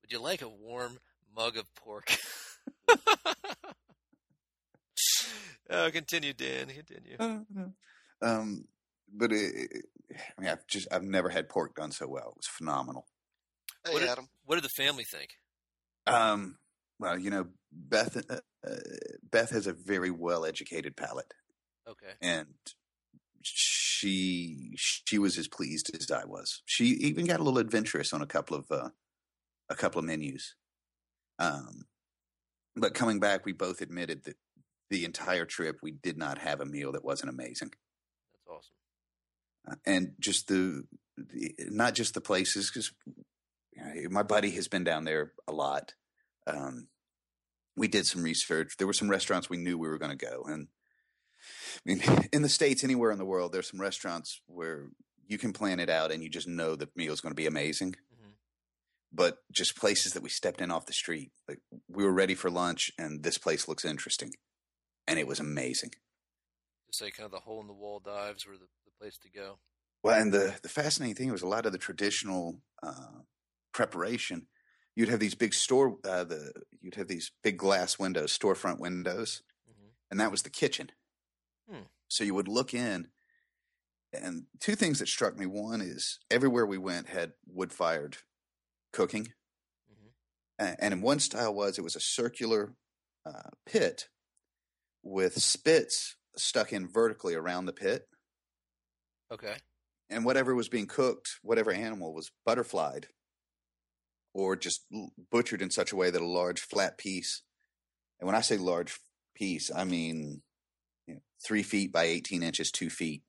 [0.01, 0.99] Would you like a warm
[1.35, 2.05] mug of pork?
[5.69, 6.67] uh, continue, Dan.
[6.67, 7.71] Continue.
[8.21, 8.65] Um,
[9.13, 9.85] but it, it-
[10.37, 12.31] I mean, I've just I've never had pork done so well.
[12.31, 13.05] It was phenomenal.
[13.85, 14.27] hey, what did- Adam.
[14.45, 15.29] What did the family think?
[16.05, 16.57] Um,
[16.99, 18.75] well, you know, Beth uh, uh,
[19.23, 21.33] Beth has a very well educated palate,
[21.87, 22.13] Okay.
[22.21, 22.47] and
[23.43, 26.61] she she was as pleased as I was.
[26.65, 28.89] She even got a little adventurous on a couple of uh,
[29.69, 30.55] a couple of menus.
[31.39, 31.85] Um,
[32.75, 34.37] but coming back, we both admitted that
[34.89, 37.71] the entire trip we did not have a meal that wasn't amazing,
[38.33, 38.75] That's awesome.
[39.71, 40.83] uh, and just the,
[41.17, 42.91] the not just the places because
[44.09, 45.93] my buddy has been down there a lot.
[46.45, 46.87] Um,
[47.75, 48.75] we did some research.
[48.77, 50.67] There were some restaurants we knew we were going to go, and
[51.87, 54.89] I mean, in the states, anywhere in the world, there's some restaurants where
[55.27, 57.47] you can plan it out and you just know the meal is going to be
[57.47, 57.95] amazing.
[58.13, 58.33] Mhm.
[59.11, 62.49] But just places that we stepped in off the street, like we were ready for
[62.49, 64.31] lunch, and this place looks interesting,
[65.07, 65.91] and it was amazing.
[65.91, 69.29] To say kind of the hole in the wall dives were the, the place to
[69.29, 69.59] go.
[70.03, 73.21] Well, and the the fascinating thing was a lot of the traditional uh,
[73.73, 74.47] preparation.
[74.95, 79.41] You'd have these big store, uh, the you'd have these big glass windows, storefront windows,
[79.65, 80.91] hmm and that was the kitchen.
[81.71, 81.83] Hmm.
[82.09, 83.07] So you would look in,
[84.13, 88.17] and two things that struck me: one is everywhere we went had wood fired
[88.91, 89.33] cooking,
[89.89, 90.09] hmm
[90.59, 92.75] A- and in one style was it was a circular
[93.25, 94.09] uh, pit
[95.03, 98.07] with spits stuck in vertically around the pit,
[99.31, 99.55] Okay.
[100.09, 103.07] and whatever was being cooked, whatever animal was butterflied
[104.33, 104.85] or just
[105.31, 107.43] butchered in such a way that a large flat piece,
[108.19, 108.99] and when I say large
[109.35, 110.41] piece, I mean
[111.43, 113.23] three feet by 18 inches, two feet,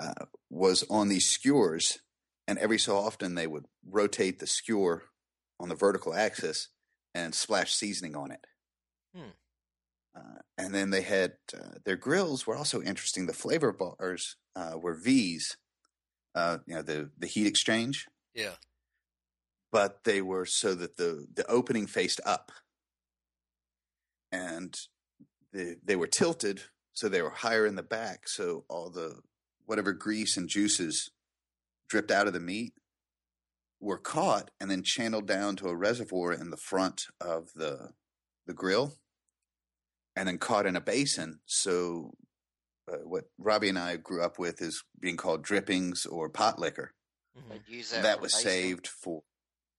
[0.00, 1.98] uh, was on these skewers.
[2.48, 5.04] And every so often they would rotate the skewer
[5.58, 6.68] on the vertical axis
[7.14, 8.46] and splash seasoning on it.
[9.14, 9.30] Hmm.
[10.16, 13.26] Uh, and then they had uh, their grills were also interesting.
[13.26, 15.56] The flavor bars uh, were V's,
[16.34, 18.54] uh, you know, the the heat exchange, Yeah.
[19.72, 22.50] but they were so that the the opening faced up,
[24.32, 24.74] and
[25.52, 26.62] the they were tilted
[26.96, 29.20] so they were higher in the back, so all the
[29.66, 31.10] whatever grease and juices
[31.90, 32.72] dripped out of the meat
[33.80, 37.90] were caught and then channeled down to a reservoir in the front of the
[38.46, 38.94] the grill
[40.14, 42.12] and then caught in a basin so
[42.90, 46.94] uh, what Robbie and I grew up with is being called drippings or pot liquor
[47.36, 48.50] hmm use that, that, was basting.
[48.50, 49.22] saved for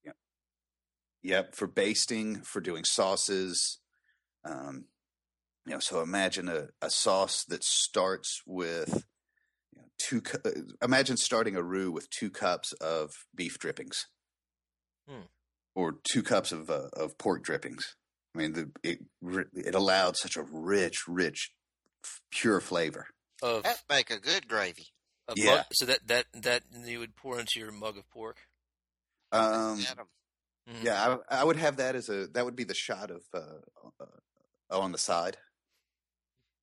[0.05, 0.11] yeah.
[1.23, 3.79] yep for basting for doing sauces
[4.45, 4.85] um
[5.67, 9.03] you know so imagine a, a sauce that starts with
[9.73, 14.07] you know, two cu- uh, imagine starting a roux with two cups of beef drippings
[15.09, 15.21] Hmm.
[15.75, 17.95] or two cups of uh, of pork drippings
[18.35, 18.99] i mean the, it
[19.53, 21.51] it allowed such a rich rich
[22.03, 23.07] f- pure flavor
[23.41, 24.87] Of, That'd make a good gravy.
[25.27, 25.55] of Yeah.
[25.57, 28.37] mug- so that that that you would pour into your mug of pork.
[29.31, 30.07] um Adam,
[30.69, 30.83] Mhm.
[30.83, 33.39] Yeah, I, I would have that as a that would be the shot of uh,
[34.01, 35.37] uh, on the side.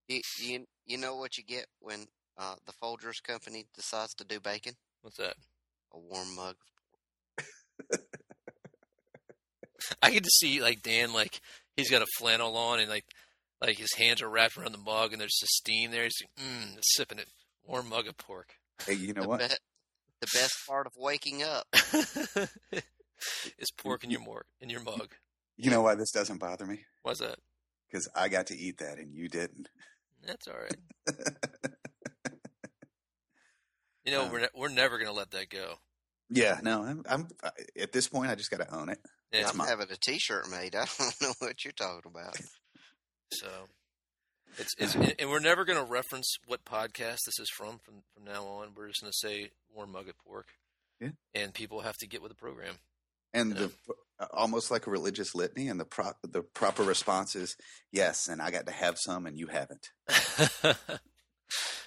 [0.08, 2.06] You, you you know what you get when
[2.38, 4.74] uh, the Folgers company decides to do bacon?
[5.02, 5.34] What's that?
[5.92, 6.56] A warm mug.
[7.38, 7.46] Of
[7.90, 8.00] pork.
[10.02, 11.40] I get to see like Dan, like
[11.76, 13.04] he's got a flannel on and like
[13.60, 16.04] like his hands are wrapped around the mug and there's just steam there.
[16.04, 17.28] He's like, mm, sipping it,
[17.64, 18.54] warm mug of pork.
[18.86, 19.40] Hey, you know the, what?
[19.40, 19.46] be-
[20.20, 21.66] the best part of waking up.
[23.58, 24.44] is pork in your mug.
[24.60, 25.14] In your mug.
[25.56, 26.80] You know why this doesn't bother me?
[27.02, 27.38] What's that?
[27.88, 29.68] Because I got to eat that and you didn't.
[30.26, 30.76] That's all right.
[34.04, 35.76] You know, Uh, we're ne- we're never gonna let that go.
[36.28, 37.28] yeah, no, I'm, I'm
[37.80, 38.30] at this point.
[38.30, 38.98] I just got to own it.
[39.32, 39.66] Yeah, I'm mine.
[39.68, 40.74] having a T-shirt made.
[40.76, 42.36] I don't know what you're talking about.
[43.32, 43.48] So
[44.58, 48.02] it's it's and and we're never going to reference what podcast this is from from
[48.14, 48.74] from now on.
[48.76, 50.48] We're just going to say warm mug of pork.
[51.00, 51.10] Yeah.
[51.34, 52.74] And people have to get with the program.
[53.32, 53.58] And Yeah.
[53.58, 53.94] the uh,
[54.32, 57.56] almost like a religious litany, and the pro, the proper response is
[57.92, 59.90] yes, and I got to have some, and you haven't.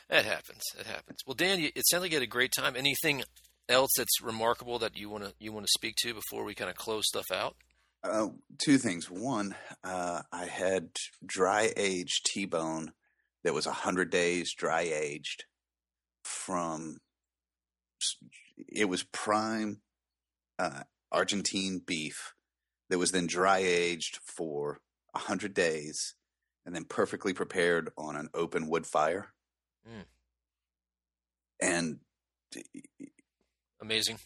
[0.09, 0.61] It happens.
[0.79, 1.19] It happens.
[1.25, 2.75] Well, Dan, you, it sounds like you had a great time.
[2.75, 3.23] Anything
[3.67, 6.69] else that's remarkable that you want to you want to speak to before we kind
[6.69, 7.55] of close stuff out?
[8.03, 9.09] Uh, two things.
[9.09, 10.89] One, uh, I had
[11.25, 12.93] dry aged T bone
[13.43, 15.43] that was a hundred days dry aged
[16.23, 16.99] from.
[18.69, 19.81] It was prime
[20.57, 22.33] uh, Argentine beef
[22.89, 24.79] that was then dry aged for
[25.13, 26.13] a hundred days,
[26.65, 29.33] and then perfectly prepared on an open wood fire.
[29.87, 30.05] Mm.
[31.59, 31.99] And
[33.81, 34.19] Amazing.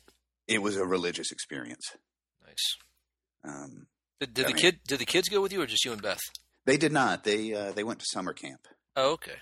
[0.47, 1.95] it was a religious experience.
[2.45, 2.77] Nice.
[3.43, 3.87] Um,
[4.19, 6.01] Did, did the mean- kid did the kids go with you or just you and
[6.01, 6.19] Beth?
[6.65, 7.23] they did not.
[7.23, 8.67] They uh, they went to summer camp.
[8.95, 9.37] Oh, okay.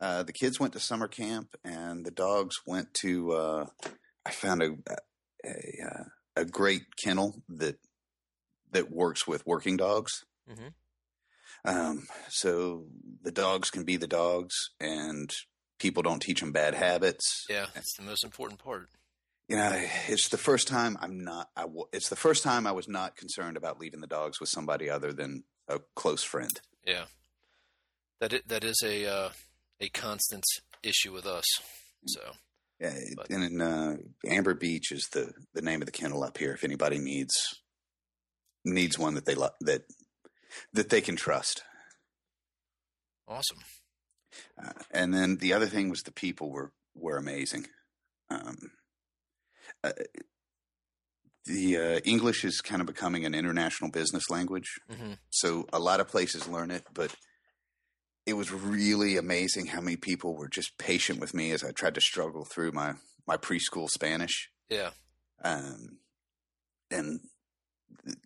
[0.00, 3.32] Uh, the kids went to summer camp, and the dogs went to.
[3.32, 3.66] Uh,
[4.24, 4.70] I found a
[5.44, 6.04] a uh,
[6.36, 7.78] a great kennel that
[8.72, 10.24] that works with working dogs.
[10.48, 10.74] Mhm.
[11.64, 12.86] Um, so
[13.22, 15.32] the dogs can be the dogs, and
[15.78, 17.44] people don't teach them bad habits.
[17.48, 18.88] Yeah, that's the most important part.
[19.48, 19.70] You know,
[20.08, 21.50] it's the first time I'm not.
[21.56, 24.48] I, w- it's the first time I was not concerned about leaving the dogs with
[24.48, 26.60] somebody other than a close friend.
[26.84, 27.06] Yeah,
[28.20, 29.30] that i- that is a uh,
[29.80, 30.44] a constant
[30.82, 31.46] issue with us.
[32.06, 32.34] So
[32.80, 33.96] Yeah, But- and in, uh,
[34.26, 36.52] Amber Beach is the the name of the kennel up here.
[36.52, 37.34] If anybody needs
[38.64, 39.82] needs one that they lo- that
[40.72, 41.62] that they can trust.
[43.28, 43.58] awesome.
[44.62, 47.66] Uh, and then the other thing was the people were were amazing.
[48.30, 48.56] Um,
[49.82, 49.92] uh,
[51.44, 56.00] the uh, English is kind of becoming an international business language, hmm so a lot
[56.00, 56.84] of places learn it.
[56.92, 57.14] But
[58.26, 61.94] it was really amazing how many people were just patient with me as I tried
[61.94, 62.94] to struggle through my
[63.26, 64.50] my preschool Spanish.
[64.68, 64.90] Yeah,
[65.42, 65.98] um,
[66.90, 67.20] and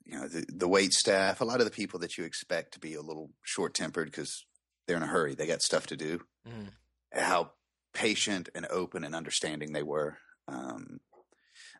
[0.04, 2.80] you know the, the wait staff, a lot of the people that you expect to
[2.80, 4.46] be a little short tempered because
[4.86, 6.20] they're in a hurry, they got stuff to do.
[6.46, 6.68] hmm
[7.12, 7.52] How
[7.92, 10.18] patient and open and understanding they were.
[10.48, 11.00] Um,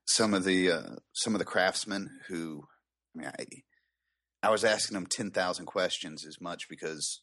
[0.07, 2.65] some of the uh, some of the craftsmen who,
[3.17, 7.23] I mean, I, I was asking them ten thousand questions as much because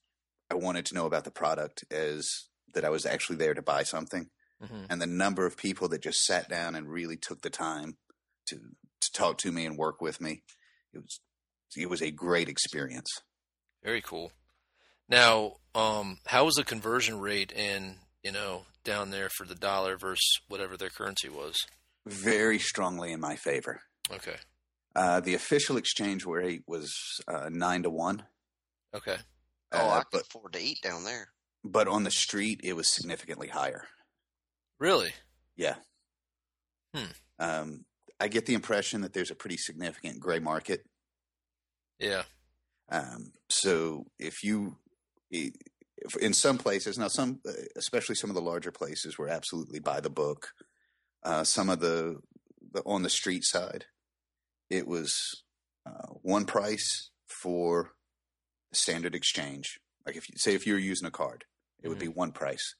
[0.49, 2.27] I wanted to know about the product as
[2.73, 4.29] that I was actually there to buy something.
[4.65, 7.97] Hmm and the number of people that just sat down and really took the time
[8.47, 8.55] to
[8.99, 10.41] to talk to me and work with me.
[10.93, 11.19] It was
[11.75, 13.09] it was a great experience.
[13.83, 14.31] Very cool.
[15.09, 19.97] Now, um, how was the conversion rate in you know down there for the dollar
[19.97, 21.55] versus whatever their currency was?
[22.05, 23.81] very strongly in my favor.
[24.11, 24.37] Okay,
[24.95, 26.93] uh, the official exchange rate was
[27.27, 28.23] uh, nine to one.
[28.95, 29.17] Okay,
[29.73, 31.29] Oh, uh, I can but afford to eat down there.
[31.63, 33.83] but on the street it was significantly higher
[34.79, 35.11] really?
[35.55, 35.75] yeah
[36.95, 37.11] Hmm.
[37.39, 37.85] um,
[38.19, 40.81] i get the impression that there's a pretty significant gray market
[41.99, 42.23] Yeah,
[42.89, 44.77] Um, so if you,
[45.31, 45.51] if
[46.21, 49.99] in some places now, some uh, especially some of the larger places were absolutely by
[49.99, 50.49] the book.
[51.23, 52.17] Uh, some of the,
[52.71, 53.85] the on the street side,
[54.69, 55.43] it was
[55.85, 57.96] uh, one price for the
[58.77, 59.79] standard exchange.
[60.05, 61.45] Like if you say if you're using a card,
[61.81, 62.75] it would be one price.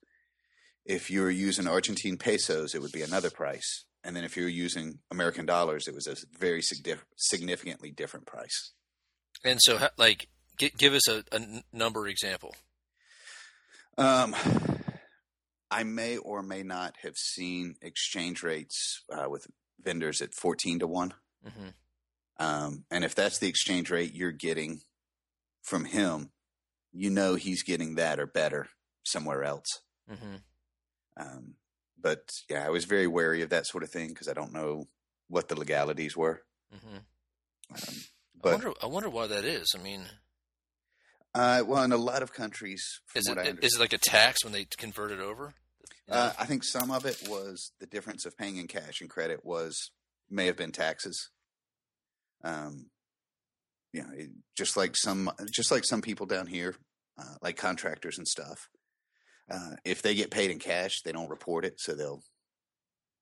[0.86, 3.86] If you were using Argentine pesos, it would be another price.
[4.04, 6.62] And then if you were using American dollars, it was a very
[7.18, 8.72] significantly different price.
[9.44, 11.24] and so like give us a
[11.74, 12.56] number example.
[13.98, 14.36] Um,
[15.70, 19.48] I may or may not have seen exchange rates uh, with
[19.82, 21.14] vendors at 14 to 1.
[21.44, 21.68] hmm
[22.40, 24.82] Um, and if that's the exchange rate you're getting
[25.62, 26.32] from him,
[26.92, 28.68] you know he's getting that or better
[29.04, 29.68] somewhere else.
[30.10, 30.36] hmm
[31.18, 31.56] Um,
[32.00, 34.88] but yeah, I was very wary of that sort of thing because I don't know
[35.28, 36.44] what the legalities were.
[36.72, 37.04] hmm Um,
[37.76, 38.74] I but wonder.
[38.84, 39.74] I wonder why that is.
[39.78, 40.06] I mean,
[41.34, 43.98] uh, well, in a lot of countries, from is it I is it like a
[43.98, 45.54] tax when they convert it over?
[46.08, 46.20] You know?
[46.20, 49.44] Uh, I think some of it was the difference of paying in cash and credit
[49.44, 49.92] was
[50.30, 51.30] may have been taxes.
[52.44, 52.90] Um,
[53.94, 56.76] you know, it, just like some, just like some people down here,
[57.20, 58.70] uh, like contractors and stuff.
[59.50, 62.22] Uh, if they get paid in cash, they don't report it, so they'll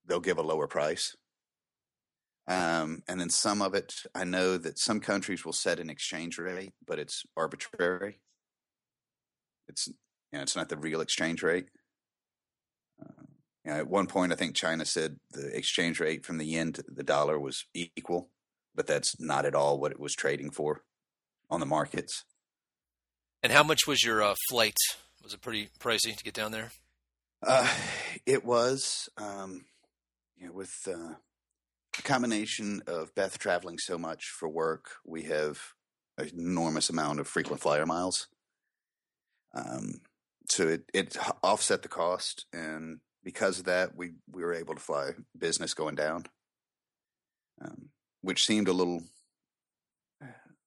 [0.07, 1.15] they'll give a lower price.
[2.47, 6.37] Um, and then some of it, I know that some countries will set an exchange
[6.37, 8.21] rate, but it's arbitrary.
[9.67, 9.93] It's you
[10.33, 11.67] know, it's not the real exchange rate.
[13.65, 16.71] You know, at one point, I think China said the exchange rate from the yen
[16.73, 18.29] to the dollar was equal,
[18.76, 20.84] but that's not at all what it was trading for
[21.49, 22.23] on the markets.
[23.43, 24.77] and how much was your uh, flight?
[25.23, 26.72] Was it pretty pricey to get down there?
[27.45, 27.68] Uh,
[28.26, 29.65] it was, um,
[30.38, 31.14] you know, with uh,
[31.97, 35.60] a combination of Beth traveling so much for work, we have
[36.18, 38.27] an enormous amount of frequent flyer miles.
[39.53, 40.02] Um,
[40.49, 44.81] so it, it offset the cost, and because of that, we, we were able to
[44.81, 46.26] fly business going down,
[47.61, 47.89] um,
[48.26, 49.03] which seemed a little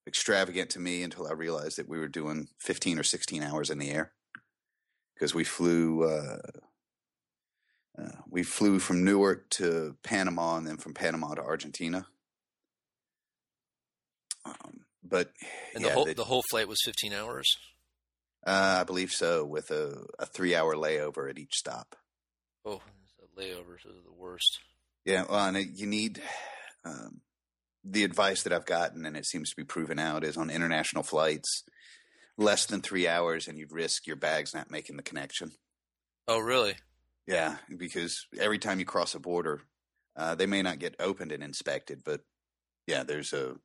[0.06, 3.78] extravagant to me until I realized that we were doing 15 or 16 hours in
[3.78, 4.12] the air
[5.14, 6.38] because we flew uh,
[8.00, 12.06] uh, we flew from Newark to Panama and then from Panama to Argentina.
[14.44, 15.32] Um, but
[15.74, 17.56] And yeah, the whole the- the whole flight was 15 hours.
[18.46, 21.96] uh, I believe so, with a, a three hour layover at each stop.
[22.64, 22.80] Oh,
[23.18, 24.60] the layovers are the worst.
[25.04, 26.22] Yeah, well, and it, you need
[26.84, 27.20] um,
[27.84, 31.02] the advice that I've gotten, and it seems to be proven out, is on international
[31.02, 31.64] flights,
[32.36, 35.52] less than three hours, and you risk your bags not making the connection.
[36.26, 36.74] Oh, really?
[37.26, 39.62] Yeah, because every time you cross a border,
[40.16, 42.22] uh, they may not get opened and inspected, but
[42.86, 43.56] yeah, there's a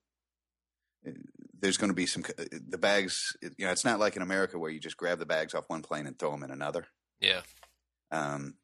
[1.60, 3.35] there's going to be some the bags.
[3.41, 5.81] You know, it's not like in America where you just grab the bags off one
[5.81, 6.88] plane and throw them in another.
[7.22, 7.41] Yeah.
[8.11, 8.56] Um,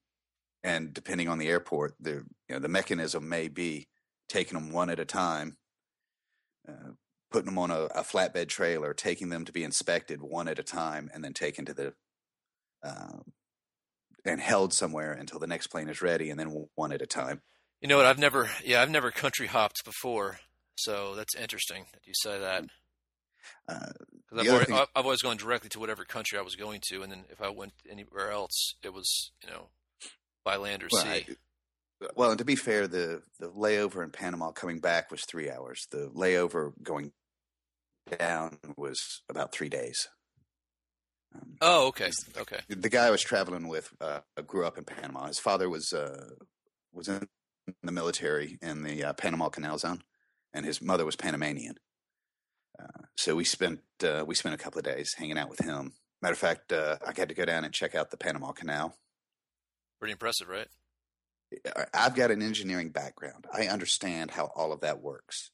[0.63, 3.87] and depending on the airport, the you know the mechanism may be
[4.29, 5.57] taking them one at a time,
[6.67, 6.91] uh,
[7.31, 10.63] putting them on a, a, flatbed trailer, taking them to be inspected one at a
[10.63, 11.93] time, and then taken to the
[12.83, 13.19] uh,
[14.25, 17.41] and held somewhere until the next plane is ready, and then one at a time.
[17.81, 18.05] You know what?
[18.05, 20.39] I've never, yeah, I've never country hopped before,
[20.75, 22.65] so that's interesting that you say that.
[23.67, 23.91] Uh,
[24.37, 27.11] I've, already, thing, I've always gone directly to whatever country I was going to, and
[27.11, 29.69] then if I went anywhere else, it was you know
[30.43, 31.25] by land or well, sea.
[31.29, 31.35] I,
[32.15, 35.87] well, and to be fair, the the layover in Panama coming back was three hours.
[35.91, 37.11] The layover going
[38.17, 40.07] down was about three days.
[41.35, 42.59] Um, oh, okay, okay.
[42.67, 45.27] The guy I was traveling with uh, grew up in Panama.
[45.27, 46.29] His father was uh,
[46.91, 47.27] was in
[47.83, 50.01] the military in the uh, Panama Canal Zone,
[50.53, 51.75] and his mother was Panamanian.
[52.81, 55.93] Uh, so we spent uh, we spent a couple of days hanging out with him.
[56.21, 58.95] Matter of fact, uh, I had to go down and check out the Panama Canal.
[59.99, 60.67] Pretty impressive, right?
[61.93, 63.45] I've got an engineering background.
[63.53, 65.51] I understand how all of that works.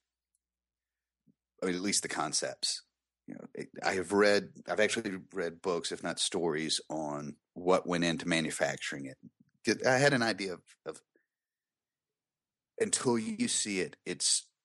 [1.62, 2.84] I mean, at least the concepts.
[3.28, 4.50] You know, I have read.
[4.68, 9.82] I've actually read books, if not stories, on what went into manufacturing it.
[9.86, 11.02] I had an idea of, of
[12.80, 13.96] until you see it.
[14.06, 14.48] It's.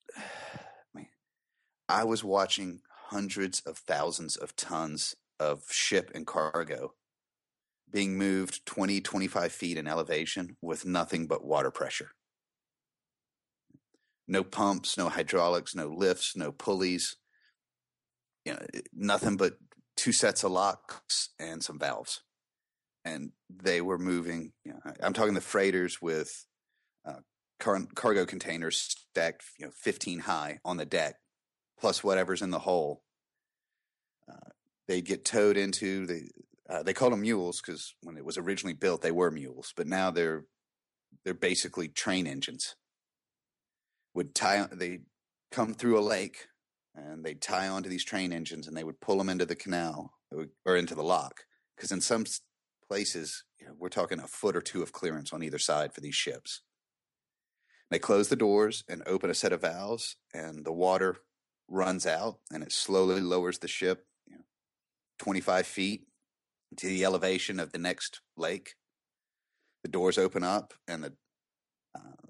[1.89, 6.93] I was watching hundreds of thousands of tons of ship and cargo
[7.91, 12.11] being moved 20, 25 feet in elevation with nothing but water pressure.
[14.29, 17.17] No pumps, no hydraulics, no lifts, no pulleys,
[18.45, 18.61] you know,
[18.93, 19.55] nothing but
[19.97, 22.23] two sets of locks and some valves.
[23.05, 26.47] And they were moving, you know, I'm talking the freighters with
[27.07, 27.21] uh,
[27.59, 31.17] car- cargo containers stacked, you know, 15 high on the deck,
[31.79, 33.03] plus whatever's in the hole.
[34.31, 34.51] Uh,
[34.87, 36.29] they'd get towed into the
[36.71, 39.89] uh, they called them mules because when it was originally built, they were mules, but
[39.89, 40.45] now they're
[41.25, 42.77] they're basically train engines.
[44.15, 45.01] Would tie they
[45.51, 46.47] come through a lake
[46.95, 50.13] and they'd tie onto these train engines and they would pull them into the canal
[50.65, 51.41] or into the lock
[51.77, 52.25] because in some
[52.89, 56.01] places you know, we're talking a foot or two of clearance on either side for
[56.01, 56.63] these ships.
[57.91, 61.17] They close the doors and open a set of valves, and the water
[61.69, 64.45] runs out and it slowly lowers the ship you know,
[65.19, 66.07] 25 feet
[66.77, 68.75] to the elevation of the next lake.
[69.83, 71.13] The doors open up and the
[71.97, 72.29] uh,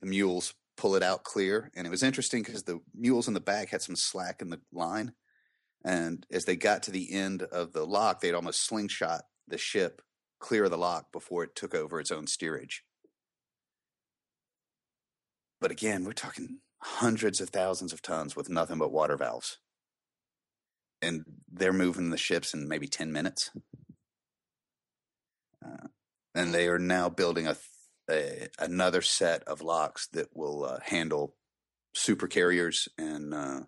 [0.00, 1.70] the mules pull it out clear.
[1.76, 4.60] And it was interesting because the mules in the back had some slack in the
[4.72, 5.12] line.
[5.84, 10.02] And as they got to the end of the lock, they'd almost slingshot the ship
[10.40, 12.82] clear of the lock before it took over its own steerage.
[15.60, 19.58] But again, we're talking hundreds of thousands of tons with nothing but water valves
[21.02, 23.50] and they're moving the ships in maybe 10 minutes.
[25.64, 25.88] Uh,
[26.34, 27.56] and they are now building a,
[28.10, 31.34] a, another set of locks that will uh, handle
[31.94, 33.60] super carriers and uh,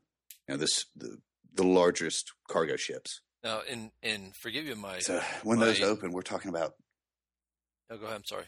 [0.48, 1.19] you know this the
[1.55, 3.20] the largest cargo ships.
[3.43, 6.73] Now, and and forgive you my so when my, those open, we're talking about.
[7.90, 8.16] No, go ahead.
[8.16, 8.47] I'm sorry.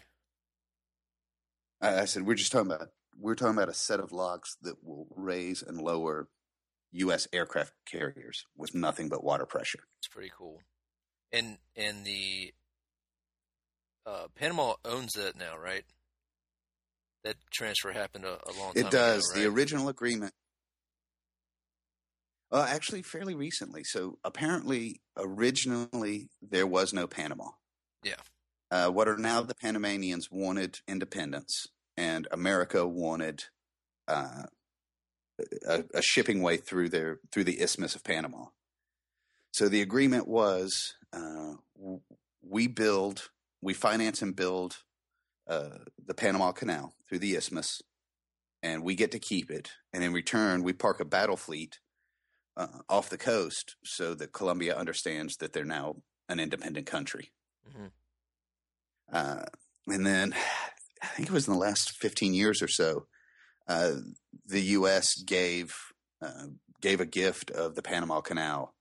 [1.81, 2.89] I, I said we're just talking about
[3.19, 6.29] we're talking about a set of locks that will raise and lower
[6.93, 7.29] U.S.
[7.33, 9.81] aircraft carriers with nothing but water pressure.
[9.99, 10.61] It's pretty cool.
[11.33, 12.53] And and the
[14.07, 15.85] uh, Panama owns that now, right?
[17.25, 18.89] That transfer happened a, a long time ago.
[18.89, 19.31] It does.
[19.31, 19.45] Ago, right?
[19.45, 20.33] The original agreement.
[22.53, 23.83] Uh, actually, fairly recently.
[23.83, 27.49] So apparently, originally there was no Panama.
[28.05, 28.15] Yeah.
[28.71, 33.45] Uh, what are now the Panamanians wanted independence, and America wanted
[34.07, 34.45] uh,
[35.67, 38.47] a, a shipping way through their through the Isthmus of Panama.
[39.53, 41.55] So the agreement was uh,
[42.43, 43.31] we build,
[43.63, 44.79] we finance and build
[45.49, 47.81] uh, the Panama Canal through the Isthmus,
[48.63, 49.71] and we get to keep it.
[49.93, 51.79] And in return, we park a battle fleet
[52.57, 55.97] uh, off the coast so that Colombia understands that they're now
[56.29, 57.33] an independent country.
[57.69, 57.87] Mm-hmm.
[59.13, 59.45] Uh,
[59.87, 60.35] and then
[61.03, 63.07] I think it was in the last 15 years or so,
[63.69, 63.93] uh,
[64.47, 65.21] the U.S.
[65.23, 65.75] gave
[66.23, 66.47] uh,
[66.81, 68.75] gave a gift of the Panama Canal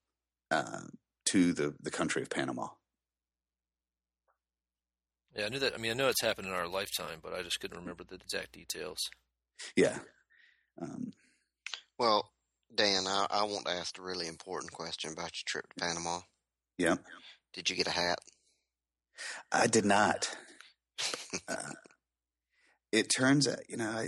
[0.52, 0.82] uh,
[1.26, 2.68] to the the country of Panama.
[5.36, 5.74] Yeah, I knew that.
[5.74, 8.16] I mean, I know it's happened in our lifetime, but I just couldn't remember the
[8.16, 9.00] exact details.
[9.76, 10.00] Yeah.
[10.82, 11.12] Um,
[12.00, 12.32] well,
[12.74, 16.20] Dan, I, I want to ask a really important question about your trip to Panama.
[16.78, 16.96] Yeah.
[17.54, 18.20] Did you get a hat?
[19.52, 20.36] I did not.
[21.48, 21.74] uh,
[22.96, 24.06] it turns out, you know,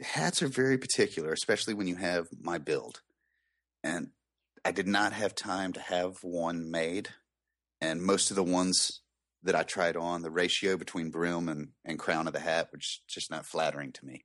[0.00, 3.00] hats are very particular, especially when you have my build.
[3.84, 4.10] And
[4.64, 7.10] I did not have time to have one made.
[7.80, 9.00] And most of the ones
[9.44, 13.00] that I tried on, the ratio between brim and, and crown of the hat was
[13.06, 14.24] just not flattering to me.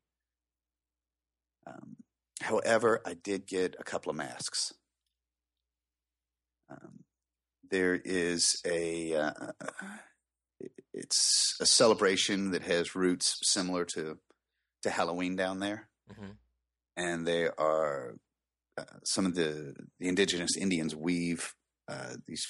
[1.67, 1.97] Um,
[2.41, 4.73] however, I did get a couple of masks.
[6.71, 7.03] Um,
[7.69, 9.31] there is a uh,
[10.99, 14.19] it's a celebration that has roots similar to
[14.83, 16.37] to Halloween down there, Mhm.
[16.95, 18.15] and they are
[18.77, 21.53] uh, some of the the indigenous Indians weave
[21.87, 22.45] uh, these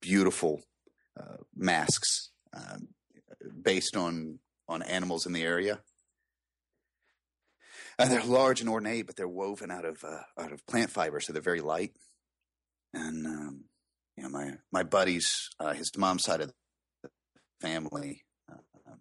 [0.00, 0.62] beautiful
[1.20, 2.88] uh, masks um,
[3.62, 5.82] based on on animals in the area.
[7.98, 11.20] And they're large and ornate, but they're woven out of uh, out of plant fiber,
[11.20, 11.96] so they're very light.
[12.92, 13.64] And um,
[14.16, 16.54] you know, my my buddies, uh, his mom's side of the
[17.60, 18.92] family uh,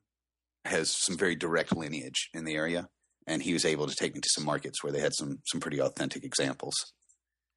[0.65, 2.87] has some very direct lineage in the area,
[3.25, 5.61] and he was able to take me to some markets where they had some some
[5.61, 6.75] pretty authentic examples.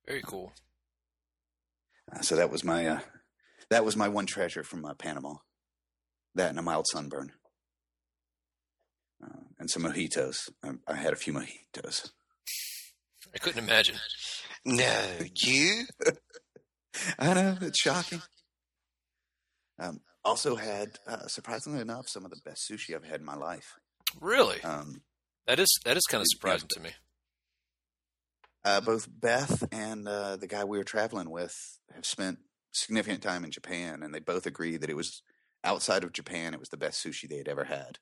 [0.06, 0.52] Very cool.
[2.12, 3.01] Uh, so that was my uh,
[3.70, 5.35] that was my one treasure from uh, Panama.
[6.35, 7.32] That and a mild sunburn,
[9.22, 10.48] uh, and some mojitos.
[10.62, 12.10] I, I had a few mojitos.
[13.35, 13.97] I couldn't imagine.
[14.64, 15.02] No,
[15.36, 15.85] you?
[17.18, 18.22] I know it's shocking.
[19.78, 23.36] Um, also had, uh, surprisingly enough, some of the best sushi I've had in my
[23.36, 23.74] life.
[24.20, 24.62] Really?
[24.62, 25.02] Um,
[25.47, 26.90] That is that is kind of surprising to me.
[28.64, 31.55] uh, both Beth and uh, the guy we were traveling with
[31.94, 32.38] have spent
[32.72, 35.22] significant time in Japan, and they both agree that it was
[35.64, 37.98] outside of Japan, it was the best sushi they had ever had.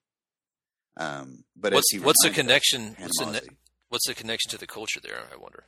[0.96, 2.96] Um, but What's what's the connection?
[2.98, 3.56] What's the ne-
[3.88, 5.28] what's the connection to the culture there?
[5.32, 5.66] I wonder.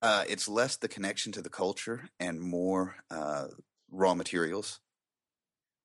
[0.00, 3.48] Uh, it's less the connection to the culture and more uh,
[3.90, 4.80] raw materials.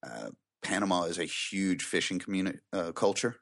[0.06, 0.30] Uh,
[0.62, 3.38] Panama is a huge fishing community uh, culture,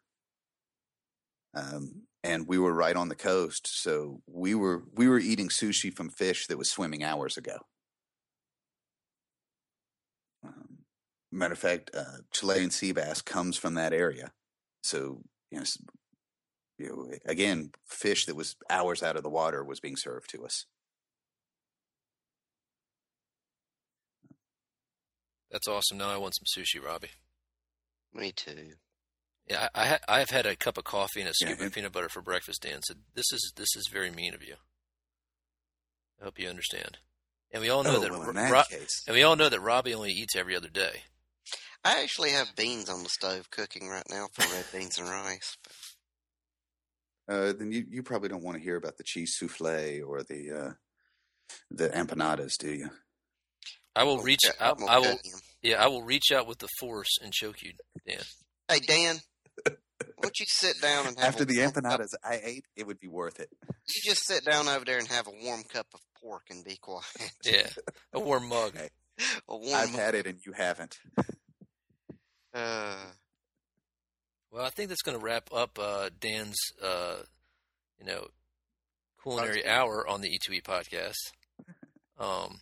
[1.53, 5.93] um, and we were right on the coast, so we were we were eating sushi
[5.93, 7.57] from fish that was swimming hours ago.
[10.43, 10.79] Um,
[11.31, 14.31] matter of fact, uh, Chilean sea bass comes from that area,
[14.83, 15.21] so
[15.51, 15.65] you know,
[16.79, 20.45] you know, again, fish that was hours out of the water was being served to
[20.45, 20.65] us.
[25.51, 25.97] That's awesome.
[25.97, 27.09] Now I want some sushi, Robbie.
[28.13, 28.73] Me too.
[29.49, 31.73] Yeah, I, I ha- I've had a cup of coffee and a Yeah, scoop of
[31.73, 32.81] peanut butter for breakfast, Dan.
[32.83, 34.55] So this is this is very mean of you.
[36.21, 36.99] I hope you understand.
[37.51, 39.49] And we all know Oh, that, well, in that Ro- case, and we all know
[39.49, 41.01] that Robbie only eats every other day.
[41.83, 45.57] I actually have beans on the stove cooking right now for red beans and rice.
[47.27, 50.51] uh, then you, you probably don't want to hear about the cheese souffle or the
[50.51, 50.71] uh,
[51.71, 52.89] the empanadas, do you?
[53.95, 54.39] I will reach.
[54.45, 55.17] yeah, I, I'm gonna I will.
[55.61, 57.73] Yeah, I will reach out with the force and choke you,
[58.07, 58.21] Dan.
[58.67, 59.17] Hey Dan,
[59.65, 59.73] why
[60.21, 62.99] don't you sit down and have After a the warm cup- I ate, it would
[62.99, 63.49] be worth it.
[63.93, 66.77] You just sit down over there and have a warm cup of pork and be
[66.77, 67.03] quiet.
[67.45, 67.67] Yeah,
[68.13, 68.75] a warm mug.
[68.75, 68.89] Okay.
[69.49, 69.75] a warm.
[69.75, 70.97] I've had it and you haven't.
[72.53, 72.95] uh,
[74.51, 77.17] Well, I think that's going to wrap up uh, Dan's, uh,
[77.99, 78.27] you know,
[79.21, 81.15] culinary hour on the E2E podcast.
[82.19, 82.61] Um,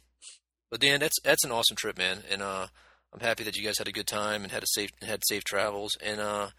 [0.70, 2.68] but Dan, that's that's an awesome trip, man, and uh,
[3.14, 5.44] I'm happy that you guys had a good time and had a safe had safe
[5.44, 5.98] travels.
[6.02, 6.50] And uh,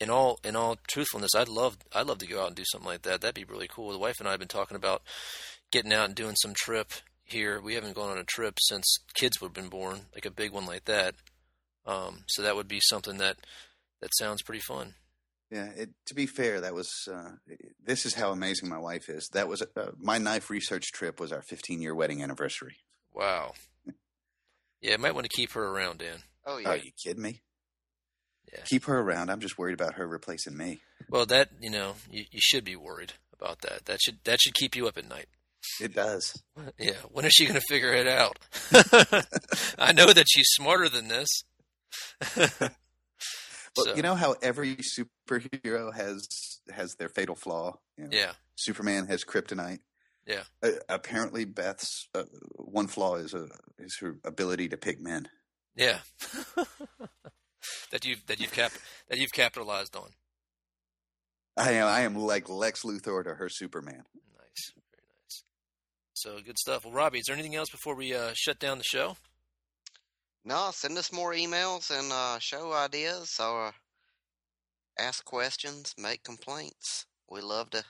[0.00, 2.88] in all in all truthfulness, I'd love I'd love to go out and do something
[2.88, 3.20] like that.
[3.20, 3.92] That'd be really cool.
[3.92, 5.02] The wife and I have been talking about
[5.70, 6.92] getting out and doing some trip
[7.24, 7.60] here.
[7.60, 10.52] We haven't gone on a trip since kids would have been born, like a big
[10.52, 11.14] one like that.
[11.84, 13.36] Um, so that would be something that
[14.00, 14.94] that sounds pretty fun.
[15.50, 17.32] Yeah, it, to be fair, that was uh,
[17.84, 19.28] this is how amazing my wife is.
[19.34, 22.76] That was uh, my knife research trip was our 15 year wedding anniversary.
[23.14, 23.52] Wow.
[24.80, 26.18] Yeah, I might want to keep her around, Dan.
[26.46, 26.68] oh, oh yeah.
[26.70, 27.40] Are you kidding me?
[28.52, 28.60] Yeah.
[28.66, 29.30] Keep her around.
[29.30, 30.80] I'm just worried about her replacing me.
[31.08, 33.84] Well, that you know, you, you should be worried about that.
[33.86, 35.26] That should that should keep you up at night.
[35.80, 36.34] It does.
[36.78, 36.92] Yeah.
[37.10, 38.36] When is she going to figure it out?
[39.78, 41.28] I know that she's smarter than this.
[42.36, 46.26] Well, So, you know how every superhero has
[46.74, 47.78] has their fatal flaw.
[47.96, 48.32] You know, Yeah.
[48.56, 49.78] Superman has kryptonite.
[50.26, 50.42] Yeah.
[50.62, 52.24] Uh, apparently, Beth's uh,
[52.56, 55.28] one flaw is a is her ability to pick men.
[55.76, 55.98] Yeah.
[57.90, 58.72] that you've that you've cap
[59.08, 60.10] that you've capitalized on.
[61.56, 64.04] I am I am like Lex Luthor to her Superman.
[64.38, 64.72] Nice.
[64.92, 65.44] Very nice.
[66.14, 66.84] So good stuff.
[66.84, 69.16] Well, Robbie, is there anything else before we uh, shut down the show?
[70.44, 73.72] No, send us more emails and uh, show ideas or
[74.98, 77.06] ask questions, make complaints.
[77.30, 77.84] We love to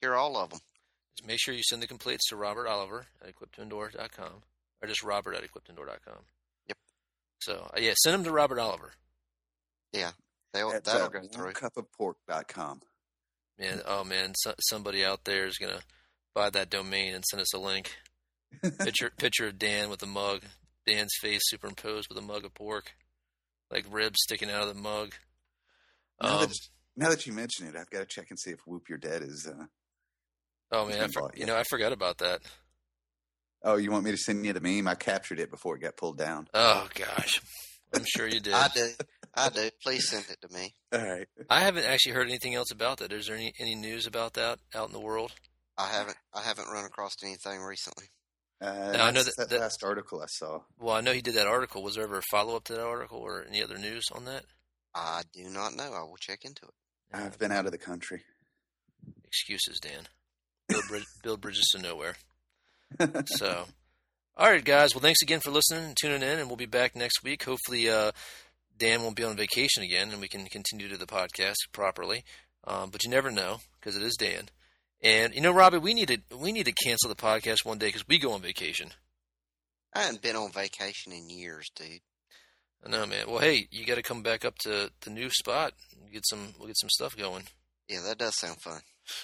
[0.00, 0.60] hear all of them.
[1.18, 4.42] Just make sure you send the complaints to Robert Oliver at equip2endure.com
[4.80, 6.22] or just Robert at equip2endure.com.
[6.68, 6.76] Yep.
[7.40, 8.92] So, uh, yeah, send them to Robert Oliver.
[9.92, 10.12] Yeah,
[10.52, 11.52] they'll, At that'll uh, go through.
[11.52, 12.82] onecupofpork.com.
[13.58, 15.80] Man, oh man, so, somebody out there is gonna
[16.34, 17.96] buy that domain and send us a link.
[18.78, 20.42] Picture picture of Dan with a mug.
[20.86, 22.92] Dan's face superimposed with a mug of pork,
[23.72, 25.14] like ribs sticking out of the mug.
[26.22, 26.58] Now, Um, that,
[26.96, 29.22] now that you mention it, I've got to check and see if Whoop You're Dead
[29.22, 29.48] is.
[29.50, 29.64] Uh,
[30.72, 32.40] oh man, I for, you know I forgot about that.
[33.62, 34.86] oh, you want me to send you the meme?
[34.88, 36.48] I captured it before it got pulled down.
[36.54, 37.40] Oh gosh,
[37.94, 38.54] I'm sure you did.
[38.54, 38.88] I do.
[39.34, 39.70] I do.
[39.82, 40.74] Please send it to me.
[40.92, 41.26] All right.
[41.48, 43.12] I haven't actually heard anything else about that.
[43.12, 45.32] Is there any, any news about that out in the world?
[45.76, 46.16] I haven't.
[46.34, 48.06] I haven't run across anything recently.
[48.60, 50.62] Uh, Now, I know that- that, that- last article I saw.
[50.80, 51.82] Well, I know he did that article.
[51.84, 54.44] Was there ever a follow up to that article or any other news on that?
[54.94, 55.92] I do not know.
[55.92, 56.74] I will check into it.
[57.14, 58.24] I've been out of the country.
[59.24, 60.08] Excuses, Dan.
[60.68, 62.16] Build, brid- build bridges to nowhere.
[63.26, 63.66] So,
[64.36, 64.94] all right, guys.
[64.94, 67.44] Well, thanks again for listening and tuning in, and we'll be back next week.
[67.44, 68.12] Hopefully, uh,
[68.78, 72.24] Dan won't be on vacation again, and we can continue to the podcast properly.
[72.66, 74.48] Um, but you never know because it is Dan.
[75.02, 77.86] And you know, Robbie, we need to we need to cancel the podcast one day
[77.88, 78.90] because we go on vacation.
[79.94, 82.00] I haven't been on vacation in years, dude.
[82.84, 83.26] I know, man.
[83.28, 85.72] Well, hey, you got to come back up to the new spot.
[86.12, 87.44] Get some, we'll get some stuff going.
[87.88, 88.80] Yeah, that does sound fun.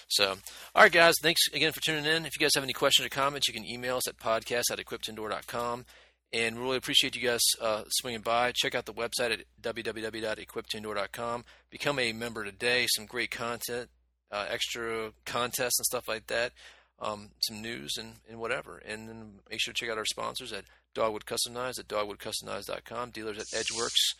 [0.08, 0.36] So,
[0.74, 2.26] all right, guys, thanks again for tuning in.
[2.26, 4.78] If you guys have any questions or comments, you can email us at podcast at
[4.78, 5.84] equip2endure.com.
[6.32, 8.52] And we really appreciate you guys uh, swinging by.
[8.52, 11.44] Check out the website at www.equip2endure.com.
[11.70, 12.86] Become a member today.
[12.88, 13.88] Some great content,
[14.32, 16.52] uh, extra contests and stuff like that,
[17.00, 18.78] um, some news and, and whatever.
[18.78, 23.10] And then make sure to check out our sponsors at Dogwood Custom Knives at dogwoodcustomknives.com,
[23.10, 24.14] dealers at Edge Works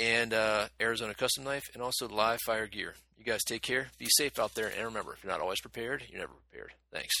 [0.00, 2.94] and uh, Arizona Custom Knife, and also Live Fire Gear.
[3.18, 3.88] You guys take care.
[3.98, 4.68] Be safe out there.
[4.68, 6.72] And remember, if you're not always prepared, you're never prepared.
[6.92, 7.14] Thanks.